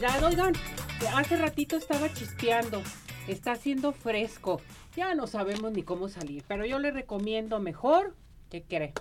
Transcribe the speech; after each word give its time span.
Barbaridad. 0.00 0.24
Oigan, 0.24 0.52
hace 1.14 1.36
ratito 1.36 1.76
estaba 1.76 2.12
chispeando, 2.12 2.82
está 3.28 3.52
haciendo 3.52 3.92
fresco. 3.92 4.60
Ya 4.96 5.14
no 5.14 5.26
sabemos 5.26 5.72
ni 5.72 5.82
cómo 5.82 6.08
salir, 6.08 6.44
pero 6.46 6.64
yo 6.64 6.78
le 6.78 6.90
recomiendo 6.90 7.58
mejor, 7.60 8.16
¿qué 8.50 8.62
cree? 8.62 8.92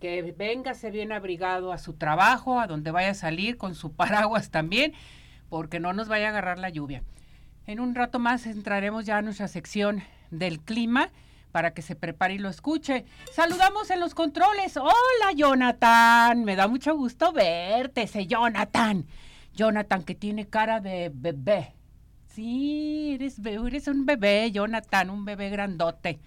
Que 0.00 0.22
véngase 0.36 0.90
bien 0.90 1.12
abrigado 1.12 1.72
a 1.72 1.78
su 1.78 1.94
trabajo, 1.94 2.60
a 2.60 2.66
donde 2.66 2.90
vaya 2.90 3.10
a 3.10 3.14
salir 3.14 3.56
con 3.56 3.74
su 3.74 3.92
paraguas 3.96 4.50
también, 4.50 4.92
porque 5.48 5.80
no 5.80 5.92
nos 5.92 6.08
vaya 6.08 6.26
a 6.26 6.30
agarrar 6.30 6.58
la 6.58 6.70
lluvia. 6.70 7.02
En 7.66 7.80
un 7.80 7.94
rato 7.94 8.18
más 8.18 8.46
entraremos 8.46 9.04
ya 9.04 9.18
a 9.18 9.22
nuestra 9.22 9.48
sección 9.48 10.02
del 10.30 10.60
clima 10.60 11.10
para 11.52 11.72
que 11.72 11.82
se 11.82 11.96
prepare 11.96 12.34
y 12.34 12.38
lo 12.38 12.48
escuche. 12.48 13.04
Saludamos 13.32 13.90
en 13.90 14.00
los 14.00 14.14
controles. 14.14 14.76
Hola, 14.76 15.32
Jonathan. 15.34 16.44
Me 16.44 16.56
da 16.56 16.68
mucho 16.68 16.96
gusto 16.96 17.32
verte, 17.32 18.02
ese 18.02 18.26
Jonathan. 18.26 19.06
Jonathan, 19.58 20.04
que 20.04 20.14
tiene 20.14 20.46
cara 20.46 20.78
de 20.78 21.10
bebé. 21.12 21.74
Sí, 22.28 23.18
eres, 23.18 23.88
un 23.88 24.06
bebé, 24.06 24.52
Jonathan, 24.52 25.10
un 25.10 25.24
bebé 25.24 25.50
grandote. 25.50 26.20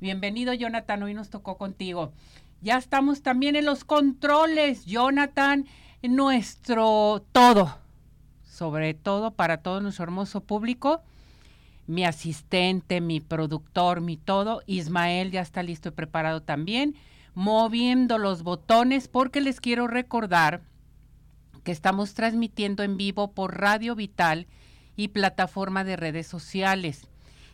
Bienvenido, 0.00 0.52
Jonathan. 0.52 1.04
Hoy 1.04 1.14
nos 1.14 1.30
tocó 1.30 1.58
contigo. 1.58 2.12
Ya 2.62 2.76
estamos 2.76 3.22
también 3.22 3.54
en 3.54 3.66
los 3.66 3.84
controles, 3.84 4.84
Jonathan, 4.84 5.66
nuestro 6.02 7.24
todo, 7.30 7.78
sobre 8.42 8.94
todo 8.94 9.30
para 9.30 9.58
todo 9.58 9.80
nuestro 9.80 10.02
hermoso 10.02 10.40
público 10.40 11.02
mi 11.86 12.04
asistente, 12.04 13.00
mi 13.00 13.20
productor, 13.20 14.00
mi 14.00 14.16
todo. 14.16 14.62
Ismael 14.66 15.30
ya 15.30 15.40
está 15.40 15.62
listo 15.62 15.90
y 15.90 15.92
preparado 15.92 16.42
también, 16.42 16.96
moviendo 17.34 18.18
los 18.18 18.42
botones 18.42 19.06
porque 19.06 19.40
les 19.40 19.60
quiero 19.60 19.86
recordar 19.86 20.62
que 21.66 21.72
estamos 21.72 22.14
transmitiendo 22.14 22.84
en 22.84 22.96
vivo 22.96 23.32
por 23.32 23.58
Radio 23.58 23.96
Vital 23.96 24.46
y 24.94 25.08
plataforma 25.08 25.82
de 25.82 25.96
redes 25.96 26.28
sociales. 26.28 27.08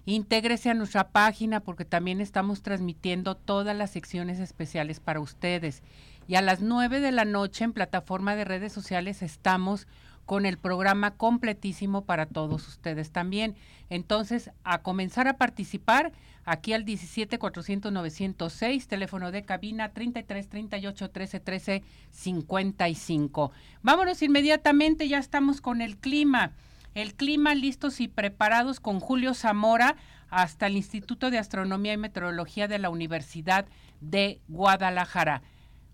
Intégrese 0.04 0.68
a 0.68 0.74
nuestra 0.74 1.08
página 1.08 1.60
porque 1.60 1.86
también 1.86 2.20
estamos 2.20 2.60
transmitiendo 2.60 3.36
todas 3.36 3.74
las 3.74 3.90
secciones 3.90 4.38
especiales 4.38 5.00
para 5.00 5.20
ustedes. 5.20 5.82
Y 6.28 6.34
a 6.34 6.42
las 6.42 6.60
9 6.60 7.00
de 7.00 7.10
la 7.10 7.24
noche 7.24 7.64
en 7.64 7.72
plataforma 7.72 8.36
de 8.36 8.44
redes 8.44 8.74
sociales 8.74 9.22
estamos 9.22 9.88
con 10.26 10.44
el 10.44 10.58
programa 10.58 11.12
completísimo 11.12 12.04
para 12.04 12.26
todos 12.26 12.68
ustedes 12.68 13.12
también. 13.12 13.56
Entonces, 13.88 14.50
a 14.62 14.82
comenzar 14.82 15.26
a 15.26 15.38
participar 15.38 16.12
aquí 16.44 16.72
al 16.72 16.84
17 16.84 17.38
400 17.38 17.92
906, 17.92 18.88
teléfono 18.88 19.30
de 19.30 19.44
cabina 19.44 19.92
33 19.92 20.48
38 20.48 21.10
13 21.10 21.40
13 21.40 21.82
55. 22.10 23.52
Vámonos 23.82 24.22
inmediatamente, 24.22 25.08
ya 25.08 25.18
estamos 25.18 25.60
con 25.60 25.80
el 25.80 25.96
clima. 25.96 26.52
El 26.94 27.14
clima 27.14 27.54
listos 27.54 28.00
y 28.00 28.08
preparados 28.08 28.78
con 28.78 29.00
Julio 29.00 29.34
Zamora 29.34 29.96
hasta 30.28 30.66
el 30.66 30.76
Instituto 30.76 31.30
de 31.30 31.38
Astronomía 31.38 31.94
y 31.94 31.98
Meteorología 31.98 32.68
de 32.68 32.78
la 32.78 32.90
Universidad 32.90 33.66
de 34.00 34.40
Guadalajara. 34.48 35.42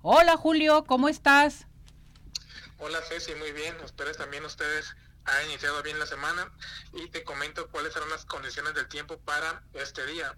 Hola 0.02 0.36
Julio, 0.36 0.84
¿cómo 0.84 1.08
estás? 1.08 1.66
Hola 2.78 2.98
Ceci, 3.08 3.32
muy 3.34 3.52
bien. 3.52 3.74
Espero 3.84 4.12
también 4.12 4.44
ustedes 4.44 4.96
han 5.28 5.46
iniciado 5.46 5.82
bien 5.82 5.98
la 5.98 6.06
semana 6.06 6.50
y 6.92 7.08
te 7.08 7.24
comento 7.24 7.68
cuáles 7.68 7.92
serán 7.92 8.10
las 8.10 8.24
condiciones 8.24 8.74
del 8.74 8.88
tiempo 8.88 9.18
para 9.20 9.62
este 9.72 10.04
día. 10.06 10.36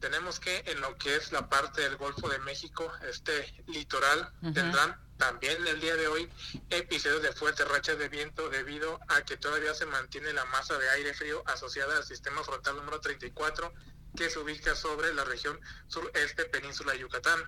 Tenemos 0.00 0.40
que 0.40 0.62
en 0.66 0.80
lo 0.80 0.96
que 0.96 1.14
es 1.16 1.30
la 1.30 1.48
parte 1.48 1.82
del 1.82 1.96
Golfo 1.96 2.28
de 2.28 2.38
México, 2.38 2.90
este 3.08 3.62
litoral, 3.66 4.32
tendrán 4.54 4.98
también 5.18 5.66
el 5.66 5.78
día 5.80 5.94
de 5.96 6.08
hoy 6.08 6.30
episodios 6.70 7.22
de 7.22 7.32
fuertes 7.32 7.68
rachas 7.68 7.98
de 7.98 8.08
viento 8.08 8.48
debido 8.48 8.98
a 9.08 9.22
que 9.22 9.36
todavía 9.36 9.74
se 9.74 9.84
mantiene 9.84 10.32
la 10.32 10.46
masa 10.46 10.78
de 10.78 10.88
aire 10.88 11.12
frío 11.12 11.42
asociada 11.46 11.98
al 11.98 12.04
sistema 12.04 12.42
frontal 12.42 12.76
número 12.76 13.00
34 13.00 13.70
que 14.16 14.30
se 14.30 14.38
ubica 14.38 14.74
sobre 14.74 15.12
la 15.12 15.24
región 15.24 15.60
sureste 15.88 16.46
península 16.46 16.92
de 16.92 17.00
Yucatán 17.00 17.38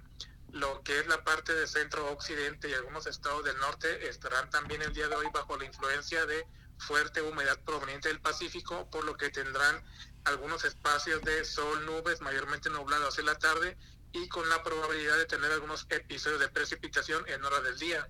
lo 0.53 0.83
que 0.83 1.01
es 1.01 1.07
la 1.07 1.25
parte 1.25 1.55
de 1.55 1.67
centro 1.67 2.11
occidente 2.13 2.69
y 2.69 2.75
algunos 2.75 3.07
estados 3.07 3.43
del 3.45 3.57
norte 3.57 4.07
estarán 4.09 4.51
también 4.51 4.83
el 4.83 4.93
día 4.93 5.09
de 5.09 5.17
hoy 5.17 5.27
bajo 5.33 5.57
la 5.57 5.65
influencia 5.65 6.27
de 6.27 6.47
fuerte 6.83 7.23
humedad 7.23 7.59
proveniente 7.65 8.09
del 8.09 8.21
Pacífico, 8.21 8.91
por 8.91 9.05
lo 9.05 9.17
que 9.17 9.31
tendrán 9.31 9.83
algunos 10.25 10.65
espacios 10.65 11.23
de 11.23 11.45
sol, 11.45 11.87
nubes, 11.87 12.21
mayormente 12.21 12.71
nublado 12.71 13.09
hacia 13.09 13.25
la 13.25 13.39
tarde 13.39 13.77
y 14.13 14.29
con 14.29 14.49
la 14.49 14.63
probabilidad 14.63 15.17
de 15.17 15.27
tener 15.27 15.51
algunos 15.53 15.87
episodios 15.89 16.41
de 16.41 16.49
precipitación 16.49 17.27
en 17.29 17.45
hora 17.45 17.61
del 17.61 17.79
día. 17.79 18.09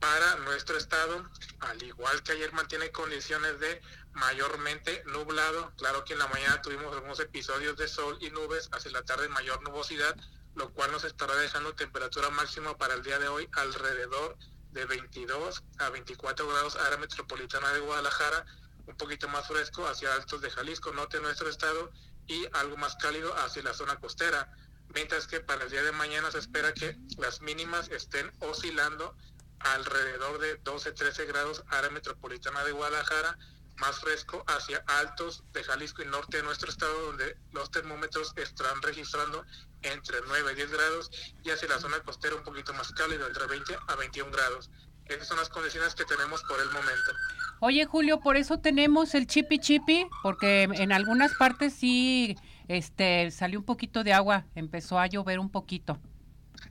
Para 0.00 0.36
nuestro 0.36 0.76
estado, 0.76 1.28
al 1.60 1.82
igual 1.82 2.22
que 2.22 2.32
ayer 2.32 2.52
mantiene 2.52 2.92
condiciones 2.92 3.58
de 3.58 3.80
mayormente 4.12 5.02
nublado, 5.06 5.72
claro 5.76 6.04
que 6.04 6.12
en 6.12 6.20
la 6.20 6.28
mañana 6.28 6.62
tuvimos 6.62 6.94
algunos 6.94 7.18
episodios 7.20 7.76
de 7.76 7.88
sol 7.88 8.16
y 8.20 8.30
nubes, 8.30 8.68
hacia 8.72 8.92
la 8.92 9.02
tarde 9.04 9.28
mayor 9.28 9.62
nubosidad, 9.62 10.16
lo 10.54 10.72
cual 10.72 10.92
nos 10.92 11.04
estará 11.04 11.34
dejando 11.36 11.74
temperatura 11.74 12.30
máxima 12.30 12.76
para 12.76 12.94
el 12.94 13.02
día 13.02 13.18
de 13.18 13.28
hoy 13.28 13.48
alrededor 13.52 14.36
de 14.38 14.57
22 14.84 15.62
a 15.78 15.90
24 15.90 16.48
grados 16.48 16.76
área 16.76 16.98
metropolitana 16.98 17.72
de 17.72 17.80
Guadalajara, 17.80 18.44
un 18.86 18.96
poquito 18.96 19.28
más 19.28 19.46
fresco 19.46 19.86
hacia 19.86 20.14
altos 20.14 20.40
de 20.40 20.50
Jalisco, 20.50 20.92
norte 20.92 21.18
de 21.18 21.22
nuestro 21.24 21.48
estado, 21.48 21.90
y 22.26 22.46
algo 22.52 22.76
más 22.76 22.96
cálido 22.96 23.34
hacia 23.38 23.62
la 23.62 23.74
zona 23.74 23.96
costera. 23.96 24.52
Mientras 24.94 25.26
que 25.26 25.40
para 25.40 25.64
el 25.64 25.70
día 25.70 25.82
de 25.82 25.92
mañana 25.92 26.30
se 26.30 26.38
espera 26.38 26.72
que 26.72 26.96
las 27.18 27.40
mínimas 27.40 27.88
estén 27.90 28.30
oscilando 28.40 29.14
alrededor 29.60 30.38
de 30.38 30.62
12-13 30.62 31.26
grados 31.26 31.64
área 31.68 31.90
metropolitana 31.90 32.64
de 32.64 32.72
Guadalajara, 32.72 33.36
más 33.78 33.98
fresco 34.00 34.44
hacia 34.46 34.82
altos 34.86 35.42
de 35.52 35.62
Jalisco 35.64 36.02
y 36.02 36.06
norte 36.06 36.38
de 36.38 36.42
nuestro 36.42 36.70
estado, 36.70 37.06
donde 37.06 37.36
los 37.52 37.70
termómetros 37.70 38.32
estarán 38.36 38.80
registrando 38.82 39.44
entre 39.82 40.18
9 40.26 40.52
y 40.52 40.54
10 40.56 40.70
grados 40.70 41.10
y 41.44 41.50
hacia 41.50 41.68
la 41.68 41.78
zona 41.78 42.00
costera 42.00 42.34
un 42.34 42.42
poquito 42.42 42.72
más 42.74 42.92
cálido, 42.92 43.26
entre 43.26 43.46
20 43.46 43.76
a 43.88 43.94
21 43.96 44.30
grados. 44.30 44.70
Esas 45.06 45.28
son 45.28 45.38
las 45.38 45.48
condiciones 45.48 45.94
que 45.94 46.04
tenemos 46.04 46.42
por 46.42 46.60
el 46.60 46.70
momento. 46.70 47.12
Oye, 47.60 47.84
Julio, 47.86 48.20
por 48.20 48.36
eso 48.36 48.60
tenemos 48.60 49.14
el 49.14 49.26
chipi 49.26 49.58
chipi, 49.58 50.06
porque 50.22 50.64
en 50.64 50.92
algunas 50.92 51.34
partes 51.34 51.74
sí 51.74 52.36
este, 52.68 53.30
salió 53.30 53.58
un 53.58 53.64
poquito 53.64 54.04
de 54.04 54.12
agua, 54.12 54.44
empezó 54.54 54.98
a 54.98 55.06
llover 55.06 55.38
un 55.38 55.50
poquito. 55.50 55.98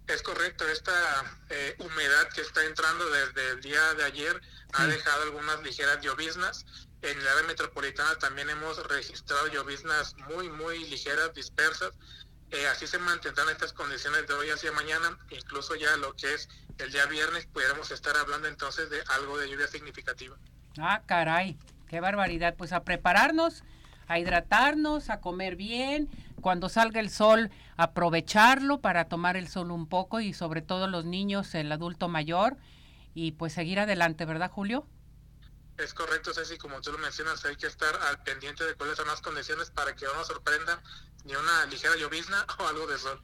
Es 0.08 0.22
correcto, 0.22 0.68
esta 0.70 0.94
eh, 1.50 1.76
humedad 1.80 2.30
que 2.34 2.42
está 2.42 2.64
entrando 2.64 3.10
desde 3.10 3.50
el 3.52 3.62
día 3.62 3.94
de 3.96 4.04
ayer 4.06 4.42
ha 4.74 4.86
dejado 4.86 5.24
algunas 5.24 5.62
ligeras 5.64 6.00
lloviznas 6.02 6.66
en 7.02 7.18
el 7.18 7.28
área 7.28 7.44
metropolitana 7.48 8.16
también 8.20 8.50
hemos 8.50 8.86
registrado 8.88 9.48
lloviznas 9.48 10.16
muy, 10.30 10.50
muy 10.50 10.80
ligeras, 10.90 11.34
dispersas. 11.34 11.92
Eh, 12.52 12.66
así 12.68 12.88
se 12.88 12.98
mantendrán 12.98 13.50
estas 13.50 13.74
condiciones 13.74 14.26
de 14.26 14.34
hoy 14.34 14.50
hacia 14.50 14.72
mañana, 14.72 15.18
incluso 15.30 15.76
ya 15.76 15.96
lo 15.98 16.14
que 16.16 16.34
es 16.34 16.48
el 16.78 16.92
día 16.92 17.06
viernes, 17.06 17.46
pudiéramos 17.48 17.92
estar 17.92 18.16
hablando 18.16 18.48
entonces 18.48 18.90
de 18.90 19.02
algo 19.16 19.38
de 19.38 19.50
lluvia 19.50 19.68
significativa. 19.68 20.38
Ah, 20.80 21.02
caray, 21.06 21.58
qué 21.88 22.00
barbaridad. 22.00 22.56
Pues 22.56 22.72
a 22.72 22.84
prepararnos, 22.84 23.64
a 24.08 24.20
hidratarnos, 24.20 25.10
a 25.10 25.20
comer 25.20 25.56
bien, 25.56 26.10
cuando 26.42 26.70
salga 26.70 27.00
el 27.00 27.10
sol, 27.10 27.52
aprovecharlo 27.76 28.80
para 28.80 29.06
tomar 29.06 29.38
el 29.38 29.48
sol 29.48 29.72
un 29.72 29.88
poco 29.88 30.20
y 30.20 30.34
sobre 30.34 30.62
todo 30.62 30.88
los 30.88 31.06
niños, 31.06 31.54
el 31.56 31.72
adulto 31.72 32.08
mayor, 32.08 32.58
y 33.14 33.32
pues 33.32 33.54
seguir 33.54 33.80
adelante, 33.80 34.26
¿verdad, 34.26 34.52
Julio? 34.52 34.88
Es 35.78 35.94
correcto, 35.94 36.34
Ceci, 36.34 36.58
como 36.58 36.82
tú 36.82 36.92
lo 36.92 36.98
mencionas, 36.98 37.46
hay 37.46 37.56
que 37.56 37.68
estar 37.68 37.96
al 37.96 38.22
pendiente 38.24 38.64
de 38.64 38.74
cuáles 38.74 38.98
son 38.98 39.08
las 39.08 39.22
condiciones 39.22 39.70
para 39.70 39.96
que 39.96 40.06
no 40.06 40.16
nos 40.16 40.28
sorprenda 40.28 40.82
ni 41.24 41.36
una 41.36 41.66
ligera 41.68 41.96
llovizna 41.96 42.46
o 42.60 42.68
algo 42.68 42.88
de 42.88 42.98
sol. 42.98 43.22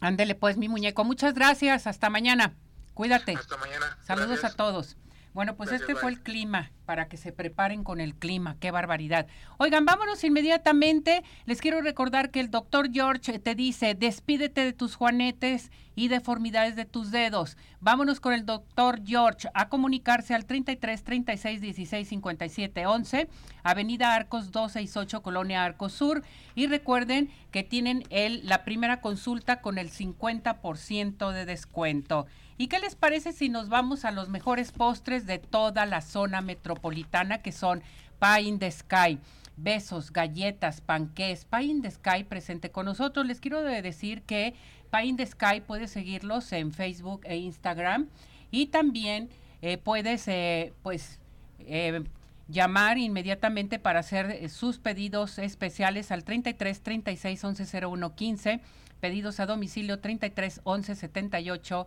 Ándele 0.00 0.34
pues, 0.34 0.56
mi 0.56 0.68
muñeco. 0.68 1.04
Muchas 1.04 1.34
gracias. 1.34 1.86
Hasta 1.86 2.10
mañana. 2.10 2.54
Cuídate. 2.94 3.34
Hasta 3.34 3.56
mañana. 3.56 3.98
Saludos 4.02 4.44
a 4.44 4.54
todos. 4.54 4.96
Bueno, 5.34 5.56
pues 5.56 5.68
Gracias, 5.70 5.90
este 5.90 6.00
fue 6.00 6.12
el 6.12 6.22
clima, 6.22 6.70
para 6.86 7.08
que 7.08 7.16
se 7.16 7.32
preparen 7.32 7.82
con 7.82 8.00
el 8.00 8.14
clima, 8.14 8.56
qué 8.60 8.70
barbaridad. 8.70 9.26
Oigan, 9.58 9.84
vámonos 9.84 10.22
inmediatamente. 10.22 11.24
Les 11.44 11.60
quiero 11.60 11.80
recordar 11.80 12.30
que 12.30 12.38
el 12.38 12.52
doctor 12.52 12.92
George 12.92 13.40
te 13.40 13.56
dice, 13.56 13.96
despídete 13.96 14.60
de 14.60 14.72
tus 14.72 14.94
juanetes 14.94 15.72
y 15.96 16.06
deformidades 16.06 16.76
de 16.76 16.84
tus 16.84 17.10
dedos. 17.10 17.56
Vámonos 17.80 18.20
con 18.20 18.32
el 18.32 18.46
doctor 18.46 19.00
George 19.04 19.48
a 19.54 19.68
comunicarse 19.68 20.34
al 20.34 20.44
33 20.44 21.02
36 21.02 21.60
16 21.60 22.08
57 22.08 22.86
11, 22.86 23.28
Avenida 23.64 24.14
Arcos 24.14 24.52
268, 24.52 25.20
Colonia 25.20 25.64
Arcos 25.64 25.94
Sur. 25.94 26.22
Y 26.54 26.68
recuerden 26.68 27.28
que 27.50 27.64
tienen 27.64 28.04
el, 28.10 28.46
la 28.46 28.64
primera 28.64 29.00
consulta 29.00 29.60
con 29.60 29.78
el 29.78 29.90
50% 29.90 31.32
de 31.32 31.44
descuento. 31.44 32.26
¿Y 32.56 32.68
qué 32.68 32.78
les 32.78 32.94
parece 32.94 33.32
si 33.32 33.48
nos 33.48 33.68
vamos 33.68 34.04
a 34.04 34.10
los 34.12 34.28
mejores 34.28 34.70
postres 34.70 35.26
de 35.26 35.38
toda 35.38 35.86
la 35.86 36.00
zona 36.00 36.40
metropolitana 36.40 37.38
que 37.38 37.50
son 37.52 37.82
Pie 38.20 38.42
in 38.42 38.58
the 38.58 38.70
Sky? 38.70 39.18
Besos, 39.56 40.12
galletas, 40.12 40.80
panqués, 40.80 41.44
Pie 41.46 41.62
in 41.64 41.82
the 41.82 41.90
Sky 41.90 42.24
presente 42.24 42.70
con 42.70 42.86
nosotros. 42.86 43.26
Les 43.26 43.40
quiero 43.40 43.62
de- 43.62 43.82
decir 43.82 44.22
que 44.22 44.54
Pie 44.92 45.06
in 45.06 45.16
the 45.16 45.26
Sky 45.26 45.60
puedes 45.66 45.90
seguirlos 45.90 46.52
en 46.52 46.72
Facebook 46.72 47.22
e 47.24 47.36
Instagram 47.36 48.08
y 48.50 48.66
también 48.66 49.30
eh, 49.62 49.76
puedes 49.78 50.28
eh, 50.28 50.72
pues 50.82 51.18
eh, 51.60 52.04
llamar 52.48 52.98
inmediatamente 52.98 53.78
para 53.80 54.00
hacer 54.00 54.30
eh, 54.30 54.48
sus 54.48 54.78
pedidos 54.78 55.38
especiales 55.38 56.12
al 56.12 56.22
33 56.22 56.80
36 56.82 57.42
11 57.44 57.86
01 57.86 58.14
15, 58.14 58.60
pedidos 59.00 59.40
a 59.40 59.46
domicilio 59.46 59.98
33 59.98 60.60
11 60.64 60.94
78 60.94 61.86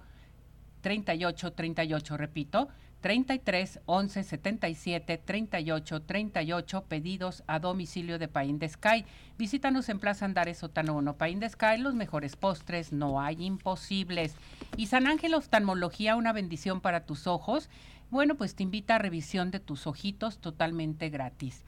38 0.88 1.52
38, 1.52 2.16
repito, 2.16 2.70
33 3.02 3.82
11 3.88 4.24
77 4.24 5.18
38 5.18 6.02
38, 6.02 6.84
pedidos 6.88 7.44
a 7.46 7.60
domicilio 7.60 8.18
de 8.18 8.30
Paín 8.30 8.58
de 8.58 8.70
Sky. 8.70 9.04
Visítanos 9.38 9.90
en 9.90 10.00
Plaza 10.00 10.24
Andares 10.24 10.60
Sotano 10.60 10.96
1, 10.96 11.18
Paín 11.18 11.42
de 11.42 11.50
Sky, 11.50 11.78
los 11.78 11.94
mejores 11.94 12.38
postres, 12.38 12.94
no 12.94 13.20
hay 13.20 13.44
imposibles. 13.44 14.34
Y 14.78 14.88
San 14.88 15.08
Ángel 15.08 15.34
Oftalmología, 15.34 16.16
una 16.16 16.32
bendición 16.32 16.80
para 16.80 17.06
tus 17.06 17.28
ojos. 17.28 17.70
Bueno, 18.10 18.36
pues 18.36 18.56
te 18.56 18.64
invita 18.64 18.96
a 18.96 19.00
revisión 19.00 19.52
de 19.52 19.60
tus 19.60 19.88
ojitos 19.88 20.38
totalmente 20.38 21.10
gratis 21.10 21.66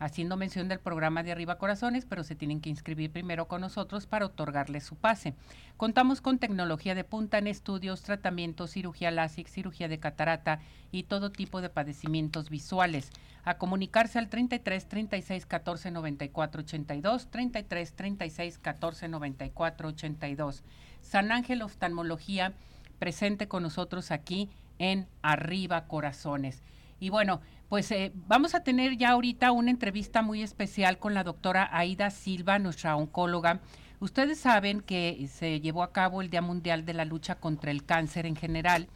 haciendo 0.00 0.36
mención 0.36 0.66
del 0.66 0.80
programa 0.80 1.22
de 1.22 1.30
Arriba 1.30 1.58
Corazones, 1.58 2.06
pero 2.06 2.24
se 2.24 2.34
tienen 2.34 2.60
que 2.60 2.70
inscribir 2.70 3.12
primero 3.12 3.46
con 3.46 3.60
nosotros 3.60 4.06
para 4.06 4.26
otorgarles 4.26 4.82
su 4.82 4.96
pase. 4.96 5.34
Contamos 5.76 6.20
con 6.20 6.38
tecnología 6.38 6.94
de 6.94 7.04
punta 7.04 7.38
en 7.38 7.46
estudios, 7.46 8.02
tratamientos, 8.02 8.72
cirugía 8.72 9.10
LASIK, 9.10 9.46
cirugía 9.46 9.88
de 9.88 10.00
catarata 10.00 10.60
y 10.90 11.04
todo 11.04 11.30
tipo 11.30 11.60
de 11.60 11.68
padecimientos 11.68 12.50
visuales. 12.50 13.10
A 13.44 13.58
comunicarse 13.58 14.18
al 14.18 14.28
33 14.28 14.88
36 14.88 15.46
14 15.46 15.90
94 15.90 16.62
82, 16.62 17.30
33 17.30 17.92
36 17.92 18.58
14 18.58 19.08
94 19.08 19.88
82. 19.88 20.64
San 21.02 21.30
Ángel 21.30 21.62
Oftalmología 21.62 22.54
presente 22.98 23.48
con 23.48 23.62
nosotros 23.62 24.10
aquí 24.10 24.48
en 24.78 25.06
Arriba 25.22 25.86
Corazones. 25.86 26.62
Y 27.00 27.08
bueno, 27.08 27.40
pues 27.68 27.90
eh, 27.90 28.12
vamos 28.14 28.54
a 28.54 28.62
tener 28.62 28.96
ya 28.96 29.10
ahorita 29.10 29.52
una 29.52 29.70
entrevista 29.70 30.22
muy 30.22 30.42
especial 30.42 30.98
con 30.98 31.14
la 31.14 31.24
doctora 31.24 31.68
Aida 31.72 32.10
Silva, 32.10 32.58
nuestra 32.58 32.94
oncóloga. 32.94 33.60
Ustedes 34.00 34.38
saben 34.38 34.82
que 34.82 35.26
se 35.28 35.60
llevó 35.60 35.82
a 35.82 35.92
cabo 35.92 36.20
el 36.20 36.30
Día 36.30 36.42
Mundial 36.42 36.84
de 36.84 36.94
la 36.94 37.06
Lucha 37.06 37.36
contra 37.36 37.70
el 37.70 37.84
Cáncer 37.84 38.26
en 38.26 38.36
general. 38.36 38.88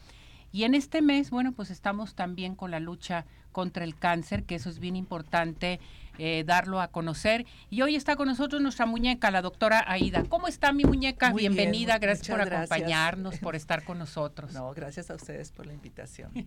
Y 0.53 0.63
en 0.63 0.75
este 0.75 1.03
mes, 1.03 1.31
bueno, 1.31 1.53
pues 1.53 1.71
estamos 1.71 2.15
también 2.15 2.55
con 2.55 2.71
la 2.71 2.79
lucha 2.79 3.27
contra 3.51 3.83
el 3.83 3.97
cáncer, 3.97 4.45
que 4.45 4.55
eso 4.55 4.71
es 4.71 4.79
bien 4.79 4.95
importante 4.95 5.81
eh, 6.19 6.45
darlo 6.47 6.81
a 6.81 6.89
conocer. 6.89 7.47
Y 7.71 7.83
hoy 7.83 7.97
está 7.97 8.17
con 8.17 8.29
nosotros 8.29 8.63
nuestra 8.63 8.87
muñeca, 8.87 9.31
la 9.31 9.43
doctora 9.43 9.85
Aida. 9.87 10.25
¿Cómo 10.29 10.49
está 10.49 10.73
mi 10.73 10.85
muñeca? 10.85 11.31
Muy 11.31 11.43
Bienvenida, 11.43 11.99
gracias 11.99 12.29
por 12.29 12.39
gracias. 12.39 12.71
acompañarnos, 12.71 13.39
por 13.39 13.57
estar 13.57 13.85
con 13.85 13.99
nosotros. 13.99 14.53
No, 14.53 14.73
gracias 14.73 15.11
a 15.11 15.15
ustedes 15.15 15.51
por 15.51 15.67
la 15.67 15.73
invitación. 15.73 16.31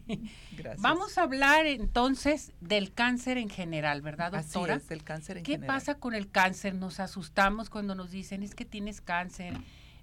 Gracias. 0.58 0.82
Vamos 0.82 1.18
a 1.18 1.24
hablar 1.24 1.66
entonces 1.66 2.54
del 2.62 2.94
cáncer 2.94 3.38
en 3.38 3.50
general, 3.50 4.02
¿verdad, 4.02 4.34
Así 4.36 4.54
doctora? 4.54 4.76
es, 4.76 4.88
del 4.88 5.04
cáncer 5.04 5.38
en 5.38 5.44
¿Qué 5.44 5.54
general. 5.54 5.76
pasa 5.76 5.96
con 5.96 6.14
el 6.14 6.30
cáncer? 6.30 6.76
Nos 6.76 7.00
asustamos 7.00 7.70
cuando 7.70 7.96
nos 7.96 8.12
dicen 8.12 8.44
es 8.44 8.56
que 8.56 8.66
tienes 8.66 9.02
cáncer, 9.02 9.54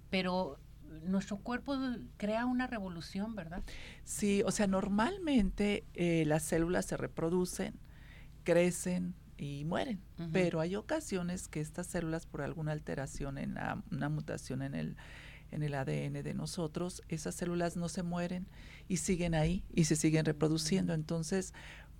pero 0.09 0.59
nuestro 1.03 1.37
cuerpo 1.37 1.77
crea 2.17 2.45
una 2.45 2.67
revolución, 2.67 3.35
¿verdad? 3.35 3.63
Sí, 4.03 4.43
o 4.45 4.51
sea, 4.51 4.67
normalmente 4.67 5.83
eh, 5.93 6.23
las 6.25 6.43
células 6.43 6.85
se 6.85 6.97
reproducen, 6.97 7.79
crecen 8.43 9.15
y 9.37 9.65
mueren, 9.65 9.99
pero 10.31 10.59
hay 10.61 10.75
ocasiones 10.75 11.47
que 11.47 11.59
estas 11.59 11.87
células 11.87 12.25
por 12.25 12.41
alguna 12.41 12.71
alteración 12.71 13.37
en 13.37 13.55
la- 13.55 13.83
una 13.91 14.09
mutación 14.09 14.61
en 14.61 14.75
el 14.75 14.95
en 15.51 15.61
el 15.61 15.75
ADN 15.75 16.23
de 16.23 16.33
nosotros, 16.33 17.03
esas 17.07 17.35
células 17.35 17.77
no 17.77 17.87
se 17.87 18.01
mueren 18.01 18.47
y 18.89 18.97
siguen 18.97 19.35
ahí 19.35 19.63
y 19.73 19.85
se 19.85 19.95
siguen 19.95 20.25
reproduciendo. 20.25 20.93
Entonces 20.93 21.53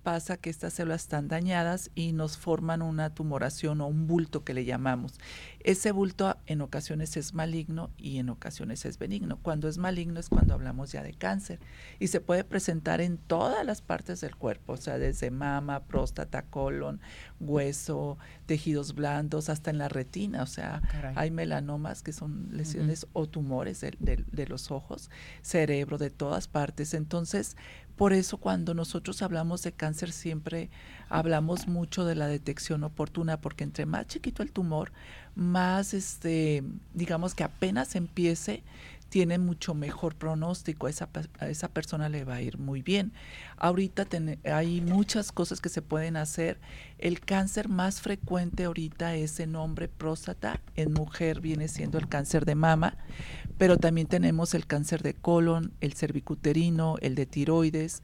pasa 0.06 0.36
que 0.36 0.50
estas 0.50 0.72
células 0.74 1.02
están 1.02 1.26
dañadas 1.26 1.90
y 1.96 2.12
nos 2.12 2.38
forman 2.38 2.80
una 2.80 3.10
tumoración 3.12 3.80
o 3.80 3.88
un 3.88 4.06
bulto 4.06 4.44
que 4.44 4.54
le 4.54 4.64
llamamos. 4.64 5.14
Ese 5.58 5.90
bulto 5.90 6.36
en 6.46 6.60
ocasiones 6.60 7.16
es 7.16 7.34
maligno 7.34 7.90
y 7.96 8.18
en 8.18 8.28
ocasiones 8.30 8.84
es 8.84 8.98
benigno. 9.00 9.40
Cuando 9.42 9.66
es 9.68 9.78
maligno 9.78 10.20
es 10.20 10.28
cuando 10.28 10.54
hablamos 10.54 10.92
ya 10.92 11.02
de 11.02 11.12
cáncer 11.12 11.58
y 11.98 12.06
se 12.06 12.20
puede 12.20 12.44
presentar 12.44 13.00
en 13.00 13.18
todas 13.18 13.66
las 13.66 13.82
partes 13.82 14.20
del 14.20 14.36
cuerpo, 14.36 14.74
o 14.74 14.76
sea, 14.76 14.96
desde 14.96 15.32
mama, 15.32 15.80
próstata, 15.82 16.42
colon, 16.42 17.00
hueso, 17.40 18.16
tejidos 18.46 18.94
blandos, 18.94 19.48
hasta 19.48 19.70
en 19.70 19.78
la 19.78 19.88
retina, 19.88 20.44
o 20.44 20.46
sea, 20.46 20.82
Caray. 20.92 21.14
hay 21.16 21.30
melanomas 21.32 22.04
que 22.04 22.12
son 22.12 22.46
lesiones 22.52 23.08
o 23.12 23.26
tumores 23.26 23.80
de, 23.80 23.92
de- 23.98 24.24
de 24.30 24.46
los 24.46 24.70
ojos, 24.70 25.10
cerebro, 25.42 25.98
de 25.98 26.10
todas 26.10 26.46
partes. 26.46 26.94
Entonces, 26.94 27.56
por 27.96 28.12
eso 28.12 28.36
cuando 28.36 28.74
nosotros 28.74 29.22
hablamos 29.22 29.62
de 29.62 29.72
cáncer 29.72 30.12
siempre 30.12 30.68
hablamos 31.08 31.66
mucho 31.66 32.04
de 32.04 32.14
la 32.14 32.26
detección 32.26 32.84
oportuna, 32.84 33.40
porque 33.40 33.64
entre 33.64 33.86
más 33.86 34.06
chiquito 34.06 34.42
el 34.42 34.52
tumor, 34.52 34.92
más 35.34 35.94
este, 35.94 36.62
digamos 36.94 37.34
que 37.34 37.44
apenas 37.44 37.96
empiece, 37.96 38.62
tiene 39.08 39.38
mucho 39.38 39.74
mejor 39.74 40.14
pronóstico, 40.16 40.86
a 40.86 40.90
esa, 40.90 41.08
esa 41.42 41.68
persona 41.68 42.08
le 42.08 42.24
va 42.24 42.36
a 42.36 42.42
ir 42.42 42.58
muy 42.58 42.82
bien. 42.82 43.12
Ahorita 43.56 44.06
hay 44.52 44.80
muchas 44.80 45.32
cosas 45.32 45.60
que 45.60 45.68
se 45.68 45.82
pueden 45.82 46.16
hacer. 46.16 46.58
El 46.98 47.20
cáncer 47.20 47.68
más 47.68 48.00
frecuente 48.00 48.64
ahorita 48.64 49.14
es 49.14 49.38
en 49.40 49.56
hombre 49.56 49.88
próstata, 49.88 50.60
en 50.74 50.92
mujer 50.92 51.40
viene 51.40 51.68
siendo 51.68 51.98
el 51.98 52.08
cáncer 52.08 52.44
de 52.44 52.54
mama, 52.54 52.96
pero 53.58 53.76
también 53.76 54.06
tenemos 54.06 54.54
el 54.54 54.66
cáncer 54.66 55.02
de 55.02 55.14
colon, 55.14 55.72
el 55.80 55.94
cervicuterino, 55.94 56.96
el 57.00 57.14
de 57.14 57.26
tiroides, 57.26 58.02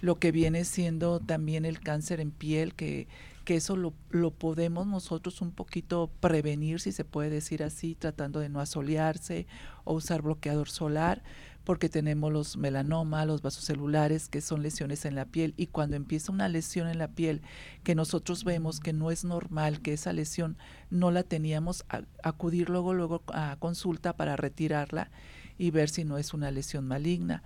lo 0.00 0.18
que 0.18 0.32
viene 0.32 0.64
siendo 0.64 1.20
también 1.20 1.64
el 1.64 1.80
cáncer 1.80 2.20
en 2.20 2.30
piel, 2.30 2.74
que, 2.74 3.08
que 3.44 3.56
eso 3.56 3.76
lo, 3.76 3.94
lo 4.10 4.30
podemos 4.30 4.86
nosotros 4.86 5.40
un 5.40 5.52
poquito 5.52 6.10
prevenir, 6.20 6.80
si 6.80 6.92
se 6.92 7.04
puede 7.04 7.30
decir 7.30 7.62
así, 7.62 7.94
tratando 7.94 8.40
de 8.40 8.48
no 8.48 8.60
asolearse 8.60 9.46
o 9.84 9.94
usar 9.94 10.22
bloqueador 10.22 10.68
solar, 10.68 11.22
porque 11.64 11.88
tenemos 11.88 12.32
los 12.32 12.56
melanomas, 12.58 13.26
los 13.26 13.40
vasocelulares, 13.40 14.28
que 14.28 14.40
son 14.42 14.62
lesiones 14.62 15.04
en 15.06 15.14
la 15.14 15.24
piel, 15.24 15.54
y 15.56 15.68
cuando 15.68 15.96
empieza 15.96 16.30
una 16.32 16.48
lesión 16.48 16.88
en 16.88 16.98
la 16.98 17.08
piel, 17.08 17.40
que 17.82 17.94
nosotros 17.94 18.44
vemos 18.44 18.80
que 18.80 18.92
no 18.92 19.10
es 19.10 19.24
normal, 19.24 19.80
que 19.80 19.94
esa 19.94 20.12
lesión 20.12 20.58
no 20.90 21.10
la 21.10 21.22
teníamos, 21.22 21.84
a- 21.88 22.02
acudir 22.22 22.68
luego, 22.68 22.92
luego 22.92 23.22
a 23.28 23.56
consulta 23.60 24.14
para 24.16 24.36
retirarla 24.36 25.10
y 25.56 25.70
ver 25.70 25.88
si 25.88 26.04
no 26.04 26.18
es 26.18 26.34
una 26.34 26.50
lesión 26.50 26.86
maligna. 26.86 27.42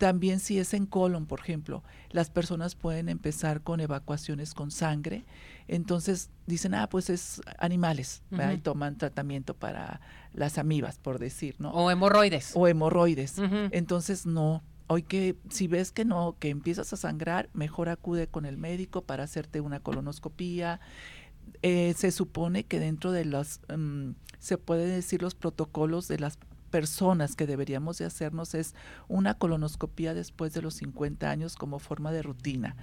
También 0.00 0.40
si 0.40 0.58
es 0.58 0.72
en 0.72 0.86
colon, 0.86 1.26
por 1.26 1.40
ejemplo, 1.40 1.84
las 2.08 2.30
personas 2.30 2.74
pueden 2.74 3.10
empezar 3.10 3.60
con 3.60 3.80
evacuaciones 3.80 4.54
con 4.54 4.70
sangre. 4.70 5.26
Entonces 5.68 6.30
dicen, 6.46 6.72
ah, 6.72 6.88
pues 6.88 7.10
es 7.10 7.42
animales, 7.58 8.22
y 8.30 8.56
toman 8.56 8.96
tratamiento 8.96 9.52
para 9.52 10.00
las 10.32 10.56
amibas, 10.56 10.96
por 10.98 11.18
decir, 11.18 11.56
¿no? 11.58 11.70
O 11.72 11.90
hemorroides. 11.90 12.52
O 12.54 12.66
hemorroides. 12.66 13.34
Entonces 13.72 14.24
no. 14.24 14.62
Hoy 14.86 15.02
que 15.02 15.36
si 15.50 15.68
ves 15.68 15.92
que 15.92 16.06
no, 16.06 16.34
que 16.38 16.48
empiezas 16.48 16.94
a 16.94 16.96
sangrar, 16.96 17.50
mejor 17.52 17.90
acude 17.90 18.26
con 18.26 18.46
el 18.46 18.56
médico 18.56 19.02
para 19.02 19.24
hacerte 19.24 19.60
una 19.60 19.80
colonoscopía. 19.80 20.80
Eh, 21.60 21.92
se 21.94 22.10
supone 22.10 22.64
que 22.64 22.80
dentro 22.80 23.12
de 23.12 23.26
los, 23.26 23.60
mm, 23.68 24.12
se 24.38 24.56
puede 24.56 24.86
decir 24.86 25.20
los 25.20 25.34
protocolos 25.34 26.08
de 26.08 26.20
las 26.20 26.38
personas 26.70 27.36
que 27.36 27.46
deberíamos 27.46 27.98
de 27.98 28.04
hacernos 28.04 28.54
es 28.54 28.74
una 29.08 29.34
colonoscopía 29.34 30.14
después 30.14 30.52
de 30.54 30.62
los 30.62 30.74
50 30.74 31.30
años 31.30 31.56
como 31.56 31.78
forma 31.78 32.12
de 32.12 32.22
rutina. 32.22 32.76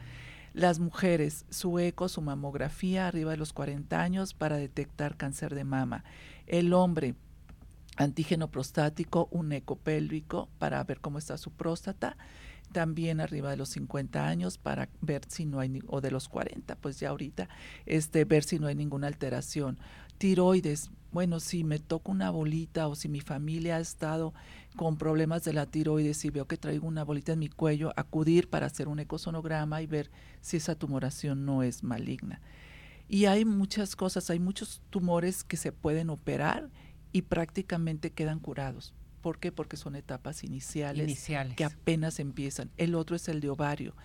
Las 0.54 0.80
mujeres, 0.80 1.46
su 1.50 1.80
eco, 1.80 2.10
su 2.10 2.22
mamografía 2.22 3.08
arriba 3.08 3.32
de 3.32 3.38
los 3.38 3.54
40 3.54 4.02
años 4.02 4.34
para 4.34 4.58
detectar 4.58 5.16
cáncer 5.16 5.56
de 5.56 5.64
mama. 5.64 6.04
El 6.48 6.74
hombre, 6.74 7.16
antígeno 7.96 8.50
prostático, 8.50 9.28
un 9.32 9.52
eco 9.52 9.76
pélvico 9.76 10.50
para 10.58 10.84
ver 10.84 11.00
cómo 11.00 11.20
está 11.20 11.38
su 11.38 11.52
próstata 11.52 12.18
también 12.72 13.22
arriba 13.22 13.50
de 13.50 13.58
los 13.58 13.70
50 13.70 14.28
años 14.28 14.58
para 14.58 14.90
ver 15.02 15.22
si 15.28 15.46
no 15.46 15.60
hay 15.60 15.82
o 15.88 16.02
de 16.02 16.12
los 16.12 16.30
40, 16.30 16.76
pues 16.76 17.00
ya 17.00 17.10
ahorita 17.10 17.50
este 17.86 18.26
ver 18.26 18.44
si 18.44 18.60
no 18.60 18.68
hay 18.68 18.76
ninguna 18.76 19.08
alteración. 19.08 19.80
Tiroides, 20.18 20.92
bueno, 21.12 21.40
si 21.40 21.64
me 21.64 21.80
toco 21.80 22.12
una 22.12 22.30
bolita 22.30 22.88
o 22.88 22.96
si 22.96 23.10
mi 23.10 23.22
familia 23.22 23.78
ha 23.78 23.80
estado 23.80 24.34
con 24.76 24.98
problemas 24.98 25.44
de 25.44 25.54
la 25.54 25.66
tiroides 25.66 26.24
y 26.26 26.30
veo 26.30 26.46
que 26.46 26.58
traigo 26.58 26.88
una 26.88 27.04
bolita 27.04 27.34
en 27.34 27.40
mi 27.40 27.50
cuello, 27.50 27.94
acudir 27.96 28.50
para 28.50 28.68
hacer 28.68 28.88
un 28.88 29.00
ecosonograma 29.00 29.82
y 29.82 29.88
ver 29.88 30.12
si 30.42 30.58
esa 30.58 30.76
tumoración 30.76 31.46
no 31.46 31.64
es 31.64 31.84
maligna. 31.84 32.42
Y 33.10 33.26
hay 33.26 33.46
muchas 33.46 33.96
cosas, 33.96 34.30
hay 34.30 34.40
muchos 34.40 34.82
tumores 34.90 35.44
que 35.44 35.58
se 35.58 35.72
pueden 35.72 36.10
operar 36.10 36.70
y 37.14 37.24
prácticamente 37.24 38.12
quedan 38.12 38.40
curados. 38.40 38.94
¿Por 39.22 39.40
qué? 39.40 39.52
Porque 39.52 39.78
son 39.78 39.96
etapas 39.96 40.44
iniciales, 40.44 41.28
que 41.56 41.64
apenas 41.64 42.20
empiezan. 42.20 42.70
El 42.78 42.96
otro 42.96 43.16
es 43.16 43.28
el 43.28 43.40
de 43.40 43.50
ovario. 43.50 43.96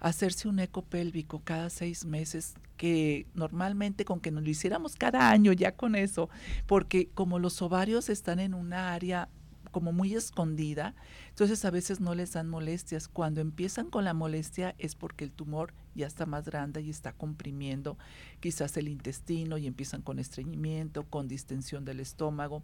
Hacerse 0.00 0.48
un 0.48 0.58
eco 0.60 0.82
pélvico 0.82 1.40
cada 1.44 1.70
seis 1.70 2.04
meses, 2.04 2.54
que 2.76 3.26
normalmente 3.34 4.04
con 4.04 4.20
que 4.20 4.30
nos 4.30 4.44
lo 4.44 4.50
hiciéramos 4.50 4.94
cada 4.94 5.30
año 5.30 5.52
ya 5.52 5.72
con 5.72 5.94
eso, 5.94 6.28
porque 6.66 7.08
como 7.14 7.38
los 7.38 7.60
ovarios 7.62 8.08
están 8.08 8.38
en 8.38 8.54
una 8.54 8.94
área 8.94 9.28
como 9.70 9.92
muy 9.92 10.14
escondida, 10.14 10.94
entonces 11.28 11.64
a 11.64 11.70
veces 11.70 12.00
no 12.00 12.14
les 12.14 12.32
dan 12.32 12.48
molestias. 12.48 13.08
Cuando 13.08 13.40
empiezan 13.40 13.90
con 13.90 14.04
la 14.04 14.14
molestia 14.14 14.74
es 14.78 14.94
porque 14.94 15.24
el 15.24 15.32
tumor 15.32 15.74
ya 15.94 16.06
está 16.06 16.26
más 16.26 16.46
grande 16.46 16.80
y 16.80 16.90
está 16.90 17.12
comprimiendo 17.12 17.98
quizás 18.40 18.76
el 18.76 18.88
intestino 18.88 19.58
y 19.58 19.66
empiezan 19.66 20.02
con 20.02 20.18
estreñimiento, 20.18 21.04
con 21.04 21.28
distensión 21.28 21.84
del 21.84 22.00
estómago. 22.00 22.62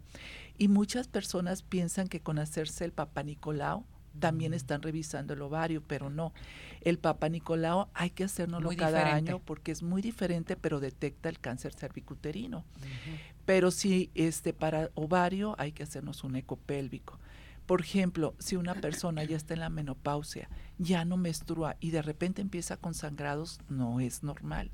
Y 0.57 0.67
muchas 0.67 1.07
personas 1.07 1.61
piensan 1.61 2.07
que 2.07 2.21
con 2.21 2.39
hacerse 2.39 2.85
el 2.85 2.91
Papa 2.91 3.23
Nicolau 3.23 3.85
también 4.19 4.53
están 4.53 4.81
revisando 4.81 5.33
el 5.33 5.41
ovario, 5.41 5.83
pero 5.85 6.09
no. 6.09 6.33
El 6.81 6.99
Papa 6.99 7.29
Nicolau 7.29 7.87
hay 7.93 8.09
que 8.09 8.23
hacérnoslo 8.25 8.69
cada 8.77 9.13
año 9.13 9.39
porque 9.39 9.71
es 9.71 9.83
muy 9.83 10.01
diferente, 10.01 10.55
pero 10.55 10.79
detecta 10.79 11.29
el 11.29 11.39
cáncer 11.39 11.73
cervicuterino. 11.73 12.63
Pero 13.45 13.71
si 13.71 14.11
este 14.15 14.53
para 14.53 14.89
ovario 14.95 15.55
hay 15.57 15.71
que 15.71 15.83
hacernos 15.83 16.23
un 16.23 16.35
eco 16.35 16.55
pélvico. 16.57 17.19
Por 17.65 17.81
ejemplo, 17.81 18.35
si 18.37 18.55
una 18.55 18.75
persona 18.75 19.23
ya 19.23 19.35
está 19.35 19.55
en 19.55 19.61
la 19.61 19.69
menopausia, 19.69 20.49
ya 20.77 21.03
no 21.03 21.17
menstrua 21.17 21.77
y 21.79 21.91
de 21.91 22.01
repente 22.01 22.41
empieza 22.41 22.77
con 22.77 22.93
sangrados, 22.93 23.59
no 23.69 23.99
es 23.99 24.21
normal. 24.21 24.71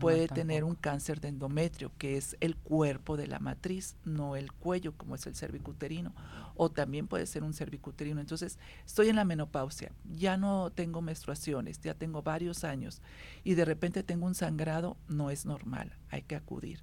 Puede 0.00 0.26
tener 0.26 0.64
un 0.64 0.74
cáncer 0.74 1.20
de 1.20 1.28
endometrio, 1.28 1.92
que 1.98 2.16
es 2.16 2.36
el 2.40 2.56
cuerpo 2.56 3.16
de 3.16 3.28
la 3.28 3.38
matriz, 3.38 3.96
no 4.04 4.34
el 4.34 4.52
cuello, 4.52 4.92
como 4.96 5.14
es 5.14 5.26
el 5.26 5.36
cervicuterino. 5.36 6.14
O 6.56 6.70
también 6.70 7.06
puede 7.06 7.26
ser 7.26 7.44
un 7.44 7.54
cervicuterino. 7.54 8.20
Entonces, 8.20 8.58
estoy 8.84 9.08
en 9.08 9.16
la 9.16 9.24
menopausia, 9.24 9.92
ya 10.10 10.36
no 10.36 10.70
tengo 10.70 11.00
menstruaciones, 11.00 11.80
ya 11.80 11.94
tengo 11.94 12.22
varios 12.22 12.64
años 12.64 13.02
y 13.44 13.54
de 13.54 13.64
repente 13.64 14.02
tengo 14.02 14.26
un 14.26 14.34
sangrado, 14.34 14.96
no 15.08 15.30
es 15.30 15.46
normal, 15.46 15.96
hay 16.10 16.22
que 16.22 16.34
acudir. 16.34 16.82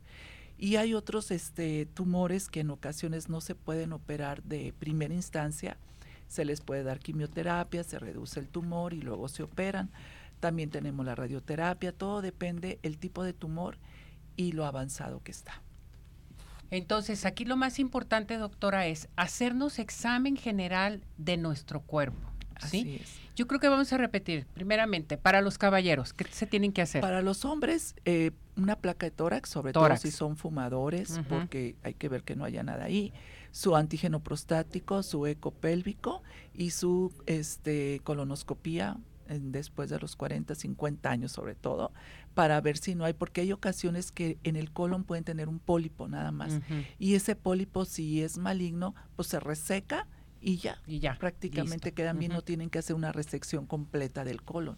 Y 0.61 0.75
hay 0.75 0.93
otros 0.93 1.31
este, 1.31 1.85
tumores 1.85 2.49
que 2.49 2.59
en 2.59 2.69
ocasiones 2.69 3.29
no 3.29 3.39
se 3.39 3.55
pueden 3.55 3.93
operar 3.93 4.43
de 4.43 4.73
primera 4.77 5.13
instancia. 5.13 5.77
Se 6.27 6.43
les 6.43 6.59
puede 6.59 6.83
dar 6.83 6.99
quimioterapia, 6.99 7.81
se 7.85 7.97
reduce 7.97 8.41
el 8.41 8.49
tumor 8.49 8.93
y 8.93 9.01
luego 9.01 9.29
se 9.29 9.41
operan. 9.41 9.89
También 10.41 10.69
tenemos 10.69 11.05
la 11.05 11.15
radioterapia, 11.15 11.93
todo 11.93 12.21
depende 12.21 12.77
el 12.83 12.97
tipo 12.97 13.23
de 13.23 13.31
tumor 13.31 13.77
y 14.35 14.51
lo 14.51 14.65
avanzado 14.65 15.23
que 15.23 15.31
está. 15.31 15.61
Entonces, 16.71 17.25
aquí 17.25 17.45
lo 17.45 17.55
más 17.55 17.79
importante, 17.79 18.37
doctora, 18.37 18.87
es 18.87 19.07
hacernos 19.15 19.79
examen 19.79 20.35
general 20.35 21.05
de 21.17 21.37
nuestro 21.37 21.79
cuerpo. 21.79 22.28
¿Sí? 22.59 23.01
Yo 23.35 23.47
creo 23.47 23.59
que 23.59 23.69
vamos 23.69 23.93
a 23.93 23.97
repetir, 23.97 24.45
primeramente, 24.53 25.17
para 25.17 25.41
los 25.41 25.57
caballeros, 25.57 26.11
¿qué 26.11 26.25
se 26.25 26.45
tienen 26.45 26.73
que 26.73 26.81
hacer? 26.81 27.01
Para 27.01 27.21
los 27.21 27.45
hombres, 27.45 27.95
eh, 28.03 28.31
una 28.57 28.75
placa 28.75 29.05
de 29.05 29.11
tórax, 29.11 29.49
sobre 29.49 29.71
todo 29.71 29.95
si 29.95 30.11
son 30.11 30.35
fumadores, 30.35 31.21
porque 31.29 31.75
hay 31.83 31.93
que 31.93 32.09
ver 32.09 32.23
que 32.23 32.35
no 32.35 32.43
haya 32.43 32.63
nada 32.63 32.85
ahí, 32.85 33.13
su 33.51 33.75
antígeno 33.75 34.19
prostático, 34.19 35.03
su 35.03 35.25
eco 35.25 35.51
pélvico 35.51 36.21
y 36.53 36.71
su 36.71 37.13
este, 37.25 38.01
colonoscopía 38.03 38.97
después 39.29 39.89
de 39.89 39.99
los 39.99 40.15
40, 40.15 40.55
50 40.55 41.09
años 41.09 41.31
sobre 41.31 41.55
todo, 41.55 41.91
para 42.33 42.59
ver 42.61 42.77
si 42.77 42.95
no 42.95 43.05
hay, 43.05 43.13
porque 43.13 43.41
hay 43.41 43.51
ocasiones 43.51 44.11
que 44.11 44.37
en 44.43 44.55
el 44.55 44.71
colon 44.71 45.03
pueden 45.03 45.23
tener 45.23 45.47
un 45.47 45.59
pólipo 45.59 46.07
nada 46.07 46.31
más. 46.31 46.59
Y 46.97 47.15
ese 47.15 47.35
pólipo, 47.35 47.85
si 47.85 48.21
es 48.21 48.37
maligno, 48.37 48.95
pues 49.15 49.27
se 49.27 49.39
reseca 49.39 50.07
y 50.41 50.58
ya, 50.58 50.81
y 50.88 51.00
ya 51.00 51.17
prácticamente 51.17 51.93
quedan 51.93 52.19
bien, 52.19 52.31
no 52.31 52.41
tienen 52.41 52.69
que 52.69 52.79
hacer 52.79 52.96
una 52.96 53.12
resección 53.12 53.65
completa 53.65 54.24
del 54.24 54.41
colon. 54.41 54.77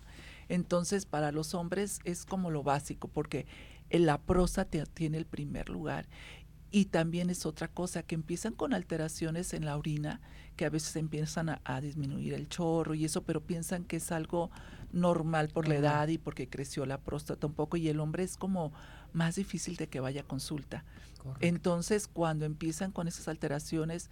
Entonces, 0.49 1.05
para 1.05 1.31
los 1.31 1.53
hombres 1.53 1.99
es 2.03 2.25
como 2.25 2.51
lo 2.51 2.63
básico, 2.63 3.07
porque 3.07 3.45
la 3.89 4.19
próstata 4.19 4.85
tiene 4.85 5.17
el 5.17 5.25
primer 5.25 5.69
lugar. 5.69 6.07
Y 6.73 6.85
también 6.85 7.29
es 7.29 7.45
otra 7.45 7.67
cosa, 7.67 8.01
que 8.03 8.15
empiezan 8.15 8.53
con 8.53 8.73
alteraciones 8.73 9.53
en 9.53 9.65
la 9.65 9.77
orina, 9.77 10.21
que 10.55 10.65
a 10.65 10.69
veces 10.69 10.95
empiezan 10.95 11.49
a, 11.49 11.81
disminuir 11.81 12.33
el 12.33 12.47
chorro 12.47 12.93
y 12.95 13.03
eso, 13.03 13.23
pero 13.23 13.41
piensan 13.41 13.83
que 13.83 13.97
es 13.97 14.11
algo 14.11 14.51
normal 14.93 15.49
por 15.49 15.67
la 15.67 15.75
edad 15.75 16.07
y 16.07 16.17
porque 16.17 16.49
creció 16.49 16.85
la 16.85 16.99
próstata 16.99 17.47
un 17.47 17.53
poco 17.53 17.77
y 17.77 17.89
el 17.89 17.99
hombre 17.99 18.23
es 18.23 18.37
como 18.37 18.71
más 19.11 19.35
difícil 19.35 19.75
de 19.75 19.87
que 19.87 19.99
vaya 19.99 20.21
a 20.21 20.27
consulta. 20.27 20.85
Entonces, 21.39 22.07
cuando 22.07 22.45
empiezan 22.45 22.91
con 22.91 23.07
esas 23.07 23.27
alteraciones, 23.27 24.09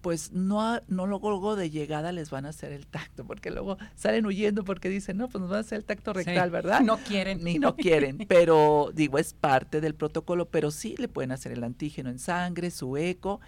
pues 0.00 0.32
no, 0.32 0.80
no 0.88 1.06
luego 1.06 1.56
de 1.56 1.70
llegada 1.70 2.12
les 2.12 2.30
van 2.30 2.46
a 2.46 2.50
hacer 2.50 2.72
el 2.72 2.86
tacto, 2.86 3.24
porque 3.24 3.50
luego 3.50 3.76
salen 3.94 4.26
huyendo 4.26 4.64
porque 4.64 4.88
dicen, 4.88 5.16
no, 5.16 5.28
pues 5.28 5.40
nos 5.40 5.50
van 5.50 5.58
a 5.58 5.60
hacer 5.60 5.78
el 5.78 5.84
tacto 5.84 6.12
rectal, 6.12 6.50
¿verdad? 6.50 6.80
No 6.90 6.98
quieren. 6.98 7.44
Ni 7.44 7.58
no 7.58 7.76
quieren, 7.76 8.18
pero 8.28 8.90
digo, 8.94 9.18
es 9.18 9.34
parte 9.34 9.80
del 9.80 9.94
protocolo, 9.94 10.46
pero 10.46 10.70
sí 10.70 10.94
le 10.98 11.08
pueden 11.08 11.32
hacer 11.32 11.52
el 11.52 11.62
antígeno 11.62 12.10
en 12.10 12.18
sangre, 12.18 12.70
su 12.70 12.96
eco, 12.96 13.40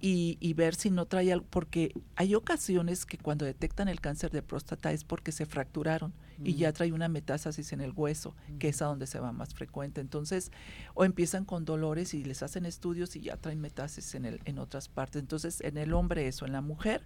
y, 0.00 0.52
ver 0.54 0.76
si 0.76 0.90
no 0.90 1.06
trae 1.06 1.32
algo, 1.32 1.46
porque 1.50 1.92
hay 2.14 2.34
ocasiones 2.36 3.04
que 3.04 3.18
cuando 3.18 3.44
detectan 3.44 3.88
el 3.88 4.00
cáncer 4.00 4.30
de 4.30 4.42
próstata 4.42 4.92
es 4.92 5.02
porque 5.02 5.32
se 5.32 5.44
fracturaron 5.44 6.12
y 6.44 6.54
ya 6.54 6.72
trae 6.72 6.92
una 6.92 7.08
metástasis 7.08 7.72
en 7.72 7.80
el 7.80 7.90
hueso, 7.90 8.36
que 8.60 8.68
es 8.68 8.80
a 8.80 8.86
donde 8.86 9.08
se 9.08 9.18
va 9.18 9.32
más 9.32 9.54
frecuente. 9.54 10.00
Entonces, 10.00 10.52
o 10.94 11.04
empiezan 11.04 11.44
con 11.44 11.64
dolores 11.64 12.14
y 12.14 12.22
les 12.22 12.44
hacen 12.44 12.64
estudios 12.64 13.16
y 13.16 13.22
ya 13.22 13.36
traen 13.36 13.60
metástasis 13.60 14.14
en, 14.14 14.24
el, 14.24 14.40
en 14.44 14.60
otras 14.60 14.88
partes. 14.88 15.20
Entonces, 15.20 15.60
en 15.62 15.76
el 15.76 15.92
hombre 15.92 16.28
eso, 16.28 16.46
en 16.46 16.52
la 16.52 16.60
mujer, 16.60 17.04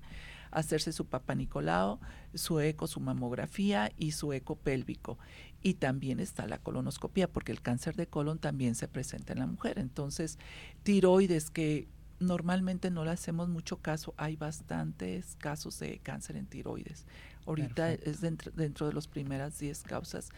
hacerse 0.51 0.93
su 0.93 1.07
papá 1.07 1.35
Nicolau, 1.35 1.99
su 2.35 2.61
eco, 2.61 2.87
su 2.87 3.01
mamografía 3.01 3.91
y 3.97 4.13
su 4.13 4.35
eco 4.35 4.57
pélvico. 4.57 5.19
Y 5.63 5.75
también 5.75 6.21
está 6.21 6.47
la 6.47 6.59
colonoscopia, 6.59 7.27
porque 7.27 7.53
el 7.53 7.63
cáncer 7.63 7.97
de 7.97 8.07
colon 8.07 8.39
también 8.39 8.75
se 8.75 8.87
presenta 8.87 9.33
en 9.33 9.39
la 9.39 9.47
mujer. 9.47 9.79
Entonces, 9.79 10.39
tiroides 10.83 11.51
que 11.51 11.89
normalmente 12.23 12.91
no 12.91 13.05
le 13.05 13.11
hacemos 13.11 13.49
mucho 13.49 13.79
caso. 13.79 14.15
Hay 14.17 14.37
bastantes 14.37 15.37
casos 15.37 15.79
de 15.79 15.99
cáncer 15.99 16.37
en 16.37 16.47
tiroides. 16.47 17.07
Ahorita 17.47 17.93
es 17.93 18.21
dentro, 18.21 18.53
dentro, 18.53 18.87
de 18.87 18.93
las 18.93 19.09
primeras 19.09 19.59
10 19.59 19.83
causas. 19.83 20.31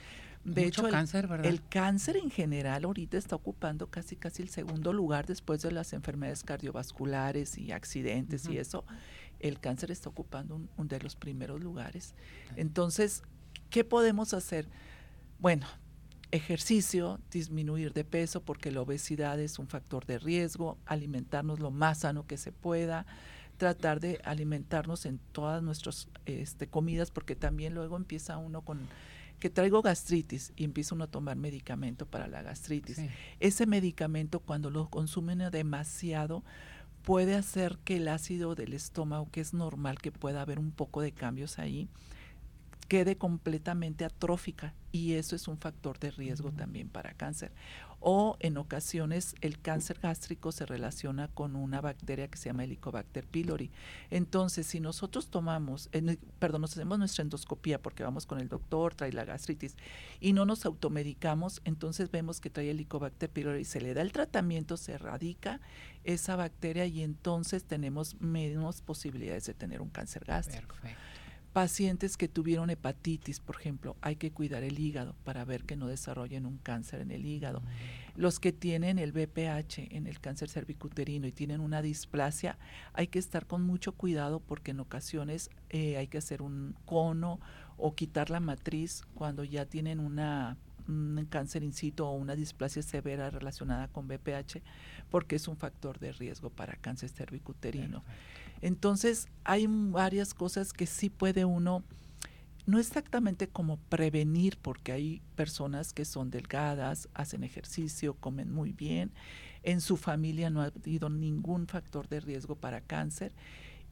De 0.44 0.66
hecho, 0.66 0.86
el, 0.86 0.92
cáncer, 0.92 1.26
¿verdad? 1.26 1.46
el 1.46 1.66
cáncer 1.66 2.16
en 2.16 2.30
general 2.30 2.84
ahorita 2.84 3.16
está 3.16 3.36
ocupando 3.36 3.86
casi 3.86 4.16
casi 4.16 4.42
el 4.42 4.50
segundo 4.50 4.92
lugar 4.92 5.26
después 5.26 5.62
de 5.62 5.72
las 5.72 5.92
enfermedades 5.92 6.44
cardiovasculares 6.44 7.56
y 7.56 7.72
accidentes 7.72 8.48
y 8.48 8.58
eso. 8.58 8.84
El 9.40 9.60
cáncer 9.60 9.90
está 9.90 10.08
ocupando 10.08 10.60
un 10.76 10.88
de 10.88 11.00
los 11.00 11.16
primeros 11.16 11.62
lugares. 11.62 12.14
Entonces, 12.56 13.22
¿qué 13.70 13.84
podemos 13.84 14.32
hacer? 14.32 14.68
Bueno, 15.38 15.66
ejercicio, 16.30 17.20
disminuir 17.30 17.92
de 17.92 18.04
peso 18.04 18.42
porque 18.42 18.70
la 18.70 18.82
obesidad 18.82 19.38
es 19.40 19.58
un 19.58 19.68
factor 19.68 20.06
de 20.06 20.18
riesgo, 20.18 20.78
alimentarnos 20.86 21.60
lo 21.60 21.70
más 21.70 22.00
sano 22.00 22.26
que 22.26 22.36
se 22.36 22.52
pueda, 22.52 23.06
tratar 23.56 24.00
de 24.00 24.20
alimentarnos 24.24 25.06
en 25.06 25.18
todas 25.32 25.62
nuestras 25.62 26.08
este, 26.26 26.66
comidas 26.66 27.10
porque 27.10 27.36
también 27.36 27.74
luego 27.74 27.96
empieza 27.96 28.36
uno 28.36 28.62
con 28.62 28.80
que 29.38 29.50
traigo 29.50 29.82
gastritis 29.82 30.52
y 30.56 30.64
empieza 30.64 30.94
uno 30.94 31.04
a 31.04 31.10
tomar 31.10 31.36
medicamento 31.36 32.06
para 32.06 32.28
la 32.28 32.42
gastritis. 32.42 32.98
Ese 33.40 33.66
medicamento 33.66 34.40
cuando 34.40 34.70
lo 34.70 34.88
consumen 34.88 35.42
demasiado 35.50 36.42
puede 37.02 37.34
hacer 37.34 37.78
que 37.84 37.96
el 37.96 38.08
ácido 38.08 38.54
del 38.54 38.72
estómago, 38.72 39.28
que 39.30 39.40
es 39.40 39.52
normal 39.52 39.98
que 39.98 40.12
pueda 40.12 40.40
haber 40.40 40.58
un 40.58 40.70
poco 40.70 41.02
de 41.02 41.12
cambios 41.12 41.58
ahí, 41.58 41.88
quede 42.88 43.16
completamente 43.16 44.04
atrófica 44.04 44.74
y 44.92 45.14
eso 45.14 45.34
es 45.34 45.48
un 45.48 45.58
factor 45.58 45.98
de 45.98 46.10
riesgo 46.12 46.52
también 46.52 46.88
para 46.88 47.14
cáncer. 47.14 47.52
O 47.98 48.36
en 48.40 48.58
ocasiones 48.58 49.34
el 49.40 49.58
cáncer 49.58 49.98
gástrico 49.98 50.52
se 50.52 50.66
relaciona 50.66 51.28
con 51.28 51.56
una 51.56 51.80
bacteria 51.80 52.28
que 52.28 52.36
se 52.36 52.50
llama 52.50 52.64
Helicobacter 52.64 53.26
pylori. 53.26 53.70
Entonces, 54.10 54.66
si 54.66 54.78
nosotros 54.78 55.28
tomamos, 55.28 55.88
perdón, 56.38 56.60
nos 56.60 56.72
hacemos 56.72 56.98
nuestra 56.98 57.22
endoscopía 57.22 57.80
porque 57.80 58.04
vamos 58.04 58.26
con 58.26 58.40
el 58.40 58.48
doctor, 58.48 58.94
trae 58.94 59.10
la 59.10 59.24
gastritis 59.24 59.74
y 60.20 60.34
no 60.34 60.44
nos 60.44 60.66
automedicamos, 60.66 61.62
entonces 61.64 62.10
vemos 62.10 62.40
que 62.40 62.50
trae 62.50 62.70
Helicobacter 62.70 63.30
pylori, 63.30 63.64
se 63.64 63.80
le 63.80 63.94
da 63.94 64.02
el 64.02 64.12
tratamiento, 64.12 64.76
se 64.76 64.92
erradica 64.92 65.60
esa 66.04 66.36
bacteria 66.36 66.84
y 66.84 67.02
entonces 67.02 67.64
tenemos 67.64 68.20
menos 68.20 68.82
posibilidades 68.82 69.46
de 69.46 69.54
tener 69.54 69.80
un 69.80 69.88
cáncer 69.88 70.24
gástrico. 70.26 70.76
Perfecto. 70.76 71.23
Pacientes 71.54 72.16
que 72.16 72.26
tuvieron 72.26 72.68
hepatitis, 72.68 73.38
por 73.38 73.54
ejemplo, 73.54 73.96
hay 74.00 74.16
que 74.16 74.32
cuidar 74.32 74.64
el 74.64 74.80
hígado 74.80 75.14
para 75.22 75.44
ver 75.44 75.62
que 75.62 75.76
no 75.76 75.86
desarrollen 75.86 76.46
un 76.46 76.58
cáncer 76.58 77.00
en 77.00 77.12
el 77.12 77.24
hígado. 77.24 77.62
Los 78.16 78.40
que 78.40 78.52
tienen 78.52 78.98
el 78.98 79.12
BPH 79.12 79.94
en 79.94 80.08
el 80.08 80.18
cáncer 80.18 80.48
cervicuterino 80.48 81.28
y 81.28 81.32
tienen 81.32 81.60
una 81.60 81.80
displasia, 81.80 82.58
hay 82.92 83.06
que 83.06 83.20
estar 83.20 83.46
con 83.46 83.62
mucho 83.62 83.92
cuidado 83.92 84.40
porque 84.40 84.72
en 84.72 84.80
ocasiones 84.80 85.48
eh, 85.70 85.96
hay 85.96 86.08
que 86.08 86.18
hacer 86.18 86.42
un 86.42 86.74
cono 86.86 87.38
o 87.76 87.94
quitar 87.94 88.30
la 88.30 88.40
matriz 88.40 89.04
cuando 89.14 89.44
ya 89.44 89.64
tienen 89.64 90.00
una 90.00 90.56
un 90.88 91.26
cáncer 91.30 91.62
in 91.62 91.72
situ 91.72 92.04
o 92.04 92.12
una 92.12 92.34
displasia 92.34 92.82
severa 92.82 93.30
relacionada 93.30 93.88
con 93.88 94.08
BPH, 94.08 94.60
porque 95.08 95.36
es 95.36 95.48
un 95.48 95.56
factor 95.56 95.98
de 95.98 96.12
riesgo 96.12 96.50
para 96.50 96.74
cáncer 96.74 97.10
cervicuterino. 97.10 98.02
Entonces, 98.60 99.28
hay 99.44 99.66
varias 99.68 100.34
cosas 100.34 100.72
que 100.72 100.86
sí 100.86 101.10
puede 101.10 101.44
uno, 101.44 101.84
no 102.66 102.78
exactamente 102.78 103.48
como 103.48 103.76
prevenir, 103.76 104.58
porque 104.60 104.92
hay 104.92 105.22
personas 105.36 105.92
que 105.92 106.04
son 106.04 106.30
delgadas, 106.30 107.08
hacen 107.14 107.44
ejercicio, 107.44 108.14
comen 108.14 108.50
muy 108.52 108.72
bien, 108.72 109.12
en 109.62 109.80
su 109.80 109.96
familia 109.96 110.50
no 110.50 110.62
ha 110.62 110.66
habido 110.66 111.10
ningún 111.10 111.66
factor 111.66 112.08
de 112.08 112.20
riesgo 112.20 112.54
para 112.56 112.80
cáncer 112.80 113.32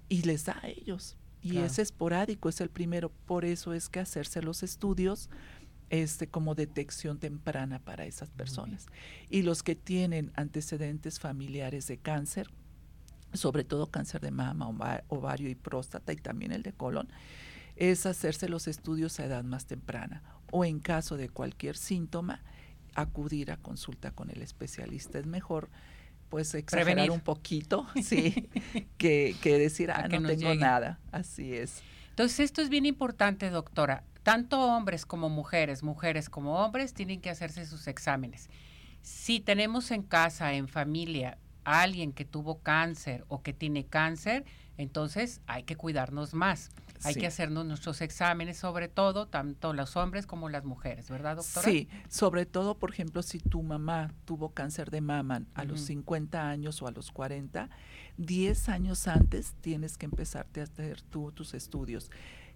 y 0.09 0.23
les 0.23 0.45
da 0.45 0.59
a 0.63 0.69
ellos. 0.69 1.17
Y 1.43 1.59
es 1.59 1.81
esporádico, 1.81 2.49
es 2.49 2.61
el 2.61 2.71
primero. 2.71 3.11
Por 3.27 3.45
eso 3.45 3.73
es 3.73 3.89
que 3.89 3.99
hacerse 3.99 4.43
los 4.43 4.63
estudios 4.63 5.29
este, 5.91 6.29
como 6.29 6.55
detección 6.55 7.19
temprana 7.19 7.81
para 7.81 8.07
esas 8.07 8.31
personas. 8.31 8.87
Y 9.29 9.43
los 9.43 9.63
que 9.63 9.75
tienen 9.75 10.31
antecedentes 10.37 11.19
familiares 11.19 11.89
de 11.89 11.99
cáncer, 11.99 12.49
sobre 13.33 13.65
todo 13.65 13.91
cáncer 13.91 14.21
de 14.21 14.31
mama, 14.31 14.69
ovario 15.09 15.49
y 15.49 15.55
próstata 15.55 16.13
y 16.13 16.17
también 16.17 16.53
el 16.53 16.63
de 16.63 16.73
colon, 16.73 17.09
es 17.77 18.07
hacerse 18.07 18.49
los 18.49 18.69
estudios 18.69 19.19
a 19.19 19.25
edad 19.25 19.45
más 19.45 19.67
temprana 19.67 20.23
o 20.51 20.65
en 20.65 20.79
caso 20.81 21.17
de 21.17 21.29
cualquier 21.29 21.77
síntoma, 21.77 22.43
acudir 22.95 23.51
a 23.51 23.57
consulta 23.57 24.11
con 24.11 24.31
el 24.31 24.43
especialista. 24.43 25.19
Es 25.19 25.27
mejor 25.27 25.71
pues 26.29 26.55
exagerar 26.55 27.11
un 27.11 27.21
poquito, 27.21 27.87
sí, 28.03 28.49
que, 28.97 29.35
decir, 29.43 29.91
ah, 29.91 30.09
no 30.09 30.29
tengo 30.29 30.55
nada. 30.55 30.99
Así 31.11 31.55
es. 31.55 31.83
Entonces, 32.11 32.41
esto 32.41 32.63
es 32.63 32.69
bien 32.69 32.87
importante, 32.87 33.51
doctora. 33.51 34.05
Tanto 34.23 34.61
hombres 34.61 35.05
como 35.05 35.29
mujeres, 35.29 35.83
mujeres 35.83 36.29
como 36.29 36.59
hombres, 36.65 36.95
tienen 36.95 37.21
que 37.21 37.31
hacerse 37.31 37.67
sus 37.67 37.87
exámenes. 37.87 38.49
Si 39.01 39.41
tenemos 39.41 39.91
en 39.91 40.03
casa, 40.03 40.53
en 40.53 40.69
familia, 40.69 41.39
alguien 41.65 42.13
que 42.13 42.25
tuvo 42.25 42.59
cáncer 42.61 43.25
o 43.29 43.43
que 43.43 43.53
tiene 43.53 43.87
cáncer, 43.87 44.45
entonces 44.77 45.41
hay 45.47 45.65
que 45.65 45.77
cuidarnos 45.77 46.35
más. 46.35 46.71
Hay 47.05 47.17
que 47.17 47.27
hacernos 47.27 47.67
nuestros 47.67 48.01
exámenes, 48.01 48.59
sobre 48.59 48.87
todo, 48.87 49.27
tanto 49.27 49.73
los 49.73 49.97
hombres 49.97 50.25
como 50.25 50.49
las 50.49 50.65
mujeres, 50.65 51.11
¿verdad, 51.11 51.37
doctora? 51.37 51.65
Sí, 51.65 51.89
sobre 52.09 52.47
todo, 52.47 52.79
por 52.79 52.91
ejemplo, 52.91 53.23
si 53.23 53.41
tu 53.41 53.61
mamá 53.63 54.15
tuvo 54.25 54.51
cáncer 54.51 54.91
de 54.91 55.01
mama 55.01 55.43
a 55.55 55.65
los 55.65 55.81
50 55.81 56.49
años 56.49 56.81
o 56.81 56.87
a 56.87 56.93
los 56.93 57.11
40, 57.11 57.69
10 58.19 58.69
años 58.69 59.09
antes 59.09 59.55
tienes 59.61 59.99
que 59.99 60.07
empezarte 60.07 60.61
a 60.61 60.65
hacer 60.65 61.03
tú 61.03 61.33
tus 61.33 61.55
estudios. 61.55 62.09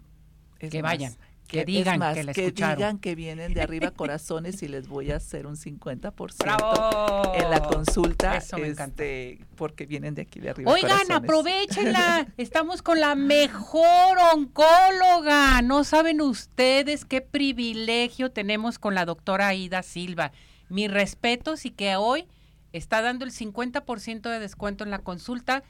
que 0.59 0.81
vayan 0.81 1.17
que 1.53 1.65
digan 1.67 2.01
que, 2.15 2.33
que 2.33 2.51
digan 2.51 2.99
que 2.99 3.15
vienen 3.15 3.53
de 3.53 3.61
arriba 3.61 3.91
corazones 3.91 4.63
y 4.63 4.69
les 4.69 4.89
voy 4.89 5.11
a 5.11 5.17
hacer 5.17 5.47
un 5.47 5.57
50% 5.57 7.35
en 7.35 7.51
la 7.51 7.61
consulta 7.61 8.39
este, 8.39 9.39
porque 9.57 9.85
vienen 9.85 10.15
de 10.15 10.23
aquí 10.23 10.41
de 10.41 10.51
arriba 10.51 10.73
Oigan, 10.73 11.13
aprovechenla. 11.13 12.27
Estamos 12.39 12.81
con 12.81 13.01
la 13.01 13.15
mejor 13.15 14.17
oncóloga. 14.35 15.61
No 15.63 15.85
saben 15.85 16.23
ustedes 16.23 17.05
qué 17.05 17.21
privilegio 17.21 18.31
tenemos 18.31 18.79
con 18.79 18.95
la 18.95 19.05
doctora 19.05 19.49
Aida 19.49 19.83
Silva. 19.83 20.33
Mis 20.71 20.91
respetos 20.91 21.67
y 21.67 21.71
que 21.71 21.97
hoy 21.97 22.27
está 22.73 23.03
dando 23.03 23.27
el 23.27 23.31
50% 23.33 24.23
de 24.23 24.39
descuento 24.39 24.85
en 24.85 24.91
la 24.91 25.01
consulta 25.01 25.63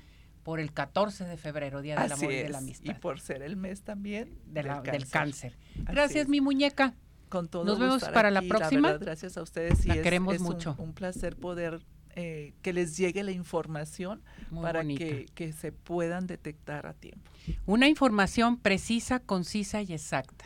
por 0.42 0.60
el 0.60 0.72
14 0.72 1.24
de 1.24 1.36
febrero, 1.36 1.82
Día 1.82 2.00
del 2.00 2.12
Amor 2.12 2.32
y 2.32 2.36
de 2.36 2.48
la 2.48 2.58
Amistad. 2.58 2.90
Y 2.90 2.94
por 2.94 3.20
ser 3.20 3.42
el 3.42 3.56
mes 3.56 3.82
también 3.82 4.38
del, 4.46 4.68
cáncer. 5.10 5.56
Gracias, 5.76 6.28
mi 6.28 6.40
muñeca. 6.40 6.94
Con 7.28 7.48
todo 7.48 7.64
Nos 7.64 7.78
vemos 7.78 8.04
para 8.10 8.30
la 8.30 8.42
próxima. 8.42 8.92
gracias 8.98 9.36
a 9.38 9.42
ustedes. 9.42 9.86
la 9.86 10.02
queremos 10.02 10.38
mucho. 10.40 10.74
Un, 10.78 10.92
placer 10.92 11.36
poder 11.36 11.80
eh, 12.14 12.52
que 12.60 12.74
les 12.74 12.96
llegue 12.96 13.22
la 13.22 13.32
información 13.32 14.22
para 14.60 14.84
que, 14.84 15.26
que, 15.34 15.52
se 15.52 15.72
puedan 15.72 16.26
detectar 16.26 16.86
a 16.86 16.92
tiempo. 16.92 17.30
Una 17.64 17.88
información 17.88 18.58
precisa, 18.58 19.20
concisa 19.20 19.80
y 19.80 19.94
exacta. 19.94 20.44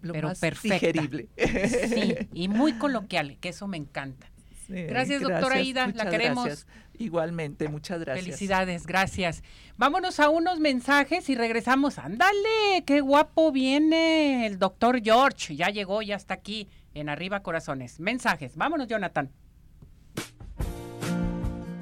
Lo 0.00 0.12
pero 0.12 0.28
más 0.28 0.38
perfecta. 0.38 0.76
digerible. 0.76 1.28
Sí, 1.36 2.28
y 2.32 2.48
muy 2.48 2.72
coloquial, 2.78 3.36
que 3.38 3.50
eso 3.50 3.66
me 3.66 3.76
encanta 3.76 4.30
gracias, 4.68 5.22
doctora 5.22 5.60
Ida, 5.60 5.86
la 5.88 6.08
queremos. 6.08 6.66
Igualmente, 6.98 7.68
muchas 7.68 8.00
gracias. 8.00 8.24
Felicidades, 8.24 8.86
gracias. 8.86 9.42
Vámonos 9.76 10.18
a 10.18 10.30
unos 10.30 10.58
mensajes 10.58 11.28
y 11.28 11.36
regresamos. 11.36 11.98
Ándale, 11.98 12.82
qué 12.84 13.00
guapo 13.00 13.52
viene 13.52 14.46
el 14.46 14.58
doctor 14.58 15.00
George. 15.02 15.54
Ya 15.54 15.68
llegó, 15.68 16.02
ya 16.02 16.16
está 16.16 16.34
aquí 16.34 16.68
en 16.94 17.08
Arriba 17.08 17.42
Corazones. 17.42 18.00
Mensajes, 18.00 18.56
vámonos, 18.56 18.88
Jonathan. 18.88 19.30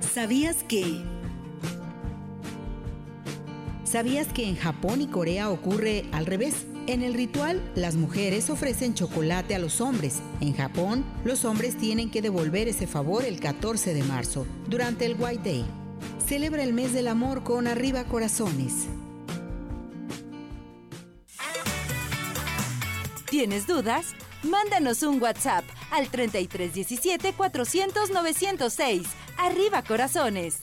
¿Sabías 0.01 0.63
que... 0.65 1.03
¿Sabías 3.85 4.27
que 4.29 4.49
en 4.49 4.57
Japón 4.57 5.01
y 5.01 5.07
Corea 5.07 5.49
ocurre 5.49 6.05
al 6.13 6.27
revés? 6.27 6.67
En 6.89 7.03
el 7.03 7.15
ritual, 7.15 7.61
las 7.75 7.97
mujeres 7.97 8.49
ofrecen 8.49 8.95
chocolate 8.95 9.57
a 9.57 9.59
los 9.59 9.81
hombres. 9.81 10.21
En 10.41 10.55
Japón, 10.55 11.05
los 11.25 11.45
hombres 11.45 11.77
tienen 11.77 12.13
que 12.13 12.23
devolver 12.23 12.69
ese 12.69 12.87
favor 12.87 13.25
el 13.25 13.41
14 13.41 13.93
de 13.93 14.05
marzo, 14.05 14.47
durante 14.69 15.05
el 15.05 15.17
White 15.19 15.51
Day. 15.51 15.65
Celebra 16.25 16.63
el 16.63 16.73
mes 16.73 16.93
del 16.93 17.09
amor 17.09 17.43
con 17.43 17.67
Arriba 17.67 18.05
Corazones. 18.05 18.87
¿Tienes 23.29 23.67
dudas? 23.67 24.15
Mándanos 24.45 25.03
un 25.03 25.21
WhatsApp 25.21 25.65
al 25.91 26.09
3317 26.09 27.33
400 27.33 28.11
906. 28.11 29.09
Arriba 29.39 29.83
Corazones. 29.83 30.63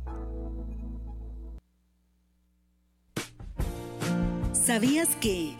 ¿Sabías 4.71 5.17
que... 5.17 5.57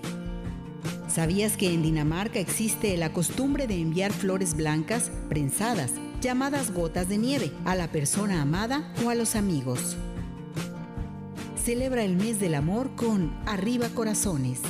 ¿Sabías 1.10 1.58
que 1.58 1.74
en 1.74 1.84
Dinamarca 1.84 2.40
existe 2.40 2.96
la 2.96 3.12
costumbre 3.12 3.68
de 3.68 3.76
enviar 3.76 4.14
flores 4.14 4.56
blancas 4.56 5.12
prensadas, 5.28 5.92
llamadas 6.22 6.72
gotas 6.72 7.10
de 7.10 7.18
nieve, 7.18 7.52
a 7.66 7.76
la 7.76 7.92
persona 7.92 8.42
amada 8.42 8.90
o 9.04 9.10
a 9.10 9.16
los 9.16 9.36
amigos? 9.36 9.98
Celebra 11.62 12.06
el 12.06 12.16
mes 12.16 12.40
del 12.40 12.56
amor 12.56 12.96
con 12.96 13.36
Arriba 13.46 13.90
Corazones. 13.90 14.62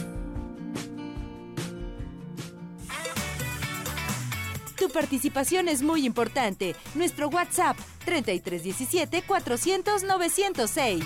Tu 4.76 4.90
participación 4.90 5.68
es 5.68 5.84
muy 5.84 6.04
importante. 6.04 6.76
Nuestro 6.96 7.30
WhatsApp 7.30 7.78
3317 8.06 9.22
400 9.22 10.02
906. 10.02 11.06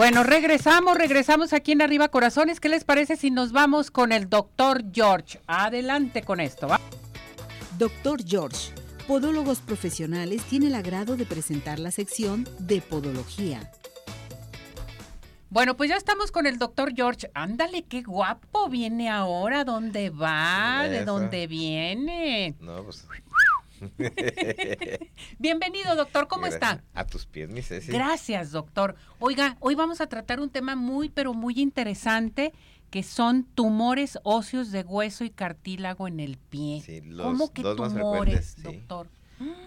Bueno, 0.00 0.22
regresamos, 0.22 0.96
regresamos 0.96 1.52
aquí 1.52 1.72
en 1.72 1.82
Arriba 1.82 2.08
Corazones. 2.08 2.58
¿Qué 2.58 2.70
les 2.70 2.84
parece 2.84 3.16
si 3.16 3.30
nos 3.30 3.52
vamos 3.52 3.90
con 3.90 4.12
el 4.12 4.30
doctor 4.30 4.82
George? 4.90 5.38
Adelante 5.46 6.22
con 6.22 6.40
esto, 6.40 6.68
¿va? 6.68 6.80
Doctor 7.76 8.24
George, 8.26 8.72
Podólogos 9.06 9.60
Profesionales, 9.60 10.42
tiene 10.44 10.68
el 10.68 10.74
agrado 10.74 11.18
de 11.18 11.26
presentar 11.26 11.78
la 11.78 11.90
sección 11.90 12.48
de 12.60 12.80
Podología. 12.80 13.70
Bueno, 15.50 15.76
pues 15.76 15.90
ya 15.90 15.96
estamos 15.96 16.32
con 16.32 16.46
el 16.46 16.56
doctor 16.56 16.94
George. 16.96 17.30
Ándale, 17.34 17.82
qué 17.82 18.00
guapo 18.00 18.70
viene 18.70 19.10
ahora. 19.10 19.64
¿Dónde 19.64 20.08
va? 20.08 20.86
¿De 20.88 21.04
dónde 21.04 21.46
viene? 21.46 22.54
No, 22.58 22.84
pues 22.84 23.06
Bienvenido, 25.38 25.94
doctor. 25.96 26.28
¿Cómo 26.28 26.46
está? 26.46 26.82
A 26.94 27.06
tus 27.06 27.26
pies, 27.26 27.48
mi 27.48 27.62
Ceci. 27.62 27.92
Gracias, 27.92 28.52
doctor. 28.52 28.96
Oiga, 29.18 29.56
hoy 29.60 29.74
vamos 29.74 30.00
a 30.00 30.06
tratar 30.06 30.40
un 30.40 30.50
tema 30.50 30.76
muy, 30.76 31.08
pero 31.08 31.34
muy 31.34 31.60
interesante 31.60 32.52
que 32.90 33.02
son 33.02 33.44
tumores 33.44 34.18
óseos 34.22 34.72
de 34.72 34.82
hueso 34.82 35.24
y 35.24 35.30
cartílago 35.30 36.08
en 36.08 36.20
el 36.20 36.36
pie. 36.36 36.82
Sí, 36.84 37.00
los 37.02 37.26
¿Cómo 37.26 37.52
que 37.52 37.62
dos 37.62 37.78
más 37.78 37.92
tumores, 37.92 38.54
sí. 38.56 38.62
doctor? 38.62 39.08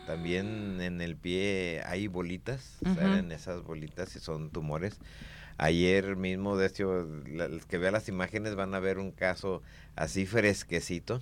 También 0.06 0.82
en 0.82 1.02
el 1.02 1.15
pie 1.15 1.82
hay 1.86 2.08
bolitas, 2.08 2.78
salen 2.95 3.32
esas 3.32 3.63
bolitas 3.63 4.15
y 4.15 4.19
son 4.19 4.52
tumores. 4.52 4.99
Ayer 5.58 6.15
mismo, 6.15 6.58
de 6.58 6.67
hecho, 6.67 7.08
los 7.26 7.65
que 7.65 7.78
vean 7.80 7.93
las 7.93 8.08
imágenes 8.08 8.56
van 8.56 8.76
a 8.76 8.80
ver 8.80 8.99
un 8.99 9.12
caso 9.12 9.63
así 9.95 10.28
fresquecito. 10.28 11.21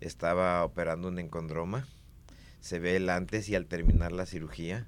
Estaba 0.00 0.64
operando 0.64 1.08
un 1.08 1.18
encondroma. 1.18 1.86
Se 2.60 2.78
ve 2.78 2.96
el 2.96 3.08
antes 3.10 3.48
y 3.48 3.54
al 3.54 3.66
terminar 3.66 4.12
la 4.12 4.26
cirugía. 4.26 4.86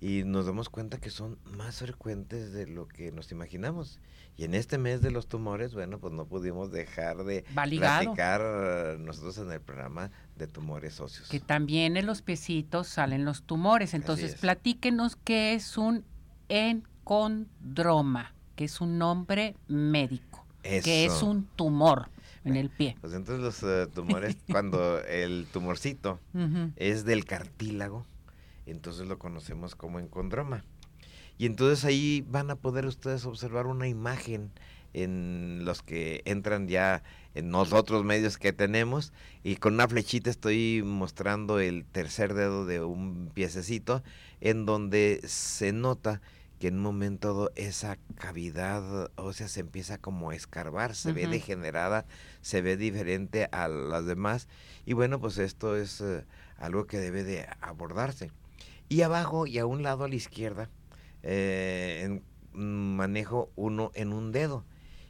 Y 0.00 0.24
nos 0.24 0.46
damos 0.46 0.68
cuenta 0.68 0.98
que 0.98 1.10
son 1.10 1.38
más 1.44 1.78
frecuentes 1.78 2.52
de 2.52 2.66
lo 2.66 2.88
que 2.88 3.12
nos 3.12 3.30
imaginamos. 3.30 4.00
Y 4.36 4.44
en 4.44 4.54
este 4.54 4.78
mes 4.78 5.00
de 5.02 5.10
los 5.10 5.28
tumores, 5.28 5.74
bueno, 5.74 6.00
pues 6.00 6.12
no 6.12 6.26
pudimos 6.26 6.72
dejar 6.72 7.22
de 7.24 7.44
platicar 7.54 8.40
eh, 8.42 8.96
nosotros 8.98 9.38
en 9.38 9.52
el 9.52 9.60
programa 9.60 10.10
de 10.36 10.46
tumores 10.48 10.98
óseos. 11.00 11.28
Que 11.28 11.38
también 11.38 11.96
en 11.96 12.06
los 12.06 12.22
piecitos 12.22 12.88
salen 12.88 13.24
los 13.24 13.44
tumores. 13.44 13.94
Entonces, 13.94 14.34
es. 14.34 14.40
platíquenos 14.40 15.16
qué 15.16 15.54
es 15.54 15.76
un 15.78 16.04
encondroma, 16.48 18.34
que 18.56 18.64
es 18.64 18.80
un 18.80 18.98
nombre 18.98 19.54
médico, 19.68 20.44
que 20.62 20.78
es 21.04 21.12
Eso. 21.12 21.26
un 21.26 21.44
tumor 21.44 22.08
en 22.44 22.56
el 22.56 22.70
pie. 22.70 22.96
Pues 23.00 23.12
entonces 23.12 23.42
los 23.42 23.62
eh, 23.62 23.86
tumores, 23.92 24.36
cuando 24.50 25.00
el 25.04 25.46
tumorcito 25.52 26.20
es 26.76 27.04
del 27.04 27.24
cartílago, 27.24 28.06
entonces 28.66 29.06
lo 29.06 29.18
conocemos 29.18 29.74
como 29.74 29.98
encondroma. 29.98 30.64
Y 31.38 31.46
entonces 31.46 31.84
ahí 31.84 32.24
van 32.28 32.50
a 32.50 32.56
poder 32.56 32.86
ustedes 32.86 33.24
observar 33.24 33.66
una 33.66 33.88
imagen 33.88 34.52
en 34.94 35.64
los 35.64 35.82
que 35.82 36.22
entran 36.24 36.68
ya 36.68 37.02
en 37.34 37.50
los 37.50 37.72
otros 37.72 38.04
medios 38.04 38.36
que 38.36 38.52
tenemos 38.52 39.12
y 39.42 39.56
con 39.56 39.74
una 39.74 39.88
flechita 39.88 40.28
estoy 40.28 40.82
mostrando 40.84 41.60
el 41.60 41.84
tercer 41.86 42.34
dedo 42.34 42.66
de 42.66 42.82
un 42.82 43.30
piececito 43.32 44.02
en 44.40 44.66
donde 44.66 45.20
se 45.24 45.72
nota 45.72 46.20
que 46.62 46.68
en 46.68 46.76
un 46.76 46.82
momento 46.84 47.26
dado 47.34 47.50
esa 47.56 47.98
cavidad 48.14 49.10
ósea 49.16 49.48
se 49.48 49.58
empieza 49.58 49.98
como 49.98 50.30
a 50.30 50.36
escarbar, 50.36 50.94
se 50.94 51.12
ve 51.12 51.26
degenerada, 51.26 52.06
se 52.40 52.62
ve 52.62 52.76
diferente 52.76 53.48
a 53.50 53.66
las 53.66 54.06
demás 54.06 54.46
y 54.86 54.92
bueno 54.92 55.18
pues 55.20 55.38
esto 55.38 55.74
es 55.74 56.00
eh, 56.00 56.24
algo 56.58 56.86
que 56.86 56.98
debe 57.00 57.24
de 57.24 57.48
abordarse. 57.62 58.30
Y 58.88 59.02
abajo 59.02 59.48
y 59.48 59.58
a 59.58 59.66
un 59.66 59.82
lado 59.82 60.04
a 60.04 60.08
la 60.08 60.14
izquierda 60.14 60.70
eh, 61.24 62.02
en- 62.04 62.22
mm, 62.52 62.94
manejo 62.94 63.50
uno 63.56 63.90
en 63.94 64.12
un 64.12 64.30
dedo 64.30 64.64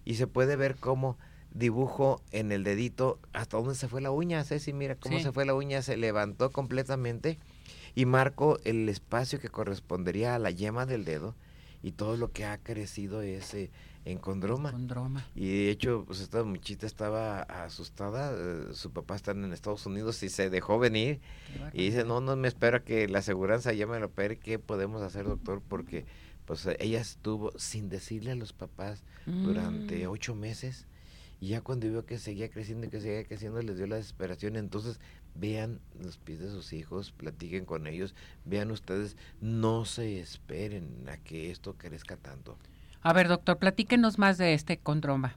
y 0.06 0.14
se 0.14 0.26
puede 0.26 0.56
ver 0.56 0.76
cómo 0.76 1.18
dibujo 1.52 2.22
en 2.30 2.50
el 2.50 2.64
dedito 2.64 3.20
hasta 3.34 3.58
dónde 3.58 3.74
se 3.74 3.88
fue 3.88 4.00
la 4.00 4.10
uña, 4.10 4.42
Ceci, 4.42 4.72
mira 4.72 4.94
cómo 4.94 5.18
Sí. 5.18 5.24
se 5.24 5.32
fue 5.32 5.44
la 5.44 5.52
uña, 5.52 5.82
se 5.82 5.98
levantó 5.98 6.50
completamente 6.50 7.38
y 7.94 8.06
marco 8.06 8.58
el 8.64 8.88
espacio 8.88 9.40
que 9.40 9.48
correspondería 9.48 10.34
a 10.34 10.38
la 10.38 10.50
yema 10.50 10.86
del 10.86 11.04
dedo 11.04 11.34
y 11.82 11.92
todo 11.92 12.16
lo 12.16 12.30
que 12.32 12.44
ha 12.44 12.58
crecido 12.58 13.22
ese 13.22 13.70
encondroma. 14.04 14.70
Encondroma. 14.70 15.26
Y 15.34 15.64
de 15.64 15.70
hecho, 15.70 16.04
pues 16.06 16.20
esta 16.20 16.42
muchita 16.44 16.86
estaba 16.86 17.42
asustada, 17.42 18.32
eh, 18.36 18.72
su 18.72 18.90
papá 18.92 19.16
está 19.16 19.32
en 19.32 19.52
Estados 19.52 19.84
Unidos 19.86 20.22
y 20.22 20.28
se 20.28 20.50
dejó 20.50 20.78
venir 20.78 21.20
y 21.72 21.86
dice, 21.86 22.04
no, 22.04 22.20
no 22.20 22.34
me 22.36 22.48
espera 22.48 22.82
que 22.84 23.08
la 23.08 23.18
aseguranza 23.20 23.72
ya 23.72 23.86
me 23.86 23.98
lo 24.00 24.06
opere, 24.06 24.38
¿qué 24.38 24.58
podemos 24.58 25.02
hacer, 25.02 25.24
doctor? 25.26 25.62
Porque 25.66 26.04
pues 26.44 26.66
eh, 26.66 26.76
ella 26.80 27.00
estuvo 27.00 27.52
sin 27.58 27.88
decirle 27.88 28.32
a 28.32 28.36
los 28.36 28.52
papás 28.52 29.02
durante 29.26 30.06
Mm. 30.06 30.10
ocho 30.10 30.34
meses 30.34 30.86
Y 31.40 31.48
ya 31.48 31.60
cuando 31.60 31.88
vio 31.88 32.06
que 32.06 32.18
seguía 32.18 32.48
creciendo 32.48 32.86
y 32.86 32.90
que 32.90 33.00
seguía 33.00 33.24
creciendo, 33.24 33.60
les 33.62 33.76
dio 33.76 33.88
la 33.88 33.96
desesperación. 33.96 34.54
Entonces, 34.56 35.00
vean 35.34 35.80
los 36.00 36.18
pies 36.18 36.40
de 36.40 36.48
sus 36.50 36.72
hijos, 36.72 37.12
platiquen 37.12 37.64
con 37.64 37.86
ellos, 37.86 38.14
vean 38.44 38.70
ustedes, 38.70 39.16
no 39.40 39.84
se 39.84 40.20
esperen 40.20 41.08
a 41.08 41.16
que 41.16 41.50
esto 41.50 41.74
crezca 41.76 42.16
tanto. 42.16 42.58
A 43.02 43.12
ver, 43.12 43.28
doctor, 43.28 43.58
platíquenos 43.58 44.18
más 44.18 44.38
de 44.38 44.54
este 44.54 44.78
condroma. 44.78 45.36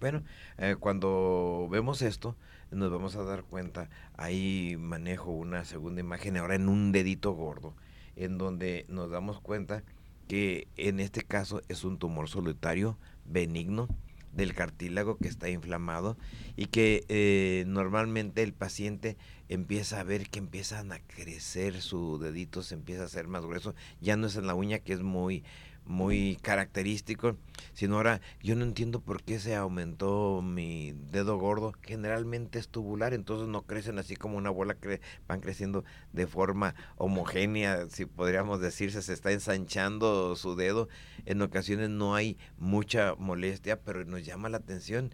Bueno, 0.00 0.22
eh, 0.58 0.76
cuando 0.78 1.68
vemos 1.70 2.02
esto, 2.02 2.36
nos 2.70 2.90
vamos 2.90 3.16
a 3.16 3.24
dar 3.24 3.44
cuenta, 3.44 3.88
ahí 4.16 4.76
manejo 4.78 5.30
una 5.30 5.64
segunda 5.64 6.00
imagen 6.00 6.36
ahora 6.36 6.54
en 6.54 6.68
un 6.68 6.92
dedito 6.92 7.32
gordo, 7.32 7.74
en 8.16 8.38
donde 8.38 8.84
nos 8.88 9.10
damos 9.10 9.40
cuenta 9.40 9.82
que 10.28 10.68
en 10.76 11.00
este 11.00 11.22
caso 11.22 11.62
es 11.68 11.84
un 11.84 11.98
tumor 11.98 12.28
solitario 12.28 12.98
benigno, 13.24 13.88
del 14.32 14.54
cartílago 14.54 15.16
que 15.18 15.28
está 15.28 15.48
inflamado 15.48 16.16
y 16.56 16.66
que 16.66 17.04
eh, 17.08 17.64
normalmente 17.66 18.42
el 18.42 18.52
paciente 18.52 19.16
empieza 19.48 20.00
a 20.00 20.04
ver 20.04 20.28
que 20.28 20.38
empiezan 20.38 20.92
a 20.92 21.00
crecer 21.00 21.80
su 21.80 22.18
dedito, 22.18 22.62
se 22.62 22.74
empieza 22.74 23.02
a 23.02 23.06
hacer 23.06 23.28
más 23.28 23.44
grueso, 23.44 23.74
ya 24.00 24.16
no 24.16 24.26
es 24.26 24.36
en 24.36 24.46
la 24.46 24.54
uña 24.54 24.78
que 24.78 24.92
es 24.92 25.00
muy 25.00 25.44
muy 25.88 26.38
característico, 26.42 27.36
sino 27.72 27.96
ahora 27.96 28.20
yo 28.42 28.54
no 28.54 28.64
entiendo 28.64 29.00
por 29.00 29.22
qué 29.22 29.40
se 29.40 29.56
aumentó 29.56 30.42
mi 30.42 30.92
dedo 31.10 31.38
gordo, 31.38 31.72
generalmente 31.82 32.58
es 32.58 32.68
tubular, 32.68 33.14
entonces 33.14 33.48
no 33.48 33.62
crecen 33.62 33.98
así 33.98 34.14
como 34.14 34.36
una 34.36 34.50
bola, 34.50 34.74
cre 34.74 35.00
van 35.26 35.40
creciendo 35.40 35.84
de 36.12 36.26
forma 36.26 36.74
homogénea, 36.96 37.88
si 37.88 38.04
podríamos 38.04 38.60
decirse, 38.60 39.02
se 39.02 39.14
está 39.14 39.32
ensanchando 39.32 40.36
su 40.36 40.54
dedo, 40.54 40.88
en 41.24 41.40
ocasiones 41.42 41.88
no 41.88 42.14
hay 42.14 42.36
mucha 42.58 43.14
molestia, 43.16 43.80
pero 43.80 44.04
nos 44.04 44.24
llama 44.24 44.48
la 44.50 44.58
atención. 44.58 45.12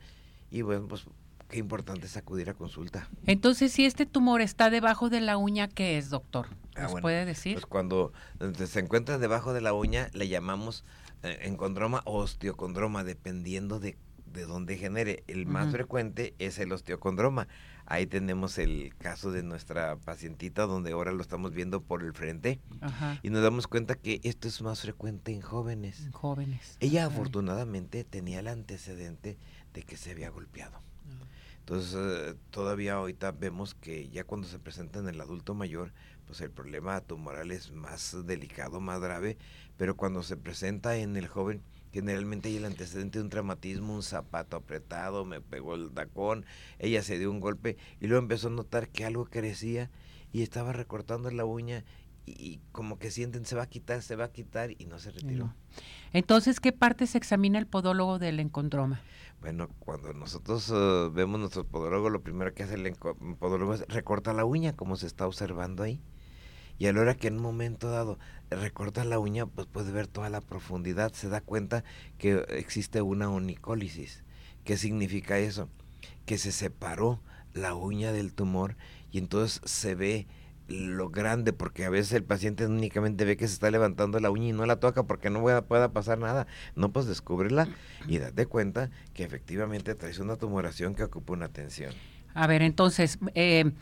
Y 0.51 0.63
bueno, 0.63 0.89
pues 0.89 1.07
qué 1.49 1.59
importante 1.59 2.07
es 2.07 2.17
acudir 2.17 2.51
a 2.51 2.55
consulta. 2.55 3.09
Entonces, 3.27 3.73
si 3.73 3.85
este 3.85 4.07
tumor 4.07 4.41
está 4.41 4.71
debajo 4.71 5.11
de 5.11 5.21
la 5.21 5.37
uña, 5.37 5.69
¿qué 5.69 5.99
es, 5.99 6.11
doctor? 6.11 6.47
Ah, 6.75 6.83
¿Nos 6.83 6.93
bueno, 6.93 7.03
puede 7.03 7.25
decir? 7.25 7.55
Pues 7.55 7.67
cuando 7.67 8.13
eh, 8.41 8.67
se 8.67 8.81
encuentra 8.81 9.19
debajo 9.19 9.53
de 9.53 9.61
la 9.61 9.73
uña, 9.73 10.11
le 10.13 10.29
llamamos 10.29 10.85
eh, 11.23 11.39
encondroma 11.43 12.03
o 12.05 12.19
osteocondroma, 12.19 13.05
dependiendo 13.05 13.79
de, 13.79 13.97
de 14.27 14.45
dónde 14.45 14.77
genere. 14.77 15.23
El 15.27 15.47
más 15.47 15.71
frecuente 15.71 16.35
es 16.39 16.59
el 16.59 16.73
osteocondroma. 16.73 17.47
Ahí 17.87 18.07
tenemos 18.07 18.59
el 18.59 18.95
caso 18.97 19.31
de 19.31 19.43
nuestra 19.43 19.97
pacientita, 19.97 20.67
donde 20.67 20.93
ahora 20.93 21.13
lo 21.13 21.21
estamos 21.21 21.53
viendo 21.53 21.83
por 21.83 22.03
el 22.03 22.15
frente. 22.15 22.59
Ajá. 22.81 23.21
Y 23.23 23.31
nos 23.31 23.43
damos 23.43 23.67
cuenta 23.67 23.95
que 23.95 24.21
esto 24.25 24.49
es 24.49 24.63
más 24.63 24.81
frecuente 24.81 25.33
en 25.33 25.43
jóvenes. 25.43 26.09
Jóvenes. 26.13 26.79
Ella 26.81 27.07
afortunadamente 27.07 28.03
tenía 28.05 28.41
el 28.41 28.49
antecedente 28.49 29.37
de 29.75 29.83
que 29.83 29.97
se 29.97 30.13
había 30.13 30.31
golpeado. 30.31 30.81
Entonces, 31.65 31.95
eh, 31.97 32.35
todavía 32.51 32.93
ahorita 32.93 33.33
vemos 33.33 33.75
que 33.75 34.11
ya 34.11 34.25
cuando 34.25 34.47
se 34.47 34.59
presenta 34.59 34.99
en 34.99 35.09
el 35.09 35.19
adulto 35.19 35.55
mayor, 35.55 35.95
pues 36.27 36.43
el 36.43 36.51
problema 36.51 37.01
tumoral 37.01 37.51
es 37.53 37.73
más 37.73 38.15
delicado, 38.27 38.81
más 38.81 39.01
grave, 39.01 39.39
pero 39.79 39.97
cuando 39.97 40.23
se 40.23 40.37
presenta 40.37 40.99
en 40.99 41.17
el 41.17 41.27
joven, 41.27 41.63
generalmente 41.91 42.51
hay 42.51 42.59
el 42.59 42.67
antecedente 42.67 43.19
de 43.19 43.25
un 43.25 43.31
traumatismo, 43.31 43.95
un 43.95 44.03
zapato 44.03 44.59
apretado, 44.59 45.25
me 45.25 45.41
pegó 45.41 45.75
el 45.75 45.91
tacón, 45.91 46.45
ella 46.79 47.03
se 47.03 47.19
dio 47.19 47.31
un 47.31 47.41
golpe 47.41 47.79
y 47.99 48.09
luego 48.09 48.23
empezó 48.23 48.49
a 48.49 48.51
notar 48.51 48.91
que 48.91 49.07
algo 49.07 49.25
crecía 49.25 49.91
y 50.33 50.43
estaba 50.43 50.75
recortando 50.75 51.31
la 51.31 51.47
uña 51.47 51.83
y, 52.27 52.61
como 52.73 52.99
que 52.99 53.11
sienten 53.11 53.47
se 53.47 53.57
va 53.57 53.63
a 53.63 53.69
quitar, 53.69 54.03
se 54.03 54.17
va 54.17 54.25
a 54.27 54.33
quitar 54.33 54.71
y 54.79 54.85
no 54.85 54.99
se 54.99 55.13
retiró. 55.13 55.55
Entonces, 56.13 56.61
¿qué 56.61 56.73
parte 56.73 57.07
se 57.07 57.19
examina 57.19 57.59
el 57.59 57.67
podólogo 57.67 58.19
del 58.19 58.41
encondroma? 58.41 59.01
Bueno, 59.45 59.69
cuando 59.79 60.15
nosotros 60.15 60.73
eh, 60.75 61.11
vemos 61.13 61.39
nuestro 61.39 61.65
podólogo, 61.65 62.09
lo 62.09 62.23
primero 62.23 62.55
que 62.55 62.63
hace 62.63 62.77
el 62.77 62.97
podólogo 63.39 63.75
es 63.75 63.87
recorta 63.89 64.33
la 64.33 64.47
uña, 64.47 64.73
como 64.73 64.97
se 64.97 65.07
está 65.07 65.27
observando 65.27 65.83
ahí. 65.83 66.01
Y 66.79 66.87
a 66.87 66.95
la 66.95 67.03
hora 67.03 67.15
que 67.15 67.27
en 67.29 67.37
un 67.37 67.43
momento 67.43 67.91
dado 67.91 68.19
recorta 68.49 69.05
la 69.05 69.19
uña, 69.19 69.45
pues 69.45 69.67
puede 69.67 69.93
ver 69.93 70.07
toda 70.07 70.31
la 70.31 70.41
profundidad, 70.41 71.13
se 71.13 71.29
da 71.29 71.43
cuenta 71.43 71.85
que 72.17 72.43
existe 72.49 73.03
una 73.03 73.29
onicólisis. 73.29 74.25
¿Qué 74.65 74.79
significa 74.79 75.39
eso? 75.39 75.69
Que 76.25 76.39
se 76.39 76.51
separó 76.51 77.21
la 77.53 77.75
uña 77.75 78.13
del 78.13 78.33
tumor 78.33 78.79
y 79.13 79.19
entonces 79.19 79.61
se 79.71 79.95
ve 79.95 80.27
lo 80.69 81.11
grande, 81.11 81.53
porque 81.53 81.85
a 81.85 81.91
veces 81.91 82.13
el 82.13 82.25
paciente 82.25 82.67
únicamente 82.67 83.25
ve 83.25 83.37
que 83.37 83.47
se 83.47 83.55
está 83.55 83.71
levantando 83.71 84.19
la 84.21 84.31
uña 84.31 84.49
y 84.49 84.53
no 84.53 84.65
la 84.67 84.81
toca 84.81 85.03
porque 85.05 85.31
no 85.31 85.41
pueda, 85.41 85.63
pueda 85.63 85.93
pasar 85.93 86.19
nada. 86.19 86.47
No, 86.75 86.93
pues 86.93 87.07
descúbrela 87.07 87.69
y 88.07 88.19
date 88.19 88.47
cuenta 88.47 88.91
que 89.13 89.25
efectivamente 89.25 89.95
traes 89.95 90.19
una 90.19 90.37
tumoración 90.37 90.95
que 90.95 91.05
ocupa 91.05 91.35
una 91.35 91.47
atención. 91.47 91.93
A 92.35 92.47
ver, 92.47 92.63
entonces, 92.63 93.19
eh, 93.35 93.73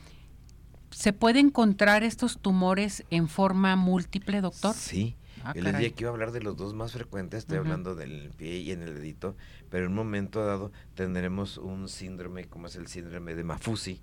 ¿se 0.91 1.13
puede 1.13 1.39
encontrar 1.41 2.03
estos 2.03 2.39
tumores 2.39 3.05
en 3.11 3.29
forma 3.29 3.77
múltiple, 3.77 4.41
doctor? 4.41 4.75
Sí. 4.75 5.17
Ah, 5.45 5.53
Yo 5.57 5.63
les 5.63 5.77
dije 5.77 5.93
que 5.93 6.05
iba 6.05 6.11
a 6.11 6.13
hablar 6.13 6.31
de 6.31 6.41
los 6.41 6.57
dos 6.57 6.73
más 6.73 6.93
frecuentes, 6.93 7.39
estoy 7.41 7.59
hablando 7.59 7.97
del 7.97 8.31
pie 8.37 8.59
y 8.59 8.71
en 8.71 8.83
el 8.83 8.95
dedito, 8.95 9.35
pero 9.71 9.87
en 9.87 9.91
un 9.91 9.97
momento 9.97 10.45
dado 10.45 10.71
tendremos 10.95 11.59
un 11.59 11.89
síndrome 11.89 12.45
como 12.45 12.69
es 12.69 12.77
el 12.77 12.87
síndrome 12.87 13.35
de 13.35 13.43
Mafusi, 13.43 14.01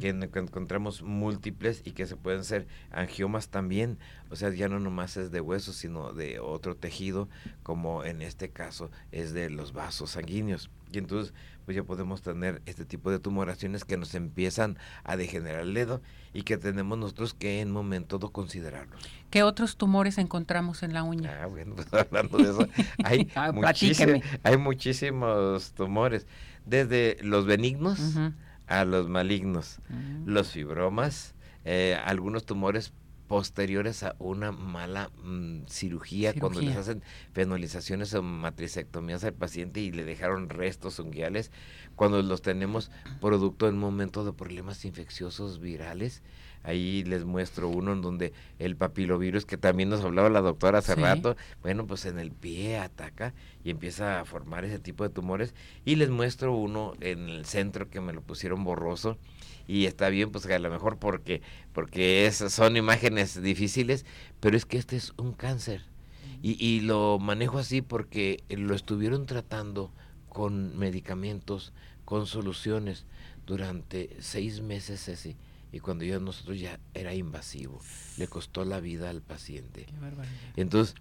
Que, 0.00 0.08
en- 0.08 0.30
que 0.30 0.38
encontramos 0.38 1.02
múltiples 1.02 1.82
y 1.84 1.90
que 1.92 2.06
se 2.06 2.16
pueden 2.16 2.42
ser 2.44 2.66
angiomas 2.90 3.48
también, 3.48 3.98
o 4.30 4.36
sea, 4.36 4.50
ya 4.50 4.68
no 4.68 4.80
nomás 4.80 5.16
es 5.16 5.30
de 5.30 5.40
huesos, 5.40 5.76
sino 5.76 6.12
de 6.12 6.38
otro 6.40 6.74
tejido, 6.76 7.28
como 7.62 8.04
en 8.04 8.22
este 8.22 8.48
caso 8.50 8.90
es 9.12 9.32
de 9.32 9.50
los 9.50 9.72
vasos 9.72 10.10
sanguíneos. 10.12 10.70
Y 10.90 10.96
entonces, 10.96 11.34
pues 11.66 11.76
ya 11.76 11.82
podemos 11.84 12.22
tener 12.22 12.62
este 12.64 12.86
tipo 12.86 13.10
de 13.10 13.18
tumoraciones 13.18 13.84
que 13.84 13.98
nos 13.98 14.14
empiezan 14.14 14.78
a 15.04 15.18
degenerar 15.18 15.60
el 15.60 15.74
dedo 15.74 16.00
y 16.32 16.42
que 16.44 16.56
tenemos 16.56 16.96
nosotros 16.96 17.34
que 17.34 17.60
en 17.60 17.70
momento 17.70 18.16
dado 18.16 18.30
considerarlos. 18.32 19.02
¿Qué 19.28 19.42
otros 19.42 19.76
tumores 19.76 20.16
encontramos 20.16 20.82
en 20.82 20.94
la 20.94 21.02
uña? 21.02 21.40
Ah, 21.42 21.46
bueno, 21.46 21.74
pues 21.74 21.88
hablando 21.92 22.38
de 22.38 22.44
eso, 22.44 22.66
hay, 23.04 23.28
Ah, 23.36 23.52
muchísimo- 23.52 24.22
hay 24.44 24.56
muchísimos 24.56 25.72
tumores, 25.72 26.26
desde 26.64 27.18
los 27.22 27.44
benignos. 27.44 27.98
A 28.68 28.84
los 28.84 29.08
malignos, 29.08 29.80
Mm. 29.88 30.28
los 30.28 30.52
fibromas, 30.52 31.34
eh, 31.64 31.98
algunos 32.04 32.44
tumores 32.46 32.92
posteriores 33.28 34.02
a 34.02 34.16
una 34.18 34.50
mala 34.52 35.10
mm, 35.22 35.66
cirugía, 35.68 36.32
cuando 36.34 36.60
les 36.60 36.76
hacen 36.76 37.02
fenolizaciones 37.32 38.12
o 38.14 38.22
matricectomías 38.22 39.22
al 39.22 39.34
paciente 39.34 39.80
y 39.80 39.92
le 39.92 40.04
dejaron 40.04 40.48
restos 40.48 40.98
unguiales, 40.98 41.52
cuando 41.94 42.20
los 42.22 42.42
tenemos 42.42 42.90
producto 43.20 43.68
en 43.68 43.78
momento 43.78 44.24
de 44.24 44.32
problemas 44.32 44.84
infecciosos 44.84 45.60
virales. 45.60 46.22
Ahí 46.64 47.04
les 47.04 47.24
muestro 47.24 47.68
uno 47.68 47.92
en 47.92 48.02
donde 48.02 48.32
el 48.58 48.76
papilovirus, 48.76 49.46
que 49.46 49.56
también 49.56 49.88
nos 49.90 50.04
hablaba 50.04 50.28
la 50.28 50.40
doctora 50.40 50.78
hace 50.78 50.94
Sí. 50.96 51.00
rato, 51.00 51.36
bueno, 51.62 51.86
pues 51.86 52.04
en 52.04 52.18
el 52.18 52.32
pie 52.32 52.78
ataca 52.78 53.32
y 53.62 53.70
empieza 53.70 54.20
a 54.20 54.24
formar 54.24 54.64
ese 54.64 54.78
tipo 54.80 55.04
de 55.04 55.10
tumores. 55.10 55.54
Y 55.84 55.94
les 55.96 56.10
muestro 56.10 56.56
uno 56.56 56.94
en 57.00 57.28
el 57.28 57.44
centro 57.46 57.88
que 57.88 58.00
me 58.00 58.12
lo 58.12 58.22
pusieron 58.22 58.64
borroso 58.64 59.18
y 59.68 59.84
está 59.84 60.08
bien, 60.08 60.32
pues 60.32 60.46
a 60.46 60.58
lo 60.58 60.70
mejor 60.70 60.98
porque, 60.98 61.42
porque 61.72 62.26
es, 62.26 62.38
son 62.38 62.76
imágenes 62.76 63.40
difíciles, 63.40 64.06
pero 64.40 64.56
es 64.56 64.64
que 64.64 64.78
este 64.78 64.96
es 64.96 65.12
un 65.18 65.34
cáncer. 65.34 65.82
Y, 66.42 66.52
y 66.64 66.80
lo 66.80 67.18
manejo 67.18 67.58
así 67.58 67.82
porque 67.82 68.42
lo 68.48 68.74
estuvieron 68.74 69.26
tratando 69.26 69.92
con 70.30 70.76
medicamentos, 70.78 71.72
con 72.04 72.26
soluciones 72.26 73.04
durante 73.46 74.16
seis 74.20 74.62
meses, 74.62 75.04
Ceci. 75.04 75.36
Y 75.70 75.80
cuando 75.80 76.04
ya 76.04 76.18
nosotros 76.18 76.58
ya 76.58 76.80
era 76.94 77.14
invasivo, 77.14 77.80
le 78.16 78.26
costó 78.26 78.64
la 78.64 78.80
vida 78.80 79.10
al 79.10 79.20
paciente. 79.20 79.84
Qué 79.84 79.98
barbaridad. 80.00 80.34
Entonces, 80.56 80.94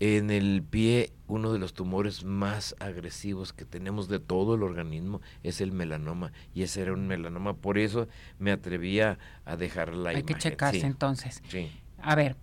en 0.00 0.30
el 0.30 0.62
pie, 0.62 1.12
uno 1.26 1.52
de 1.52 1.58
los 1.58 1.74
tumores 1.74 2.24
más 2.24 2.74
agresivos 2.80 3.52
que 3.52 3.64
tenemos 3.64 4.08
de 4.08 4.18
todo 4.18 4.54
el 4.54 4.62
organismo 4.62 5.20
es 5.42 5.60
el 5.60 5.72
melanoma. 5.72 6.32
Y 6.54 6.62
ese 6.62 6.82
era 6.82 6.92
un 6.92 7.06
melanoma. 7.06 7.54
Por 7.54 7.78
eso 7.78 8.08
me 8.38 8.50
atrevía 8.50 9.18
a 9.44 9.56
dejar 9.56 9.94
la 9.94 10.10
Hay 10.10 10.22
que 10.22 10.34
checarse 10.34 10.80
Sí, 10.80 10.86
entonces. 10.86 11.42
sí. 11.48 11.70
A 12.02 12.14
ver, 12.16 12.36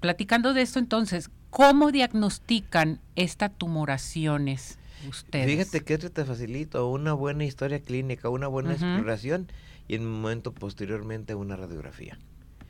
platicando 0.00 0.54
de 0.54 0.62
esto 0.62 0.78
entonces, 0.78 1.30
¿cómo 1.50 1.92
diagnostican 1.92 3.00
estas 3.14 3.56
tumoraciones 3.56 4.78
ustedes? 5.08 5.46
Fíjate 5.46 5.84
que 5.84 5.94
esto 5.94 6.10
te 6.10 6.24
facilito. 6.24 6.88
Una 6.88 7.12
buena 7.12 7.44
historia 7.44 7.80
clínica, 7.80 8.28
una 8.28 8.48
buena 8.48 8.72
exploración 8.72 9.48
y 9.86 9.94
en 9.94 10.06
un 10.06 10.20
momento 10.20 10.52
posteriormente 10.52 11.34
una 11.34 11.56
radiografía. 11.56 12.18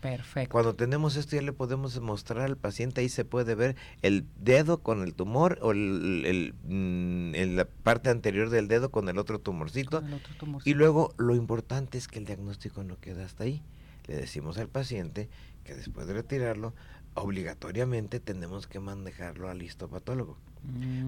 Perfecto. 0.04 0.52
Cuando 0.52 0.74
tenemos 0.74 1.16
esto 1.16 1.34
ya 1.34 1.40
le 1.40 1.54
podemos 1.54 1.98
mostrar 2.02 2.42
al 2.42 2.58
paciente, 2.58 3.00
ahí 3.00 3.08
se 3.08 3.24
puede 3.24 3.54
ver 3.54 3.74
el 4.02 4.26
dedo 4.36 4.82
con 4.82 5.02
el 5.02 5.14
tumor 5.14 5.58
o 5.62 5.72
el, 5.72 6.24
el, 6.26 6.52
mm, 6.64 7.34
en 7.34 7.56
la 7.56 7.64
parte 7.64 8.10
anterior 8.10 8.50
del 8.50 8.68
dedo 8.68 8.90
con 8.90 9.08
el 9.08 9.16
otro 9.18 9.38
tumorcito. 9.40 10.00
Con 10.02 10.08
el 10.08 10.14
otro 10.14 10.34
Y 10.34 10.36
tumorcito. 10.36 10.76
luego 10.78 11.14
lo 11.16 11.34
importante 11.34 11.96
es 11.96 12.06
que 12.06 12.18
el 12.18 12.26
diagnóstico 12.26 12.84
no 12.84 13.00
queda 13.00 13.24
hasta 13.24 13.44
ahí. 13.44 13.62
Le 14.06 14.16
decimos 14.16 14.58
al 14.58 14.68
paciente 14.68 15.30
que 15.64 15.74
después 15.74 16.06
de 16.06 16.12
retirarlo, 16.12 16.74
obligatoriamente 17.14 18.20
tenemos 18.20 18.66
que 18.66 18.80
manejarlo 18.80 19.48
al 19.48 19.62
histopatólogo. 19.62 20.36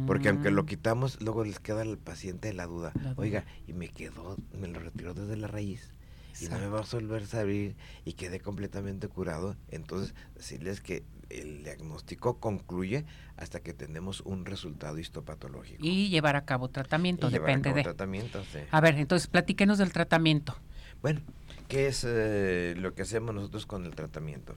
Porque 0.07 0.31
aunque 0.31 0.51
lo 0.51 0.63
Mm. 0.63 0.67
quitamos, 0.67 1.21
luego 1.21 1.45
les 1.45 1.59
queda 1.61 1.83
al 1.83 1.99
paciente 1.99 2.51
la 2.55 2.65
duda. 2.67 2.93
La 2.95 3.11
duda. 3.11 3.15
Oiga, 3.17 3.45
y 3.67 3.75
me 3.75 3.89
quedó, 3.89 4.37
me 4.59 4.69
lo 4.69 4.81
retiró 4.81 5.13
desde 5.13 5.37
la 5.37 5.49
raíz. 5.49 5.93
Y 6.41 6.49
no 6.49 6.59
me 6.59 6.69
va 6.69 6.81
a 6.81 6.85
volver 6.91 7.23
a 7.23 7.27
salir 7.27 7.77
y 8.05 8.13
quedé 8.15 8.41
completamente 8.41 9.09
curado. 9.09 9.57
Entonces, 9.69 10.15
decirles 10.35 10.81
que 10.81 11.05
el 11.31 11.65
diagnóstico 11.65 12.39
concluye 12.39 13.05
hasta 13.37 13.61
que 13.61 13.73
tenemos 13.73 14.21
un 14.21 14.45
resultado 14.47 14.99
histopatológico. 14.99 15.85
Y 15.85 16.09
llevar 16.09 16.37
a 16.37 16.45
cabo 16.45 16.69
tratamiento, 16.69 17.29
Y 17.29 17.33
llevar 17.33 17.51
a 17.51 17.53
depende 17.53 17.69
cabo 17.71 17.77
de. 17.77 17.83
tratamiento, 17.83 18.43
sí. 18.45 18.59
A 18.71 18.81
ver, 18.81 18.97
entonces 18.97 19.27
platíquenos 19.27 19.79
del 19.79 19.93
tratamiento. 19.93 20.57
Bueno, 21.03 21.21
¿qué 21.69 21.89
es 21.89 22.05
eh, 22.09 22.75
lo 22.77 22.95
que 22.95 23.03
hacemos 23.03 23.35
nosotros 23.35 23.67
con 23.67 23.85
el 23.85 23.95
tratamiento? 23.95 24.55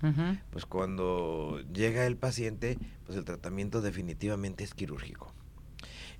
Pues 0.52 0.66
cuando 0.66 1.60
llega 1.74 2.06
el 2.06 2.18
paciente, 2.18 2.78
pues 3.06 3.18
el 3.18 3.26
tratamiento 3.26 3.82
definitivamente 3.82 4.64
es 4.64 4.74
quirúrgico. 4.74 5.34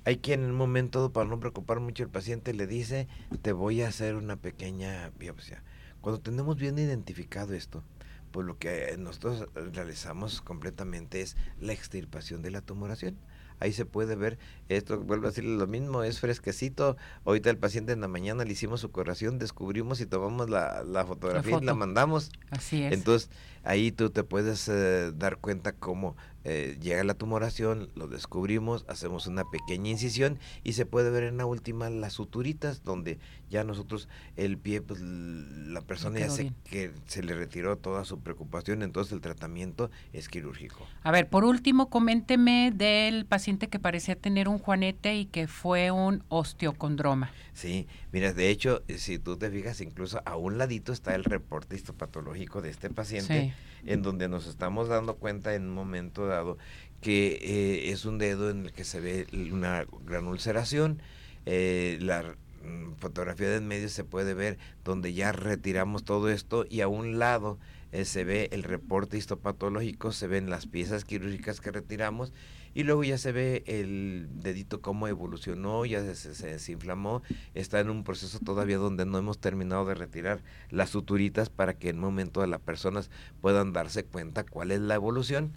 Hay 0.06 0.18
quien 0.18 0.44
en 0.44 0.52
un 0.52 0.56
momento, 0.56 1.12
para 1.12 1.28
no 1.28 1.40
preocupar 1.40 1.80
mucho 1.80 2.04
el 2.04 2.10
paciente, 2.10 2.54
le 2.54 2.68
dice, 2.68 3.08
te 3.42 3.52
voy 3.52 3.82
a 3.82 3.90
hacer 3.90 4.16
una 4.16 4.38
pequeña 4.38 5.12
biopsia. 5.18 5.64
Cuando 6.02 6.22
tenemos 6.22 6.58
bien 6.58 6.80
identificado 6.80 7.54
esto, 7.54 7.84
pues 8.32 8.46
lo 8.46 8.58
que 8.58 8.96
nosotros 8.98 9.48
realizamos 9.74 10.42
completamente 10.42 11.22
es 11.22 11.36
la 11.60 11.74
extirpación 11.74 12.42
de 12.42 12.52
la 12.52 12.62
tumoración. 12.62 13.18
Ahí 13.62 13.74
se 13.74 13.86
puede 13.86 14.16
ver, 14.16 14.40
esto 14.70 15.02
vuelvo 15.02 15.26
a 15.26 15.30
decirle 15.32 15.58
lo 15.58 15.68
mismo, 15.68 16.04
es 16.04 16.22
fresquecito. 16.22 16.96
Ahorita 17.26 17.50
el 17.50 17.58
paciente 17.58 17.92
en 17.92 18.00
la 18.00 18.08
mañana 18.08 18.46
le 18.46 18.54
hicimos 18.54 18.80
su 18.80 18.90
curación, 18.90 19.38
descubrimos 19.38 20.00
y 20.00 20.06
tomamos 20.06 20.50
la, 20.50 20.84
la 20.84 21.06
fotografía 21.06 21.58
y 21.62 21.66
la 21.66 21.74
mandamos. 21.74 22.32
Así 22.52 22.84
es. 22.84 22.94
Entonces, 22.94 23.30
ahí 23.64 23.92
tú 23.92 24.10
te 24.10 24.24
puedes 24.24 24.68
eh, 24.68 25.12
dar 25.14 25.38
cuenta 25.38 25.72
cómo 25.74 26.16
eh, 26.46 26.78
llega 26.82 27.04
la 27.04 27.16
tumoración, 27.16 27.90
lo 27.96 28.08
descubrimos, 28.08 28.86
hacemos 28.88 29.28
una 29.28 29.44
pequeña 29.44 29.92
incisión 29.92 30.40
y 30.64 30.74
se 30.74 30.86
puede 30.86 31.10
ver 31.10 31.24
en 31.24 31.38
la 31.38 31.46
última 31.46 31.90
las 31.90 32.14
suturitas 32.14 32.84
donde 32.84 33.20
ya 33.50 33.66
nosotros 33.66 34.08
el 34.38 34.58
pie, 34.58 34.82
pues 34.82 35.02
la 35.02 35.82
persona 35.82 36.20
ya 36.20 36.30
se, 36.30 36.54
que 36.64 36.94
se 37.08 37.24
le 37.24 37.36
retiró 37.36 37.78
toda 37.78 38.06
su 38.06 38.20
preocupación, 38.20 38.84
entonces 38.84 39.12
el 39.12 39.22
tratamiento 39.22 39.92
es 40.14 40.30
quirúrgico. 40.30 40.88
A 41.04 41.12
ver, 41.12 41.28
por 41.28 41.44
último, 41.44 41.90
coménteme 41.90 42.72
del 42.74 43.26
paciente 43.26 43.68
que 43.68 43.80
parecía 43.80 44.16
tener 44.16 44.48
un 44.48 44.60
juanete 44.60 45.16
y 45.18 45.26
que 45.26 45.48
fue 45.48 45.92
un 45.92 46.24
osteocondroma. 46.30 47.32
Sí, 47.54 47.88
mira, 48.14 48.32
de 48.32 48.50
hecho, 48.50 48.84
eh, 48.88 48.98
si 48.98 49.20
tú 49.20 49.36
te 49.36 49.52
fijas, 49.52 49.82
incluso 49.82 50.22
a 50.24 50.38
un 50.38 50.58
ladito 50.58 50.94
está 50.94 51.16
el 51.16 51.26
reporte 51.26 51.76
histopatológico 51.76 52.62
de 52.62 52.70
este 52.70 52.90
paciente, 52.90 53.49
en 53.86 54.02
donde 54.02 54.28
nos 54.28 54.48
estamos 54.48 54.88
dando 54.88 55.16
cuenta 55.16 55.56
en 55.56 55.64
un 55.64 55.74
momento 55.74 56.28
dado 56.28 56.58
que 57.02 57.40
eh, 57.42 57.92
es 57.92 58.06
un 58.06 58.18
dedo 58.18 58.50
en 58.50 58.66
el 58.66 58.74
que 58.74 58.84
se 58.84 59.00
ve 59.00 59.28
una 59.52 59.86
gran 60.06 60.28
ulceración. 60.28 61.02
eh, 61.46 61.98
la 62.02 62.24
mm, 62.64 62.96
fotografía 63.00 63.50
de 63.50 63.58
en 63.58 63.68
medio 63.68 63.90
se 63.90 64.04
puede 64.04 64.34
ver 64.34 64.58
donde 64.84 65.14
ya 65.14 65.32
retiramos 65.32 66.04
todo 66.04 66.30
esto 66.30 66.66
y 66.70 66.82
a 66.82 66.88
un 66.88 67.20
lado 67.20 67.58
eh, 67.92 68.06
se 68.06 68.24
ve 68.24 68.50
el 68.52 68.64
reporte 68.64 69.18
histopatológico, 69.18 70.12
se 70.12 70.28
ven 70.28 70.50
las 70.50 70.68
piezas 70.68 71.06
quirúrgicas 71.06 71.62
que 71.62 71.72
retiramos 71.72 72.34
y 72.74 72.84
luego 72.84 73.04
ya 73.04 73.18
se 73.18 73.32
ve 73.32 73.64
el 73.68 74.28
dedito 74.34 74.82
cómo 74.82 75.08
evolucionó, 75.08 75.86
ya 75.86 76.02
se, 76.02 76.16
se- 76.16 76.36
se 76.36 76.48
desinflamó, 76.48 77.22
está 77.54 77.80
en 77.80 77.90
un 77.90 78.04
proceso 78.04 78.40
todavía 78.40 78.78
donde 78.78 79.06
no 79.06 79.18
hemos 79.18 79.40
terminado 79.40 79.86
de 79.86 79.96
retirar 79.96 80.44
las 80.70 80.90
suturitas 80.92 81.50
para 81.50 81.74
que 81.74 81.90
en 81.90 81.98
un 81.98 82.04
momento 82.04 82.46
las 82.46 82.62
personas 82.62 83.10
puedan 83.42 83.74
darse 83.74 84.04
cuenta 84.04 84.44
cuál 84.44 84.72
es 84.72 84.80
la 84.80 84.96
evolución 84.96 85.52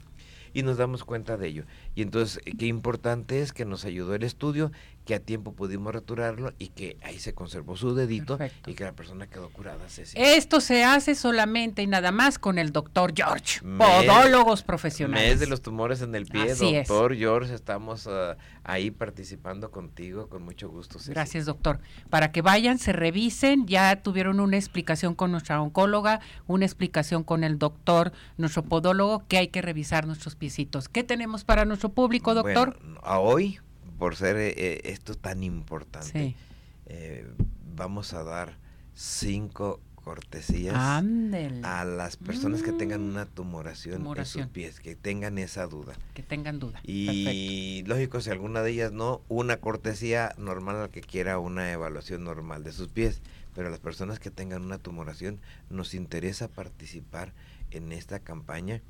y 0.55 0.63
nos 0.63 0.77
damos 0.77 1.05
cuenta 1.05 1.39
de 1.39 1.49
ello. 1.49 1.65
Y 1.95 2.03
entonces, 2.03 2.41
eh, 2.45 2.53
qué 2.59 2.67
importante 2.67 3.41
es 3.41 3.53
que 3.55 3.65
nos 3.65 3.87
ayudó 3.87 4.15
el 4.15 4.23
estudio, 4.23 4.71
que 5.05 5.15
a 5.17 5.21
tiempo 5.21 5.53
pudimos 5.53 5.93
retirarlo 5.93 6.53
y 6.59 6.69
que 6.69 6.97
ahí 7.03 7.19
se 7.19 7.35
conservó 7.35 7.77
su 7.77 7.95
dedito 7.95 8.39
Perfecto. 8.39 8.71
y 8.71 8.75
que 8.75 8.85
la 8.85 8.93
persona 8.93 9.27
quedó 9.27 9.51
curada. 9.51 9.89
Ceci. 9.89 10.17
Esto 10.21 10.61
se 10.61 10.85
hace 10.85 11.15
solamente 11.15 11.83
y 11.83 11.87
nada 11.89 12.13
más 12.13 12.39
con 12.39 12.57
el 12.59 12.71
doctor 12.73 13.13
George, 13.17 13.61
Mes- 13.65 13.79
podólogos 13.87 14.63
profesionales. 14.63 15.31
Mes 15.31 15.41
de 15.41 15.47
los 15.49 15.61
tumores 15.61 16.03
en 16.03 16.15
el 16.15 16.27
pie, 16.27 16.53
Así 16.53 16.75
es. 16.77 16.87
doctor 16.87 17.17
George, 17.17 17.53
estamos 17.55 18.07
ah, 18.07 18.37
ahí 18.63 18.91
participando 18.91 19.71
contigo 19.71 20.29
con 20.29 20.43
mucho 20.45 20.69
gusto. 20.69 20.99
Ceci. 20.99 21.11
Gracias, 21.13 21.47
doctor. 21.47 21.81
Para 22.09 22.31
que 22.31 22.43
vayan, 22.43 22.79
se 22.79 22.93
revisen, 22.93 23.67
ya 23.67 24.03
tuvieron 24.03 24.39
una 24.39 24.57
explicación 24.57 25.15
con 25.15 25.33
nuestra 25.33 25.61
oncóloga, 25.61 26.21
una 26.47 26.65
explicación 26.65 27.25
con 27.25 27.43
el 27.43 27.59
doctor, 27.59 28.13
nuestro 28.37 28.63
podólogo, 28.63 29.25
que 29.27 29.39
hay 29.39 29.49
que 29.49 29.63
revisar 29.63 30.07
nuestros 30.07 30.37
piecitos. 30.37 30.89
¿Qué 30.89 31.03
tenemos 31.03 31.43
para 31.45 31.65
nuestro 31.65 31.89
público, 31.89 32.35
doctor? 32.35 32.79
Bueno, 32.81 33.01
a 33.03 33.19
hoy, 33.19 33.59
por 34.03 34.17
ser 34.17 34.37
eh, 34.37 34.53
eh, 34.57 34.81
esto 34.87 35.15
tan 35.15 35.45
importante, 35.45 36.11
sí. 36.31 36.37
eh, 36.87 37.25
vamos 37.77 38.13
a 38.15 38.25
dar 38.25 38.57
cinco 38.97 39.79
cortesías 39.95 40.75
a 40.75 41.85
las 41.85 42.17
personas 42.17 42.65
que 42.65 42.73
tengan 42.73 43.03
Mm. 43.07 43.11
una 43.11 43.27
tumoración, 43.27 43.99
Tumoración. 43.99 44.43
en 44.43 44.49
sus 44.49 44.53
pies, 44.53 44.81
que 44.81 44.97
tengan 44.97 45.39
esa 45.39 45.69
duda. 45.69 45.93
que 46.15 46.25
tengan 46.25 46.59
duda. 46.59 46.81
Perfecto. 46.83 46.91
Y 46.91 47.85
lógico, 47.87 48.21
si 48.21 48.31
alguna 48.31 48.63
de 48.63 48.73
ellas 48.73 48.91
no, 48.91 49.23
una 49.29 49.59
cortesía 49.59 50.35
normal 50.37 50.75
al 50.79 50.91
que 50.91 51.01
quiera 51.03 51.39
una 51.39 51.71
evaluación 51.71 52.25
normal 52.25 52.65
de 52.65 52.73
sus 52.73 52.89
pies. 52.89 53.21
Pero 53.55 53.69
a 53.69 53.71
las 53.71 53.79
personas 53.81 54.19
que 54.19 54.31
tengan 54.33 54.63
una 54.63 54.79
tumoración, 54.79 55.39
nos 55.71 55.95
interesa 55.95 56.49
participar 56.49 57.33
en 57.71 57.93
esta 57.93 58.19
campaña 58.19 58.81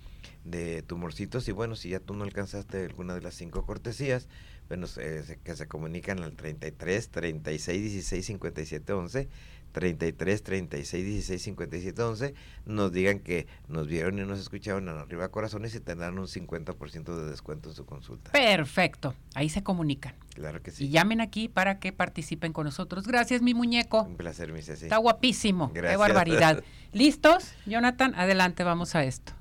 de 0.45 0.81
tumorcitos. 0.83 1.47
Y 1.49 1.53
bueno, 1.53 1.77
si 1.77 1.91
ya 1.91 2.01
tú 2.01 2.15
no 2.15 2.25
alcanzaste 2.25 2.83
alguna 2.87 3.15
de 3.15 3.21
las 3.21 3.35
cinco 3.35 3.67
cortesías, 3.67 4.29
bueno, 4.69 4.87
se- 4.87 5.39
que 5.45 5.55
se 5.57 5.67
comunican 5.69 6.23
al 6.23 6.33
33 6.35 7.09
36 7.11 7.83
16 7.83 8.27
57 8.27 8.93
11. 8.93 9.29
33 9.73 10.43
36 10.43 11.03
16 11.07 11.43
57 11.43 12.03
11 12.03 12.35
nos 12.67 12.93
digan 12.93 13.21
que 13.21 13.47
nos 13.69 13.87
vieron 13.87 14.19
y 14.19 14.23
nos 14.27 14.39
escucharon 14.39 14.87
en 14.87 14.99
arriba 14.99 15.31
corazones 15.31 15.75
y 15.75 15.81
tendrán 15.81 16.19
un 16.19 16.27
50% 16.27 17.17
de 17.17 17.31
descuento 17.31 17.71
en 17.71 17.75
su 17.75 17.87
consulta. 17.87 18.33
Perfecto, 18.33 19.15
ahí 19.35 19.49
se 19.49 19.63
comunican. 19.63 20.15
Claro 20.35 20.63
que 20.63 20.73
sí. 20.73 20.85
Y 20.85 20.89
llamen 20.91 21.23
aquí 21.23 21.49
para 21.49 21.79
que 21.79 21.91
participen 21.91 22.53
con 22.53 22.67
nosotros. 22.67 23.07
Gracias, 23.07 23.41
mi 23.41 23.55
muñeco. 23.55 24.03
Un 24.03 24.17
placer, 24.19 24.53
mi 24.53 24.61
Ceci. 24.61 24.85
Está 24.85 24.99
guapísimo. 24.99 25.73
Qué 25.73 25.81
Gracias. 25.81 25.99
barbaridad. 26.01 26.63
¿Listos? 26.93 27.53
Jonathan, 27.65 28.15
adelante, 28.15 28.65
vamos 28.65 28.95
a 28.95 29.05
esto. 29.05 29.33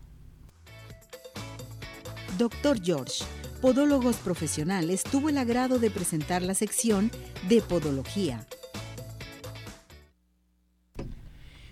Doctor 2.38 2.80
George, 2.82 3.26
Podólogos 3.62 4.16
Profesionales, 4.16 5.04
tuvo 5.04 5.30
el 5.30 5.38
agrado 5.38 5.78
de 5.78 5.92
presentar 5.92 6.42
la 6.42 6.56
sección 6.56 7.12
de 7.48 7.62
Podología. 7.62 8.48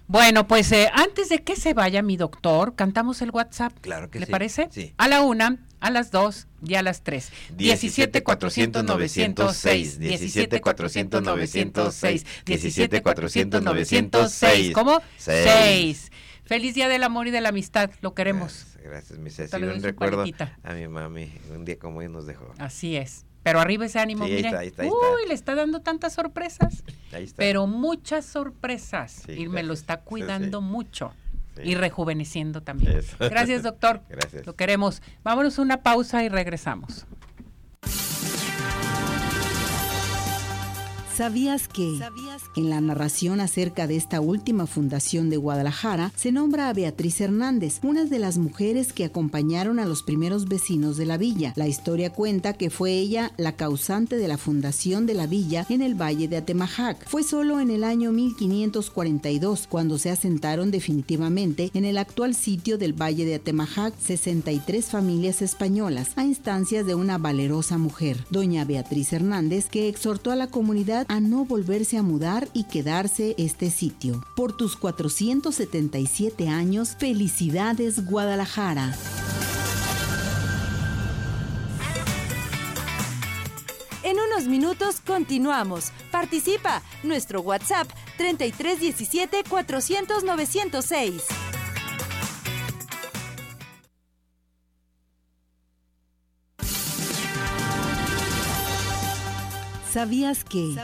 Bueno, 0.05 0.47
pues 0.47 0.71
eh, 0.71 0.89
antes 0.93 1.29
de 1.29 1.39
que 1.39 1.55
se 1.55 1.73
vaya 1.73 2.03
mi 2.03 2.15
doctor, 2.15 2.75
cantamos 2.75 3.23
el 3.23 3.31
WhatsApp. 3.31 3.73
Claro 3.81 4.11
que 4.11 4.19
¿Le 4.19 4.27
sí. 4.27 4.31
parece? 4.31 4.67
Sí. 4.71 4.93
A 4.97 5.07
la 5.07 5.21
una, 5.21 5.65
a 5.79 5.89
las 5.89 6.11
dos 6.11 6.47
y 6.63 6.75
a 6.75 6.83
las 6.83 7.01
tres. 7.01 7.31
17 7.55 8.21
400 8.23 8.83
906, 8.83 9.99
17 9.99 10.61
400 10.61 11.23
906, 11.23 12.25
17 12.45 13.01
400 13.01 13.63
906. 13.63 14.73
¿Cómo? 14.73 15.01
Seis. 15.17 15.49
Seis. 15.51 16.11
Feliz 16.45 16.75
Día 16.75 16.87
del 16.87 17.03
Amor 17.03 17.27
y 17.27 17.31
de 17.31 17.41
la 17.41 17.49
Amistad. 17.49 17.91
Lo 18.01 18.13
queremos. 18.13 18.68
Gracias, 18.83 19.19
mi 19.19 19.29
Ceci. 19.29 19.55
Un 19.55 19.81
recuerdo 19.81 20.17
paletita. 20.17 20.57
a 20.63 20.73
mi 20.73 20.87
mami. 20.87 21.31
Un 21.51 21.65
día 21.65 21.77
como 21.77 21.99
hoy 21.99 22.09
nos 22.09 22.25
dejó. 22.25 22.53
Así 22.57 22.95
es. 22.95 23.25
Pero 23.43 23.59
arriba 23.59 23.85
ese 23.85 23.99
ánimo, 23.99 24.25
Sí, 24.25 24.33
ahí 24.33 24.45
está, 24.45 24.59
ahí 24.59 24.67
está, 24.67 24.83
ahí 24.83 24.89
Uy, 24.89 25.27
le 25.27 25.33
está 25.33 25.55
dando 25.55 25.81
tantas 25.81 26.13
sorpresas. 26.13 26.83
Ahí 27.13 27.23
está. 27.23 27.37
Pero 27.37 27.65
muchas 27.67 28.25
sorpresas. 28.25 29.23
Sí, 29.25 29.31
y 29.33 29.47
me 29.47 29.63
lo 29.63 29.73
está 29.73 30.01
cuidando 30.01 30.59
sí. 30.59 30.65
mucho. 30.65 31.13
Y 31.63 31.75
rejuveneciendo 31.75 32.61
también. 32.61 32.99
Eso. 32.99 33.17
Gracias, 33.19 33.63
doctor. 33.63 34.01
Gracias. 34.09 34.45
Lo 34.45 34.55
queremos. 34.55 35.01
Vámonos 35.23 35.57
a 35.59 35.61
una 35.61 35.81
pausa 35.81 36.23
y 36.23 36.29
regresamos. 36.29 37.05
¿Sabías 41.19 41.67
que 41.67 41.99
en 42.55 42.69
la 42.69 42.79
narración 42.79 43.41
acerca 43.41 43.87
de 43.87 43.97
esta 43.97 44.21
última 44.21 44.67
fundación 44.67 45.29
de 45.29 45.35
Guadalajara 45.35 46.13
se 46.15 46.31
nombra 46.31 46.69
a 46.69 46.73
Beatriz 46.73 47.19
Hernández, 47.19 47.81
una 47.83 48.05
de 48.05 48.19
las 48.19 48.37
mujeres 48.37 48.93
que 48.93 49.03
acompañaron 49.03 49.79
a 49.79 49.85
los 49.85 50.01
primeros 50.01 50.47
vecinos 50.47 50.95
de 50.95 51.05
la 51.05 51.17
villa? 51.17 51.51
La 51.57 51.67
historia 51.67 52.09
cuenta 52.09 52.53
que 52.53 52.69
fue 52.69 52.93
ella 52.93 53.33
la 53.35 53.57
causante 53.57 54.15
de 54.15 54.29
la 54.29 54.37
fundación 54.37 55.05
de 55.05 55.13
la 55.13 55.27
villa 55.27 55.65
en 55.67 55.81
el 55.81 55.93
Valle 55.93 56.29
de 56.29 56.37
Atemajac. 56.37 57.05
Fue 57.09 57.23
solo 57.23 57.59
en 57.59 57.69
el 57.69 57.83
año 57.83 58.13
1542 58.13 59.67
cuando 59.67 59.97
se 59.97 60.11
asentaron 60.11 60.71
definitivamente 60.71 61.69
en 61.73 61.83
el 61.83 61.97
actual 61.97 62.33
sitio 62.33 62.77
del 62.77 62.93
Valle 62.93 63.25
de 63.25 63.35
Atemajac 63.35 63.93
63 63.99 64.85
familias 64.85 65.41
españolas 65.41 66.11
a 66.15 66.23
instancias 66.23 66.85
de 66.85 66.95
una 66.95 67.17
valerosa 67.17 67.77
mujer, 67.77 68.25
doña 68.29 68.63
Beatriz 68.63 69.11
Hernández, 69.11 69.67
que 69.67 69.89
exhortó 69.89 70.31
a 70.31 70.37
la 70.37 70.47
comunidad 70.47 71.07
a 71.09 71.19
no 71.19 71.43
volverse 71.43 71.97
a 71.97 72.03
mudar 72.03 72.47
y 72.53 72.63
quedarse 72.63 73.35
este 73.37 73.69
sitio. 73.69 74.23
Por 74.37 74.55
tus 74.55 74.77
477 74.77 76.47
años, 76.47 76.95
felicidades 76.97 78.05
Guadalajara. 78.05 78.95
unos 84.39 84.47
minutos 84.47 85.01
continuamos. 85.05 85.91
Participa. 86.11 86.81
Nuestro 87.03 87.41
WhatsApp 87.41 87.89
3317 88.17 89.43
400 89.49 90.23
906. 90.23 91.23
¿Sabías 99.91 100.43
que? 100.43 100.75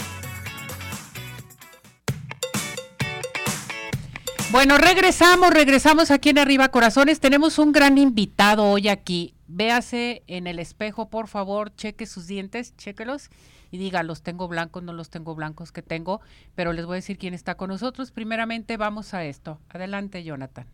Bueno, 4.51 4.77
regresamos, 4.77 5.51
regresamos 5.51 6.11
aquí 6.11 6.27
en 6.27 6.37
Arriba 6.37 6.67
Corazones. 6.67 7.21
Tenemos 7.21 7.57
un 7.57 7.71
gran 7.71 7.97
invitado 7.97 8.65
hoy 8.65 8.89
aquí. 8.89 9.33
Véase 9.47 10.23
en 10.27 10.45
el 10.45 10.59
espejo, 10.59 11.09
por 11.09 11.29
favor, 11.29 11.73
cheque 11.73 12.05
sus 12.05 12.27
dientes, 12.27 12.75
chéquelos 12.75 13.29
y 13.71 13.77
diga, 13.77 14.03
los 14.03 14.23
tengo 14.23 14.49
blancos, 14.49 14.83
no 14.83 14.91
los 14.91 15.09
tengo 15.09 15.35
blancos 15.35 15.71
que 15.71 15.81
tengo, 15.81 16.19
pero 16.53 16.73
les 16.73 16.85
voy 16.85 16.95
a 16.95 16.95
decir 16.95 17.17
quién 17.17 17.33
está 17.33 17.55
con 17.55 17.69
nosotros. 17.69 18.11
Primeramente 18.11 18.75
vamos 18.75 19.13
a 19.13 19.23
esto. 19.23 19.61
Adelante, 19.69 20.21
Jonathan. 20.21 20.67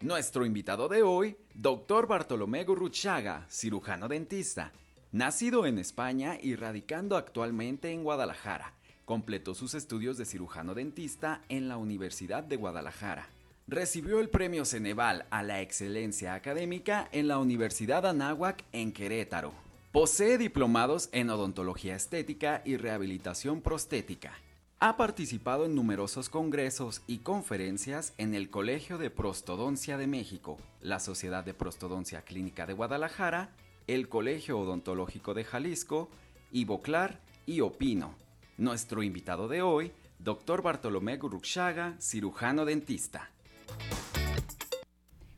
Nuestro 0.00 0.46
invitado 0.46 0.88
de 0.88 1.02
hoy, 1.02 1.36
doctor 1.52 2.06
Bartolomé 2.06 2.64
Gurruchaga, 2.64 3.46
cirujano 3.50 4.08
dentista, 4.08 4.72
nacido 5.14 5.64
en 5.64 5.78
España 5.78 6.38
y 6.42 6.56
radicando 6.56 7.16
actualmente 7.16 7.92
en 7.92 8.02
Guadalajara. 8.02 8.72
Completó 9.04 9.54
sus 9.54 9.74
estudios 9.74 10.18
de 10.18 10.24
cirujano 10.24 10.74
dentista 10.74 11.40
en 11.48 11.68
la 11.68 11.76
Universidad 11.76 12.42
de 12.42 12.56
Guadalajara. 12.56 13.28
Recibió 13.68 14.18
el 14.18 14.28
premio 14.28 14.64
Ceneval 14.64 15.26
a 15.30 15.44
la 15.44 15.60
excelencia 15.60 16.34
académica 16.34 17.08
en 17.12 17.28
la 17.28 17.38
Universidad 17.38 18.04
Anáhuac 18.06 18.64
en 18.72 18.92
Querétaro. 18.92 19.54
Posee 19.92 20.36
diplomados 20.36 21.10
en 21.12 21.30
odontología 21.30 21.94
estética 21.94 22.62
y 22.64 22.76
rehabilitación 22.76 23.60
prostética. 23.60 24.32
Ha 24.80 24.96
participado 24.96 25.64
en 25.64 25.76
numerosos 25.76 26.28
congresos 26.28 27.02
y 27.06 27.18
conferencias 27.18 28.14
en 28.18 28.34
el 28.34 28.50
Colegio 28.50 28.98
de 28.98 29.10
Prostodoncia 29.10 29.96
de 29.96 30.08
México, 30.08 30.58
la 30.80 30.98
Sociedad 30.98 31.44
de 31.44 31.54
Prostodoncia 31.54 32.22
Clínica 32.22 32.66
de 32.66 32.72
Guadalajara, 32.72 33.50
el 33.86 34.08
Colegio 34.08 34.58
Odontológico 34.58 35.34
de 35.34 35.44
Jalisco, 35.44 36.10
Ivoclar 36.52 37.20
y 37.46 37.60
Opino. 37.60 38.14
Nuestro 38.56 39.02
invitado 39.02 39.48
de 39.48 39.62
hoy, 39.62 39.92
Dr. 40.18 40.62
Bartolomé 40.62 41.16
Gurruchaga, 41.16 41.96
cirujano 42.00 42.64
dentista. 42.64 43.30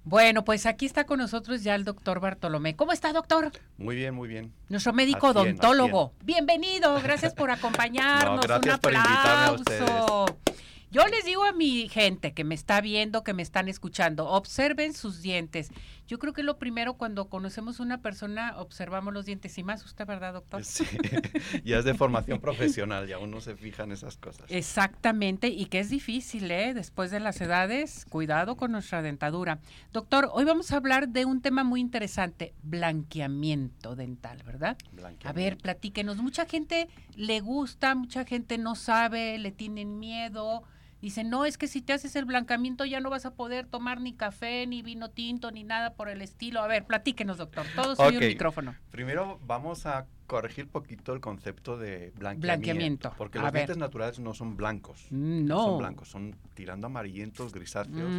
Bueno, 0.05 0.45
pues 0.45 0.67
aquí 0.67 0.87
está 0.87 1.05
con 1.05 1.19
nosotros 1.19 1.65
ya 1.65 1.75
el 1.75 1.85
doctor 1.85 2.21
Bartolomé. 2.21 2.77
¿Cómo 2.77 2.93
está, 2.93 3.13
doctor? 3.13 3.51
Muy 3.77 3.97
bien, 3.97 4.15
muy 4.15 4.29
bien. 4.29 4.53
Nuestro 4.69 4.93
médico 4.93 5.31
odontólogo. 5.31 6.13
Bienvenido, 6.23 7.01
gracias 7.03 7.35
por 7.35 7.51
acompañarnos. 7.51 8.47
gracias 8.47 8.79
por 8.79 8.93
invitarme 8.93 9.47
a 9.47 9.53
ustedes. 9.53 10.46
Yo 10.91 11.05
les 11.09 11.25
digo 11.25 11.45
a 11.45 11.53
mi 11.53 11.89
gente 11.89 12.33
que 12.33 12.45
me 12.45 12.55
está 12.55 12.81
viendo, 12.81 13.25
que 13.25 13.35
me 13.35 13.43
están 13.43 13.69
escuchando, 13.69 14.29
observen 14.29 14.95
sus 14.95 15.21
dientes. 15.21 15.71
Yo 16.07 16.21
creo 16.21 16.33
que 16.33 16.45
lo 16.45 16.59
primero 16.59 16.95
cuando 16.95 17.29
conocemos 17.29 17.81
a 17.81 17.83
una 17.83 18.01
persona, 18.01 18.55
observamos 18.59 19.13
los 19.13 19.27
dientes 19.27 19.59
y 19.59 19.65
más 19.65 19.85
usted, 19.85 20.07
¿verdad, 20.07 20.35
doctor? 20.35 20.65
Sí, 20.65 20.85
ya 21.65 21.79
es 21.79 21.85
de 21.85 21.95
formación 21.95 22.41
profesional, 22.41 23.09
ya 23.09 23.19
uno 23.19 23.41
se 23.41 23.57
fija 23.57 23.83
en 23.83 23.93
esas 23.93 24.17
cosas. 24.17 24.47
Exactamente, 24.49 25.49
y 25.49 25.67
que 25.67 25.81
es 25.81 25.91
difícil, 25.91 26.49
¿eh? 26.53 26.73
Después 26.73 27.11
de 27.11 27.19
las 27.19 27.41
edades, 27.41 28.07
cuidado 28.09 28.57
con 28.57 28.71
nuestra 28.71 29.03
dentadura. 29.03 29.59
Doctor, 29.93 30.31
hoy 30.33 30.45
vamos 30.45 30.71
a 30.71 30.77
hablar 30.77 31.09
de 31.09 31.25
un 31.25 31.43
tema 31.43 31.65
muy 31.65 31.81
interesante, 31.81 32.55
blanqueamiento 32.63 33.97
dental, 33.97 34.41
¿verdad? 34.45 34.77
A 35.25 35.33
ver, 35.33 35.57
platíquenos. 35.59 36.19
Mucha 36.19 36.47
gente 36.47 36.89
le 37.17 37.41
gusta, 37.41 37.97
mucha 37.97 38.25
gente 38.25 38.59
no 38.59 38.77
sabe, 38.77 39.39
le 39.39 39.51
tienen 39.51 39.99
miedo. 39.99 40.63
Dicen, 41.07 41.31
no, 41.31 41.45
es 41.45 41.57
que 41.57 41.69
si 41.69 41.83
te 41.83 41.93
haces 41.93 42.17
el 42.17 42.25
blancamiento 42.25 42.85
ya 42.85 42.99
no 42.99 43.11
vas 43.11 43.27
a 43.27 43.31
poder 43.31 43.69
tomar 43.69 44.01
ni 44.01 44.15
café, 44.15 44.67
ni 44.67 44.83
vino 44.83 45.09
tinto, 45.09 45.53
ni 45.53 45.63
nada 45.63 45.95
por 45.95 46.09
el 46.09 46.21
estilo. 46.21 46.61
A 46.61 46.67
ver, 46.67 46.85
platíquenos, 46.85 47.39
doctor. 47.39 47.65
Todo 47.77 47.95
soy 47.95 48.17
un 48.17 48.25
micrófono. 48.27 48.75
Primero 48.91 49.39
vamos 49.47 49.87
a 49.87 50.07
corregir 50.27 50.67
poquito 50.67 51.13
el 51.13 51.21
concepto 51.21 51.79
de 51.79 52.13
blanqueamiento. 52.17 53.15
Porque 53.17 53.39
los 53.39 53.53
dientes 53.53 53.77
naturales 53.77 54.19
no 54.19 54.35
son 54.35 54.57
blancos. 54.57 55.07
Mm, 55.11 55.47
no. 55.47 55.65
son 55.65 55.79
blancos, 55.79 56.09
son 56.09 56.35
tirando 56.55 56.89
amarillentos, 56.89 57.53
grisáceos. 57.53 58.11